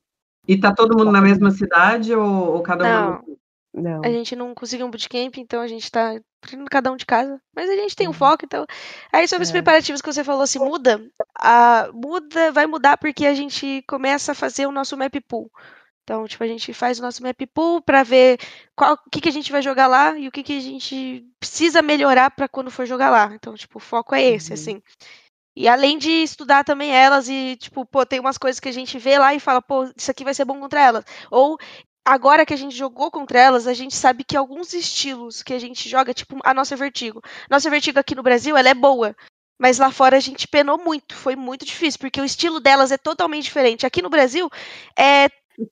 E 0.47 0.57
tá 0.59 0.73
todo 0.73 0.97
mundo 0.97 1.11
na 1.11 1.21
mesma 1.21 1.51
cidade 1.51 2.13
ou, 2.15 2.53
ou 2.55 2.63
cada 2.63 3.19
um? 3.19 3.32
Não, 3.73 4.03
a 4.03 4.09
gente 4.09 4.35
não 4.35 4.53
conseguiu 4.53 4.85
um 4.85 4.91
bootcamp, 4.91 5.37
então 5.37 5.61
a 5.61 5.67
gente 5.67 5.89
tá 5.89 6.19
treinando 6.41 6.69
cada 6.69 6.91
um 6.91 6.97
de 6.97 7.05
casa. 7.05 7.41
Mas 7.55 7.69
a 7.69 7.75
gente 7.75 7.95
tem 7.95 8.07
um 8.07 8.11
Uhum. 8.11 8.13
foco, 8.13 8.45
então. 8.45 8.65
Aí 9.11 9.27
sobre 9.27 9.43
os 9.43 9.49
É. 9.49 9.53
preparativos 9.53 10.01
que 10.01 10.11
você 10.11 10.23
falou, 10.23 10.45
se 10.45 10.59
muda, 10.59 11.01
a, 11.39 11.89
muda, 11.93 12.51
vai 12.51 12.67
mudar 12.67 12.97
porque 12.97 13.25
a 13.25 13.33
gente 13.33 13.81
começa 13.87 14.33
a 14.33 14.35
fazer 14.35 14.65
o 14.67 14.71
nosso 14.71 14.97
map 14.97 15.13
pool. 15.27 15.49
Então, 16.03 16.27
tipo, 16.27 16.43
a 16.43 16.47
gente 16.47 16.73
faz 16.73 16.99
o 16.99 17.01
nosso 17.01 17.23
map 17.23 17.39
pool 17.53 17.81
pra 17.81 18.03
ver 18.03 18.37
qual, 18.75 18.93
o 18.95 19.09
que, 19.09 19.21
que 19.21 19.29
a 19.29 19.31
gente 19.31 19.51
vai 19.53 19.61
jogar 19.61 19.87
lá 19.87 20.17
e 20.17 20.27
o 20.27 20.31
que, 20.31 20.43
que 20.43 20.57
a 20.57 20.61
gente 20.61 21.25
precisa 21.39 21.81
melhorar 21.81 22.29
pra 22.31 22.49
quando 22.49 22.69
for 22.69 22.85
jogar 22.85 23.09
lá. 23.09 23.31
Então, 23.33 23.55
tipo, 23.55 23.77
o 23.77 23.81
foco 23.81 24.13
é 24.13 24.21
esse, 24.21 24.51
Uhum. 24.51 24.53
assim. 24.53 24.81
E 25.55 25.67
além 25.67 25.97
de 25.99 26.09
estudar 26.11 26.63
também 26.63 26.91
elas 26.95 27.29
e, 27.29 27.55
tipo, 27.57 27.85
pô, 27.85 28.05
tem 28.05 28.19
umas 28.19 28.37
coisas 28.39 28.59
que 28.59 28.69
a 28.69 28.71
gente 28.73 28.97
vê 28.97 29.19
lá 29.19 29.33
e 29.35 29.39
fala, 29.39 29.61
pô, 29.61 29.83
isso 29.95 30.09
aqui 30.09 30.23
vai 30.23 30.33
ser 30.33 30.45
bom 30.45 30.59
contra 30.59 30.81
elas. 30.81 31.05
Ou 31.31 31.57
agora 32.05 32.45
que 32.45 32.53
a 32.53 32.57
gente 32.57 32.75
jogou 32.75 33.09
contra 33.09 33.39
elas, 33.39 33.67
a 33.67 33.73
gente 33.73 33.95
sabe 33.95 34.23
que 34.23 34.35
alguns 34.35 34.73
estilos 34.73 35.41
que 35.41 35.53
a 35.53 35.59
gente 35.59 35.87
joga, 35.87 36.13
tipo 36.13 36.37
a 36.43 36.53
nossa 36.53 36.75
Vertigo. 36.75 37.21
Nossa 37.49 37.69
Vertigo 37.69 37.99
aqui 37.99 38.15
no 38.15 38.23
Brasil, 38.23 38.57
ela 38.57 38.69
é 38.69 38.73
boa. 38.73 39.15
Mas 39.59 39.77
lá 39.77 39.91
fora 39.91 40.17
a 40.17 40.19
gente 40.19 40.47
penou 40.47 40.77
muito, 40.77 41.15
foi 41.15 41.35
muito 41.35 41.65
difícil, 41.65 41.99
porque 41.99 42.19
o 42.19 42.25
estilo 42.25 42.59
delas 42.59 42.91
é 42.91 42.97
totalmente 42.97 43.45
diferente. 43.45 43.85
Aqui 43.85 44.01
no 44.01 44.09
Brasil 44.09 44.49
é, 44.97 45.27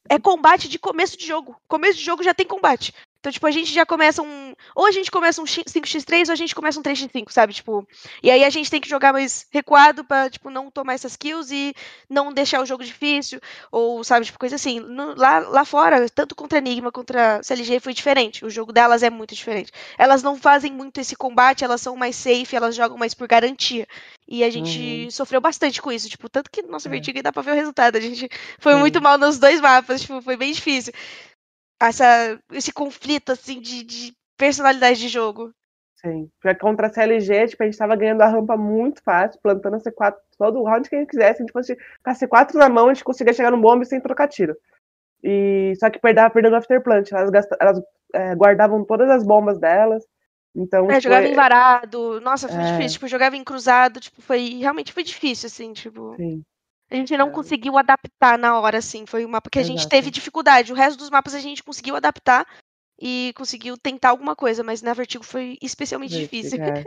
é 0.10 0.20
combate 0.20 0.70
de 0.70 0.80
começo 0.80 1.18
de 1.18 1.26
jogo. 1.26 1.56
Começo 1.68 1.98
de 1.98 2.06
jogo 2.06 2.24
já 2.24 2.34
tem 2.34 2.48
combate. 2.48 2.94
Então, 3.22 3.32
tipo, 3.32 3.46
a 3.46 3.52
gente 3.52 3.72
já 3.72 3.86
começa 3.86 4.20
um. 4.24 4.54
Ou 4.76 4.88
a 4.88 4.92
gente 4.92 5.12
começa 5.12 5.40
um 5.40 5.46
5x3 5.46 6.28
ou 6.28 6.34
a 6.34 6.36
gente 6.36 6.56
começa 6.56 6.80
um 6.80 6.84
3x5, 6.84 7.30
sabe? 7.32 7.54
Tipo. 7.54 7.88
E 8.24 8.32
aí 8.32 8.44
a 8.44 8.50
gente 8.50 8.70
tem 8.70 8.82
que 8.82 8.90
jogar 8.90 9.14
mais 9.14 9.46
recuado 9.52 10.04
pra, 10.04 10.28
tipo, 10.28 10.50
não 10.50 10.72
tomar 10.72 10.96
essas 10.96 11.16
kills 11.16 11.54
e 11.54 11.76
não 12.10 12.34
deixar 12.34 12.62
o 12.62 12.66
jogo 12.66 12.84
difícil. 12.84 13.40
Ou, 13.72 14.04
sabe, 14.04 14.26
tipo, 14.26 14.40
coisa 14.40 14.56
assim. 14.56 14.80
No- 14.80 15.14
lá, 15.16 15.38
lá 15.38 15.64
fora, 15.64 16.10
tanto 16.10 16.34
contra 16.36 16.58
Enigma 16.58 16.92
contra 16.92 17.40
CLG 17.44 17.80
foi 17.80 17.94
diferente. 17.94 18.44
O 18.44 18.50
jogo 18.50 18.74
delas 18.74 19.04
é 19.04 19.10
muito 19.12 19.36
diferente. 19.36 19.72
Elas 20.00 20.24
não 20.24 20.36
fazem 20.36 20.72
muito 20.74 21.00
esse 21.00 21.16
combate, 21.16 21.64
elas 21.64 21.80
são 21.80 21.96
mais 21.96 22.16
safe, 22.16 22.56
elas 22.56 22.76
jogam 22.76 22.98
mais 22.98 23.14
por 23.14 23.28
garantia. 23.28 23.88
E 24.28 24.44
a 24.44 24.50
gente 24.50 25.12
sofreu 25.12 25.40
bastante 25.40 25.80
com 25.80 25.92
isso. 25.92 26.10
Tipo, 26.10 26.28
tanto 26.28 26.50
que 26.50 26.64
nossa 26.64 26.90
É. 26.90 26.92
Vertigo 26.92 27.22
dá 27.22 27.32
pra 27.32 27.44
ver 27.44 27.52
o 27.52 27.56
resultado. 27.56 27.98
A 27.98 28.02
gente 28.02 28.28
foi 28.58 28.74
muito 28.78 29.00
mal 29.00 29.20
nos 29.20 29.38
dois 29.38 29.62
mapas, 29.62 30.02
tipo, 30.02 30.20
foi 30.24 30.36
bem 30.36 30.52
difícil. 30.52 30.92
Essa, 31.82 32.40
esse 32.52 32.72
conflito, 32.72 33.32
assim, 33.32 33.60
de, 33.60 33.84
de 33.84 34.14
personalidade 34.38 35.00
de 35.00 35.08
jogo. 35.08 35.52
Sim. 35.96 36.30
Porque 36.42 36.56
contra 36.60 36.88
a 36.88 36.90
CLG, 36.94 37.48
tipo, 37.50 37.62
a 37.64 37.66
gente 37.66 37.78
tava 37.78 37.96
ganhando 37.96 38.22
a 38.22 38.28
rampa 38.28 38.58
muito 38.58 39.02
fácil, 39.04 39.40
plantando 39.42 39.76
a 39.76 39.80
C4 39.80 40.16
todo 40.38 40.60
o 40.60 40.64
round 40.64 40.90
que 40.90 40.96
a 40.96 41.00
gente 41.00 41.10
quisesse. 41.10 41.38
Se 41.38 41.44
a 41.44 41.46
gente 41.46 41.52
fosse 41.54 41.76
com 41.76 42.10
a 42.10 42.14
C4 42.14 42.54
na 42.56 42.70
mão, 42.70 42.90
a 42.90 42.94
gente 42.94 43.04
conseguia 43.04 43.34
chegar 43.34 43.52
no 43.52 43.62
bombe 43.62 43.86
sem 43.86 44.02
trocar 44.02 44.28
tiro. 44.28 44.56
E 45.24 45.74
só 45.80 45.90
que 45.90 46.00
perdava 46.00 46.34
perdendo 46.34 46.54
o 46.54 46.56
afterplant. 46.58 47.12
Elas, 47.12 47.48
elas 47.60 47.82
é, 48.14 48.36
guardavam 48.36 48.84
todas 48.84 49.10
as 49.10 49.24
bombas 49.24 49.60
delas. 49.60 50.04
Então, 50.56 50.86
É, 50.86 50.96
tipo, 50.96 51.02
jogava 51.04 51.26
é- 51.28 51.32
em 51.32 51.36
varado. 51.36 52.20
Nossa, 52.22 52.50
foi 52.50 52.58
É. 52.62 52.72
difícil. 52.72 52.94
Tipo, 52.94 53.08
jogava 53.08 53.38
em 53.38 53.44
cruzado. 53.44 54.00
Tipo, 54.00 54.22
foi. 54.22 54.56
Realmente 54.60 54.92
foi 54.92 55.04
difícil, 55.04 55.48
assim, 55.48 55.72
tipo. 55.72 56.16
sim, 56.16 56.44
A 56.92 56.96
gente 56.96 57.16
não 57.16 57.30
É. 57.30 57.32
conseguiu 57.32 57.78
adaptar 57.78 58.38
na 58.38 58.60
hora, 58.60 58.78
assim. 58.80 59.06
Foi 59.06 59.26
um 59.26 59.30
mapa 59.30 59.50
que 59.50 59.60
a 59.60 59.64
gente 59.64 59.80
Exato. 59.80 59.90
teve 59.90 60.12
dificuldade. 60.12 60.74
O 60.74 60.76
resto 60.76 60.98
dos 60.98 61.10
mapas 61.10 61.34
a 61.34 61.40
gente 61.40 61.64
conseguiu 61.64 61.96
adaptar 61.96 62.46
e 63.00 63.34
conseguiu 63.36 63.78
tentar 63.78 64.10
alguma 64.10 64.36
coisa, 64.36 64.64
mas 64.64 64.82
na 64.82 64.94
Vertigo 64.94 65.24
foi 65.24 65.58
especialmente 65.62 66.16
difícil. 66.18 66.60
Vertigo, 66.60 66.80
é. 66.80 66.84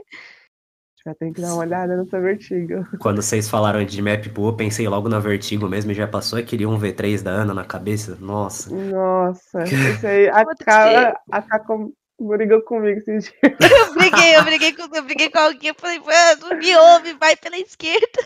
Já 1.06 1.14
tem 1.14 1.32
que 1.32 1.40
dar 1.40 1.48
uma 1.48 1.62
olhada 1.64 1.96
nessa 1.96 2.18
Vertigo. 2.20 2.84
Quando 3.00 3.20
vocês 3.20 3.48
falaram 3.48 3.84
de 3.84 4.00
map 4.00 4.26
pool, 4.28 4.48
eu 4.48 4.56
pensei 4.56 4.88
logo 4.88 5.08
na 5.08 5.18
Vertigo 5.18 5.68
mesmo 5.68 5.90
e 5.90 5.94
já 5.94 6.06
passou 6.06 6.38
aquele 6.38 6.64
1v3 6.64 7.22
da 7.22 7.30
Ana 7.30 7.52
na 7.52 7.64
cabeça. 7.64 8.16
Nossa. 8.20 8.74
Nossa, 8.74 9.64
isso 10.00 10.06
aí, 10.06 10.28
a 10.28 10.44
Pode 10.44 10.64
cara, 10.64 11.20
a 11.30 11.42
Capcom 11.42 11.92
Brigou 12.18 12.62
comigo 12.62 12.98
esses 13.00 13.24
dias. 13.24 13.34
Eu 13.88 13.94
briguei, 13.94 14.36
eu 14.36 14.44
briguei 14.44 14.72
com, 14.72 14.82
eu 14.96 15.02
briguei 15.02 15.30
com 15.30 15.38
alguém, 15.38 15.68
eu 15.70 15.74
falei, 15.76 15.98
mano, 15.98 16.58
me 16.58 16.76
ouve, 16.76 17.12
vai 17.14 17.36
pela 17.36 17.58
esquerda. 17.58 18.22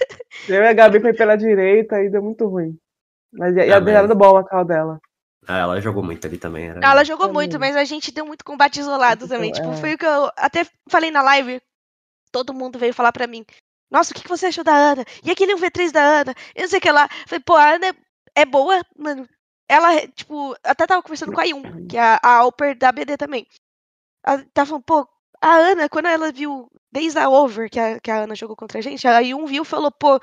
Eu 0.48 0.62
e 0.62 0.68
a 0.68 0.72
Gabi 0.72 1.00
foi 1.00 1.12
pela 1.14 1.36
direita 1.36 2.00
e 2.02 2.10
deu 2.10 2.22
muito 2.22 2.46
ruim. 2.46 2.76
Mas 3.32 3.56
e 3.56 3.60
a 3.60 3.74
Ah, 3.74 3.76
Adriana 3.78 4.02
mas- 4.02 4.08
do 4.10 4.14
bom 4.14 4.36
a 4.36 4.44
cal 4.46 4.64
dela. 4.64 5.00
Ah, 5.46 5.58
ela 5.60 5.80
jogou 5.80 6.02
muito 6.02 6.26
ali 6.26 6.36
também. 6.36 6.68
Era... 6.68 6.80
Ela 6.82 7.04
jogou 7.04 7.26
Também. 7.28 7.34
muito, 7.42 7.58
mas 7.58 7.74
a 7.74 7.84
gente 7.84 8.12
deu 8.12 8.26
muito 8.26 8.44
combate 8.44 8.80
isolado 8.80 9.24
Então, 9.24 9.36
também. 9.36 9.50
Tipo, 9.50 9.70
é. 9.70 9.76
foi 9.76 9.94
o 9.94 9.98
que 9.98 10.04
eu 10.04 10.30
até 10.36 10.66
falei 10.90 11.10
na 11.10 11.22
live. 11.22 11.58
Todo 12.30 12.52
mundo 12.52 12.78
veio 12.78 12.92
falar 12.92 13.12
pra 13.12 13.26
mim. 13.26 13.46
Nossa, 13.90 14.12
o 14.12 14.14
que, 14.14 14.22
que 14.22 14.28
você 14.28 14.46
achou 14.46 14.62
da 14.62 14.74
Ana? 14.74 15.04
E 15.24 15.30
aquele 15.30 15.54
1v3 15.56 15.90
da 15.90 16.02
Ana? 16.02 16.34
Eu 16.54 16.62
não 16.62 16.68
sei 16.68 16.78
o 16.78 16.82
que 16.82 16.92
lá. 16.92 17.08
Falei, 17.26 17.42
pô, 17.42 17.54
a 17.56 17.70
Ana 17.76 17.86
é, 17.86 17.92
é 18.42 18.44
boa, 18.44 18.82
mano. 18.98 19.26
Ela, 19.66 20.06
tipo, 20.08 20.54
até 20.62 20.86
tava 20.86 21.02
conversando 21.02 21.32
com 21.32 21.40
a 21.40 21.44
Yun, 21.44 21.86
que 21.86 21.96
é 21.96 22.00
a, 22.00 22.20
a 22.22 22.30
Alper 22.36 22.76
da 22.76 22.92
BD 22.92 23.16
também. 23.16 23.46
Tava 24.54 24.66
falando, 24.66 24.82
pô, 24.84 25.08
a 25.40 25.54
Ana, 25.54 25.88
quando 25.88 26.06
ela 26.06 26.30
viu, 26.32 26.70
desde 26.92 27.18
a 27.18 27.28
Over 27.28 27.70
que 27.70 27.78
a, 27.80 28.00
que 28.00 28.10
a 28.10 28.22
Ana 28.24 28.34
jogou 28.34 28.56
contra 28.56 28.78
a 28.78 28.82
gente, 28.82 29.06
a 29.06 29.18
Yun 29.20 29.46
viu 29.46 29.62
e 29.62 29.66
falou, 29.66 29.90
pô, 29.92 30.20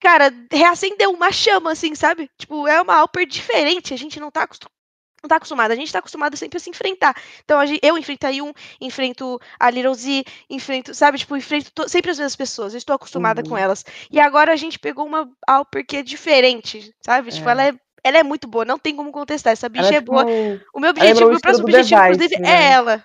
cara, 0.00 0.32
reacendeu 0.52 1.10
uma 1.10 1.32
chama, 1.32 1.72
assim, 1.72 1.94
sabe? 1.94 2.30
Tipo, 2.38 2.66
é 2.68 2.80
uma 2.80 2.96
Alper 2.96 3.26
diferente, 3.26 3.92
a 3.94 3.98
gente 3.98 4.20
não 4.20 4.30
tá 4.30 4.42
acostumado. 4.44 4.74
Não 5.22 5.28
tá 5.28 5.36
acostumado, 5.36 5.72
a 5.72 5.74
gente 5.74 5.90
tá 5.92 5.98
acostumado 5.98 6.36
sempre 6.36 6.58
a 6.58 6.60
se 6.60 6.70
enfrentar. 6.70 7.16
Então, 7.42 7.58
a 7.58 7.66
gen- 7.66 7.80
eu 7.82 7.98
enfrento 7.98 8.26
a 8.26 8.30
Yun, 8.30 8.52
enfrento 8.80 9.40
a 9.58 9.70
Little 9.70 9.94
Z, 9.94 10.24
enfrento, 10.48 10.94
sabe, 10.94 11.18
tipo, 11.18 11.36
enfrento 11.36 11.72
to- 11.72 11.88
sempre 11.88 12.10
as 12.12 12.18
mesmas 12.18 12.36
pessoas, 12.36 12.74
eu 12.74 12.78
estou 12.78 12.94
acostumada 12.94 13.42
Uhum. 13.42 13.48
com 13.50 13.58
elas. 13.58 13.84
E 14.10 14.20
agora 14.20 14.52
a 14.52 14.56
gente 14.56 14.78
pegou 14.78 15.04
uma 15.06 15.28
Alper 15.48 15.84
que 15.84 15.96
é 15.96 16.02
diferente, 16.02 16.94
sabe? 17.04 17.32
Tipo, 17.32 17.48
É. 17.48 17.52
ela 17.52 17.62
é, 17.68 17.72
ela 18.06 18.18
é 18.18 18.22
muito 18.22 18.46
boa, 18.46 18.64
não 18.64 18.78
tem 18.78 18.94
como 18.94 19.10
contestar. 19.12 19.52
Essa 19.52 19.68
bicha 19.68 19.86
Ela 19.88 19.96
é 19.96 20.00
boa. 20.00 20.24
tipo, 20.24 20.60
O 20.74 20.80
meu 20.80 20.92
lembra 20.92 21.00
objetivo, 21.08 21.34
o 21.36 21.40
próximo 21.40 21.64
objetivo, 21.64 22.00
Device, 22.00 22.14
inclusive, 22.14 22.40
né? 22.42 22.48
é 22.50 22.72
ela. 22.72 23.04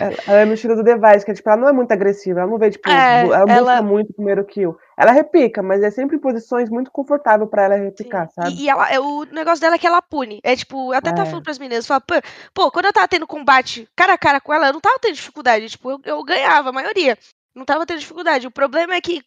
ela, 0.00 0.16
ela 0.26 0.40
é 0.40 0.44
no 0.44 0.54
estilo 0.54 0.74
do 0.76 0.82
Device, 0.82 1.24
que 1.24 1.30
é, 1.30 1.34
tipo, 1.34 1.48
ela 1.50 1.60
não 1.60 1.68
é 1.68 1.72
muito 1.72 1.92
agressiva, 1.92 2.40
ela 2.40 2.50
não 2.50 2.58
vê, 2.58 2.70
tipo, 2.70 2.88
É, 2.88 3.24
bu- 3.24 3.32
ela 3.34 3.46
busca 3.46 3.52
ela- 3.54 3.82
muito 3.82 4.10
o 4.10 4.14
primeiro 4.14 4.44
kill. 4.44 4.76
Ela 4.98 5.12
repica, 5.12 5.62
mas 5.62 5.82
é 5.82 5.90
sempre 5.90 6.16
em 6.16 6.20
posições 6.20 6.70
muito 6.70 6.90
confortáveis 6.90 7.48
pra 7.50 7.64
ela 7.64 7.76
Sim. 7.76 7.84
repicar, 7.84 8.28
sabe? 8.30 8.50
E, 8.52 8.64
e 8.64 8.68
ela, 8.68 8.90
é, 8.90 8.98
o 9.00 9.24
negócio 9.32 9.60
dela 9.60 9.74
é 9.74 9.78
que 9.78 9.86
ela 9.86 10.00
pune. 10.02 10.40
É 10.42 10.54
tipo, 10.56 10.92
eu 10.92 10.98
até 10.98 11.10
tava 11.10 11.26
É. 11.28 11.30
falando 11.30 11.44
pras 11.44 11.58
meninas, 11.58 11.86
fala, 11.86 12.00
pô, 12.00 12.14
pô, 12.54 12.70
quando 12.70 12.86
eu 12.86 12.92
tava 12.92 13.08
tendo 13.08 13.26
combate 13.26 13.88
cara 13.96 14.14
a 14.14 14.18
cara 14.18 14.40
com 14.40 14.52
ela, 14.54 14.68
eu 14.68 14.72
não 14.72 14.80
tava 14.80 14.98
tendo 15.00 15.14
dificuldade. 15.14 15.68
Tipo, 15.70 15.90
eu, 15.92 16.00
eu 16.04 16.22
ganhava 16.24 16.68
a 16.70 16.72
maioria. 16.72 17.18
Não 17.54 17.64
tava 17.64 17.84
tendo 17.84 18.00
dificuldade. 18.00 18.46
O 18.46 18.50
problema 18.50 18.94
é 18.94 19.00
que 19.00 19.22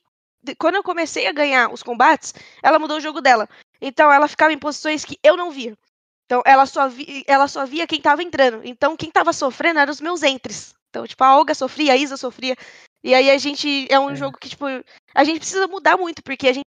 quando 0.59 0.75
eu 0.75 0.83
comecei 0.83 1.25
a 1.27 1.31
ganhar 1.33 1.71
os 1.73 1.81
combates, 1.81 2.33
ela 2.61 2.77
mudou 2.79 2.97
o 2.97 3.01
jogo 3.01 3.19
dela. 3.21 3.49
Então 3.81 4.11
ela 4.11 4.27
ficava 4.27 4.53
em 4.53 4.59
posições 4.59 5.03
que 5.05 5.17
eu 5.23 5.35
não 5.37 5.51
via. 5.51 5.77
Então 6.25 6.41
ela 6.45 6.65
só, 6.65 6.87
vi, 6.89 7.23
ela 7.27 7.47
só 7.47 7.65
via 7.65 7.87
quem 7.87 8.01
tava 8.01 8.23
entrando. 8.23 8.61
Então 8.63 8.97
quem 8.97 9.11
tava 9.11 9.31
sofrendo 9.33 9.79
eram 9.79 9.91
os 9.91 10.01
meus 10.01 10.23
entres. 10.23 10.73
Então, 10.89 11.05
tipo, 11.05 11.23
a 11.23 11.37
Olga 11.37 11.53
sofria, 11.53 11.93
a 11.93 11.97
Isa 11.97 12.17
sofria. 12.17 12.55
E 13.03 13.13
aí 13.13 13.29
a 13.29 13.37
gente. 13.37 13.87
É 13.89 13.99
um 13.99 14.11
É. 14.11 14.15
jogo 14.15 14.37
que, 14.39 14.49
tipo, 14.49 14.65
a 15.13 15.23
gente 15.23 15.39
precisa 15.39 15.67
mudar 15.67 15.97
muito, 15.97 16.23
porque 16.23 16.47
a 16.47 16.53
gente. 16.53 16.65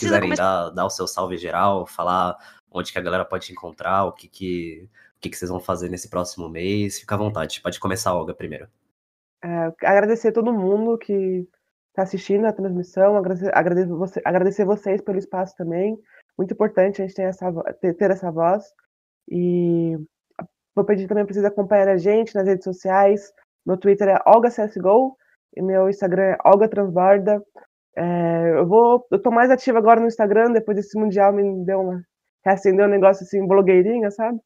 Quiserem 0.00 0.28
começar- 0.28 0.64
dar, 0.64 0.70
dar 0.70 0.86
o 0.86 0.90
seu 0.90 1.06
salve 1.06 1.36
geral, 1.36 1.86
falar 1.86 2.36
onde 2.70 2.92
que 2.92 2.98
a 2.98 3.02
galera 3.02 3.24
pode 3.24 3.46
te 3.46 3.52
encontrar, 3.52 4.04
o 4.04 4.12
que 4.12 4.28
que, 4.28 4.88
o 5.16 5.20
que 5.20 5.30
que 5.30 5.36
vocês 5.36 5.50
vão 5.50 5.60
fazer 5.60 5.88
nesse 5.88 6.08
próximo 6.08 6.48
mês, 6.48 7.00
fica 7.00 7.14
à 7.14 7.18
vontade. 7.18 7.60
Pode 7.62 7.80
começar, 7.80 8.14
Olga, 8.14 8.34
primeiro. 8.34 8.68
É, 9.42 9.72
agradecer 9.84 10.28
a 10.28 10.32
todo 10.32 10.52
mundo 10.52 10.98
que 10.98 11.46
está 11.90 12.02
assistindo 12.02 12.44
a 12.46 12.52
transmissão, 12.52 13.16
agradecer, 13.16 13.50
agradecer, 13.56 13.88
você- 13.92 14.22
agradecer 14.24 14.64
vocês 14.64 15.00
pelo 15.00 15.18
espaço 15.18 15.54
também. 15.56 15.98
Muito 16.36 16.52
importante 16.54 17.00
a 17.02 17.06
gente 17.06 17.14
ter 17.16 17.22
essa, 17.22 17.50
ter, 17.80 17.94
ter 17.94 18.10
essa 18.10 18.30
voz. 18.30 18.64
E 19.30 19.96
vou 20.74 20.84
pedir 20.84 21.08
também 21.08 21.24
para 21.24 21.32
vocês 21.34 21.44
acompanharem 21.44 21.94
a 21.94 21.98
gente 21.98 22.34
nas 22.34 22.46
redes 22.46 22.64
sociais. 22.64 23.32
Meu 23.66 23.76
Twitter 23.76 24.08
é 24.08 24.18
OlgaCSGO 24.26 25.16
e 25.56 25.62
meu 25.62 25.88
Instagram 25.88 26.22
é 26.22 26.38
Olga 26.44 26.68
Transborda. 26.68 27.42
É, 27.96 28.50
eu 28.58 28.66
vou, 28.66 29.06
eu 29.10 29.20
tô 29.20 29.30
mais 29.30 29.50
ativa 29.50 29.78
agora 29.78 30.00
no 30.00 30.06
Instagram, 30.06 30.52
depois 30.52 30.76
desse 30.76 30.98
Mundial 30.98 31.32
me 31.32 31.64
deu 31.64 31.80
uma, 31.80 32.02
reacendeu 32.44 32.86
um 32.86 32.90
negócio 32.90 33.24
assim, 33.24 33.46
blogueirinha, 33.46 34.10
sabe? 34.10 34.38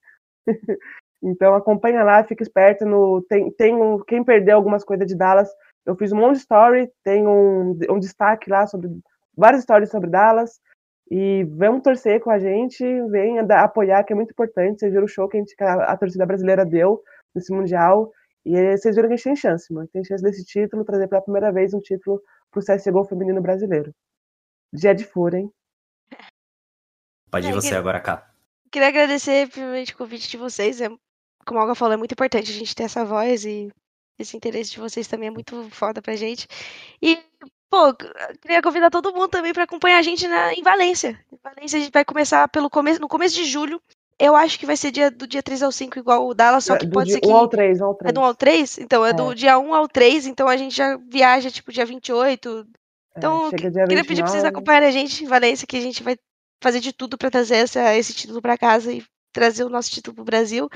Então 1.24 1.54
acompanha 1.54 2.02
lá, 2.02 2.24
fica 2.24 2.42
esperto 2.42 2.84
no 2.84 3.22
tem, 3.28 3.48
tem 3.52 3.76
um, 3.76 4.00
quem 4.00 4.24
perdeu 4.24 4.56
algumas 4.56 4.82
coisas 4.84 5.06
de 5.06 5.14
Dallas, 5.16 5.48
eu 5.86 5.94
fiz 5.94 6.10
um 6.10 6.16
monte 6.16 6.32
de 6.34 6.40
story, 6.40 6.90
tem 7.04 7.26
um, 7.26 7.78
um 7.90 7.98
destaque 8.00 8.50
lá 8.50 8.66
sobre 8.66 8.88
várias 9.36 9.60
histórias 9.60 9.88
sobre 9.88 10.10
Dallas 10.10 10.60
e 11.10 11.44
vamos 11.44 11.82
torcer 11.82 12.20
com 12.20 12.30
a 12.30 12.40
gente, 12.40 12.84
da- 13.46 13.62
apoiar 13.62 14.02
que 14.02 14.12
é 14.12 14.16
muito 14.16 14.32
importante, 14.32 14.80
vocês 14.80 14.92
viram 14.92 15.04
o 15.04 15.08
show 15.08 15.28
que 15.28 15.36
a, 15.36 15.40
gente, 15.40 15.54
a, 15.60 15.96
torcida 15.96 16.26
brasileira 16.26 16.64
deu 16.64 17.00
nesse 17.34 17.52
mundial 17.52 18.10
e 18.44 18.76
vocês 18.76 18.96
viram 18.96 19.08
que 19.08 19.14
a 19.14 19.16
gente 19.16 19.24
tem 19.24 19.36
chance, 19.36 19.72
mano, 19.72 19.88
tem 19.92 20.02
chance 20.02 20.24
desse 20.24 20.44
título 20.44 20.84
trazer 20.84 21.06
pela 21.06 21.22
primeira 21.22 21.52
vez 21.52 21.72
um 21.72 21.80
título 21.80 22.20
pro 22.52 22.62
CS:GO 22.62 23.04
feminino 23.04 23.40
brasileiro. 23.40 23.92
Dia 24.72 24.94
de 24.94 25.04
fúria, 25.04 25.38
hein? 25.38 25.52
Pode 27.30 27.46
ir 27.46 27.50
É, 27.50 27.54
você 27.54 27.74
agora, 27.74 28.00
cá. 28.00 28.30
Queria 28.70 28.88
agradecer, 28.88 29.48
primeiramente, 29.48 29.94
o 29.94 29.96
convite 29.96 30.28
de 30.28 30.36
vocês. 30.36 30.80
É, 30.80 30.88
como 31.44 31.58
a 31.58 31.62
Olga 31.62 31.74
falou, 31.74 31.94
é 31.94 31.96
muito 31.96 32.12
importante 32.12 32.50
a 32.50 32.54
gente 32.54 32.74
ter 32.74 32.84
essa 32.84 33.04
voz 33.04 33.44
e 33.44 33.72
esse 34.18 34.36
interesse 34.36 34.72
de 34.72 34.80
vocês 34.80 35.08
também 35.08 35.28
é 35.28 35.30
muito 35.30 35.68
foda 35.70 36.00
pra 36.00 36.14
gente. 36.14 36.46
E, 37.02 37.18
pô, 37.70 37.94
queria 38.40 38.62
convidar 38.62 38.90
todo 38.90 39.12
mundo 39.12 39.28
também 39.28 39.52
pra 39.52 39.64
acompanhar 39.64 39.98
a 39.98 40.02
gente 40.02 40.28
na, 40.28 40.52
em 40.52 40.62
Valência. 40.62 41.18
Em 41.32 41.38
Valência 41.42 41.78
a 41.78 41.82
gente 41.82 41.92
vai 41.92 42.04
começar 42.04 42.48
pelo 42.48 42.70
começo, 42.70 43.00
no 43.00 43.08
começo 43.08 43.34
de 43.34 43.44
julho. 43.44 43.82
Eu 44.24 44.36
acho 44.36 44.58
que 44.58 44.64
vai 44.66 44.76
ser 44.76 44.90
dia, 44.92 45.10
do 45.10 45.26
dia 45.26 45.42
3 45.42 45.62
ao 45.62 45.72
5, 45.72 45.98
igual 45.98 46.26
o 46.28 46.32
Dallas, 46.34 46.64
só 46.64 46.76
que 46.76 46.86
do 46.86 46.92
pode 46.92 47.06
dia 47.06 47.14
ser 47.14 47.20
que. 47.20 47.28
1 47.28 47.36
ao 47.36 47.48
3, 47.48 47.80
1 47.80 47.84
ao 47.84 47.94
3. 47.94 48.10
É 48.10 48.12
do 48.12 48.20
1 48.20 48.24
ao 48.24 48.34
3? 48.34 48.78
Então, 48.78 49.04
é, 49.04 49.10
É. 49.10 49.12
do 49.12 49.34
dia 49.34 49.58
1 49.58 49.74
ao 49.74 49.88
3, 49.88 50.26
então 50.26 50.46
a 50.48 50.56
gente 50.56 50.76
já 50.76 50.96
viaja, 51.10 51.50
tipo, 51.50 51.72
dia 51.72 51.84
28. 51.84 52.66
É, 53.14 53.18
Então, 53.18 53.50
chega 53.50 53.70
dia 53.70 53.86
Queria 53.86 54.04
pedir 54.04 54.22
pra 54.22 54.30
vocês 54.30 54.42
29. 54.44 54.48
acompanharem 54.48 54.88
a 54.88 54.92
gente 54.92 55.24
em 55.24 55.26
Valência, 55.26 55.66
que 55.66 55.76
a 55.76 55.80
gente 55.80 56.02
vai 56.02 56.16
fazer 56.62 56.78
de 56.80 56.92
tudo 56.92 57.18
pra 57.18 57.30
trazer 57.30 57.56
essa- 57.56 57.96
esse 57.96 58.14
título 58.14 58.40
pra 58.40 58.56
casa 58.56 58.92
e 58.92 59.02
trazer 59.32 59.64
o 59.64 59.68
nosso 59.68 59.90
título 59.90 60.14
pro 60.14 60.24
Brasil. 60.24 60.68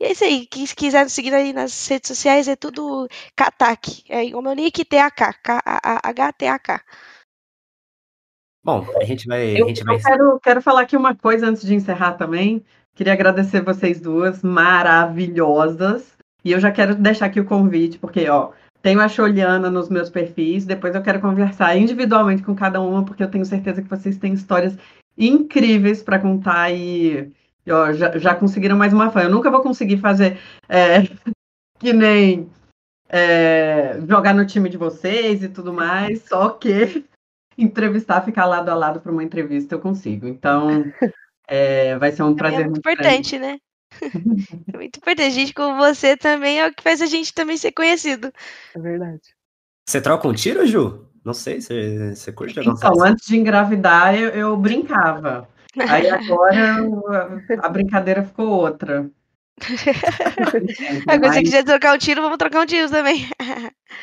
E 0.00 0.04
é 0.04 0.12
isso 0.12 0.22
aí. 0.24 0.46
Quem 0.46 0.64
quiser 0.66 1.02
nos 1.02 1.12
seguir 1.12 1.34
aí 1.34 1.52
nas 1.52 1.88
redes 1.88 2.06
sociais 2.08 2.46
é 2.46 2.54
tudo 2.54 3.08
Katak. 3.34 4.04
É 4.08 4.22
o 4.36 4.42
meu 4.42 4.52
nick 4.54 4.84
TAK. 4.84 5.32
K-A-H-T-A-K. 5.42 6.80
Bom, 8.66 8.84
a 9.00 9.04
gente 9.04 9.28
vai. 9.28 9.54
A 9.54 9.58
Eu, 9.60 9.68
gente 9.68 9.84
vai... 9.84 9.96
quero, 10.00 10.40
quero 10.40 10.60
falar 10.60 10.80
aqui 10.80 10.96
uma 10.96 11.14
coisa 11.14 11.46
antes 11.46 11.64
de 11.64 11.72
encerrar 11.72 12.14
também. 12.14 12.64
Queria 12.96 13.12
agradecer 13.12 13.62
vocês 13.62 14.00
duas, 14.00 14.42
maravilhosas. 14.42 16.16
E 16.44 16.50
eu 16.50 16.58
já 16.58 16.72
quero 16.72 16.96
deixar 16.96 17.26
aqui 17.26 17.38
o 17.38 17.44
convite, 17.44 17.96
porque, 17.96 18.28
ó, 18.28 18.50
tenho 18.82 19.00
a 19.00 19.06
Choliana 19.06 19.70
nos 19.70 19.88
meus 19.88 20.10
perfis, 20.10 20.64
depois 20.64 20.96
eu 20.96 21.02
quero 21.02 21.20
conversar 21.20 21.76
individualmente 21.76 22.42
com 22.42 22.56
cada 22.56 22.80
uma, 22.80 23.04
porque 23.04 23.22
eu 23.22 23.30
tenho 23.30 23.44
certeza 23.44 23.82
que 23.82 23.88
vocês 23.88 24.16
têm 24.16 24.32
histórias 24.32 24.76
incríveis 25.16 26.02
para 26.02 26.18
contar 26.18 26.72
e, 26.72 27.32
e, 27.64 27.70
ó, 27.70 27.92
já, 27.92 28.18
já 28.18 28.34
conseguiram 28.34 28.76
mais 28.76 28.92
uma 28.92 29.12
fã. 29.12 29.22
Eu 29.22 29.30
nunca 29.30 29.48
vou 29.48 29.60
conseguir 29.60 29.98
fazer 29.98 30.40
é, 30.68 31.02
que 31.78 31.92
nem 31.92 32.50
é, 33.08 34.00
jogar 34.08 34.34
no 34.34 34.44
time 34.44 34.68
de 34.68 34.76
vocês 34.76 35.44
e 35.44 35.48
tudo 35.48 35.72
mais, 35.72 36.22
só 36.22 36.50
que 36.50 37.04
entrevistar, 37.56 38.24
ficar 38.24 38.46
lado 38.46 38.68
a 38.68 38.74
lado 38.74 39.00
para 39.00 39.12
uma 39.12 39.24
entrevista, 39.24 39.74
eu 39.74 39.80
consigo. 39.80 40.26
Então, 40.26 40.68
é, 41.48 41.96
vai 41.98 42.12
ser 42.12 42.22
um 42.22 42.34
Também 42.34 42.36
prazer 42.36 42.60
é 42.60 42.68
muito 42.68 42.74
muito 42.74 42.82
grande. 42.82 43.00
importante, 43.02 43.38
né? 43.38 43.58
é 44.72 44.76
muito 44.76 44.96
importante. 44.98 45.30
Gente 45.30 45.54
como 45.54 45.76
você 45.76 46.16
também 46.16 46.60
é 46.60 46.66
o 46.66 46.74
que 46.74 46.82
faz 46.82 47.00
a 47.00 47.06
gente 47.06 47.32
também 47.32 47.56
ser 47.56 47.72
conhecido. 47.72 48.32
É 48.74 48.78
verdade. 48.78 49.22
Você 49.88 50.00
troca 50.00 50.28
um 50.28 50.34
tiro, 50.34 50.66
Ju? 50.66 51.06
Não 51.24 51.34
sei, 51.34 51.60
você, 51.60 52.14
você 52.14 52.32
curte 52.32 52.58
um 52.60 52.72
Então, 52.72 53.02
antes 53.02 53.26
de 53.26 53.36
engravidar, 53.36 54.14
eu, 54.14 54.30
eu 54.30 54.56
brincava. 54.56 55.48
Aí 55.88 56.08
agora 56.08 56.78
a, 57.60 57.66
a 57.66 57.68
brincadeira 57.68 58.22
ficou 58.22 58.48
outra. 58.48 59.10
Agora, 61.08 61.32
se 61.32 61.38
você 61.38 61.42
quiser 61.42 61.64
trocar 61.64 61.94
um 61.94 61.98
tiro, 61.98 62.20
vamos 62.20 62.36
trocar 62.36 62.60
um 62.60 62.66
tiro 62.66 62.90
também. 62.90 63.26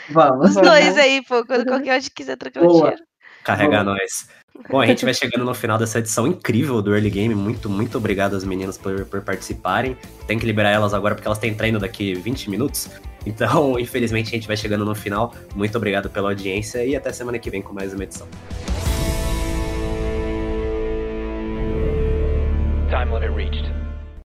Vamos. 0.10 0.50
Os 0.50 0.56
dois 0.56 0.98
aí, 0.98 1.24
pô. 1.24 1.46
Quando 1.46 1.66
qualquer 1.66 2.00
um 2.00 2.04
quiser 2.16 2.38
trocar 2.38 2.64
um 2.64 2.68
Boa. 2.68 2.92
tiro. 2.92 3.04
Carregar 3.44 3.84
Bom. 3.84 3.92
nós. 3.92 4.28
Bom, 4.70 4.80
a 4.80 4.86
gente 4.86 5.04
vai 5.04 5.14
chegando 5.14 5.44
no 5.44 5.54
final 5.54 5.78
dessa 5.78 6.00
edição 6.00 6.28
incrível 6.28 6.82
do 6.82 6.94
Early 6.94 7.10
Game. 7.10 7.36
Muito, 7.36 7.70
muito 7.70 7.98
obrigado 7.98 8.36
às 8.36 8.44
meninas 8.44 8.78
por, 8.78 9.06
por 9.06 9.22
participarem. 9.22 9.98
Tem 10.28 10.38
que 10.38 10.46
liberar 10.46 10.70
elas 10.70 10.94
agora 10.94 11.16
porque 11.16 11.28
elas 11.28 11.40
têm 11.40 11.54
treino 11.54 11.80
daqui 11.80 12.14
20 12.14 12.50
minutos. 12.50 12.90
Então, 13.26 13.80
infelizmente, 13.80 14.28
a 14.28 14.32
gente 14.32 14.48
vai 14.48 14.58
chegando 14.58 14.84
no 14.84 14.94
final. 14.94 15.34
Muito 15.56 15.78
obrigado 15.78 16.10
pela 16.10 16.28
audiência 16.28 16.84
e 16.84 16.94
até 16.94 17.10
semana 17.14 17.40
que 17.40 17.50
vem 17.50 17.62
com 17.62 17.72
mais 17.72 17.94
uma 17.94 18.04
edição. 18.04 18.28
Time 22.90 23.10
limit 23.14 23.34
reached. 23.34 23.83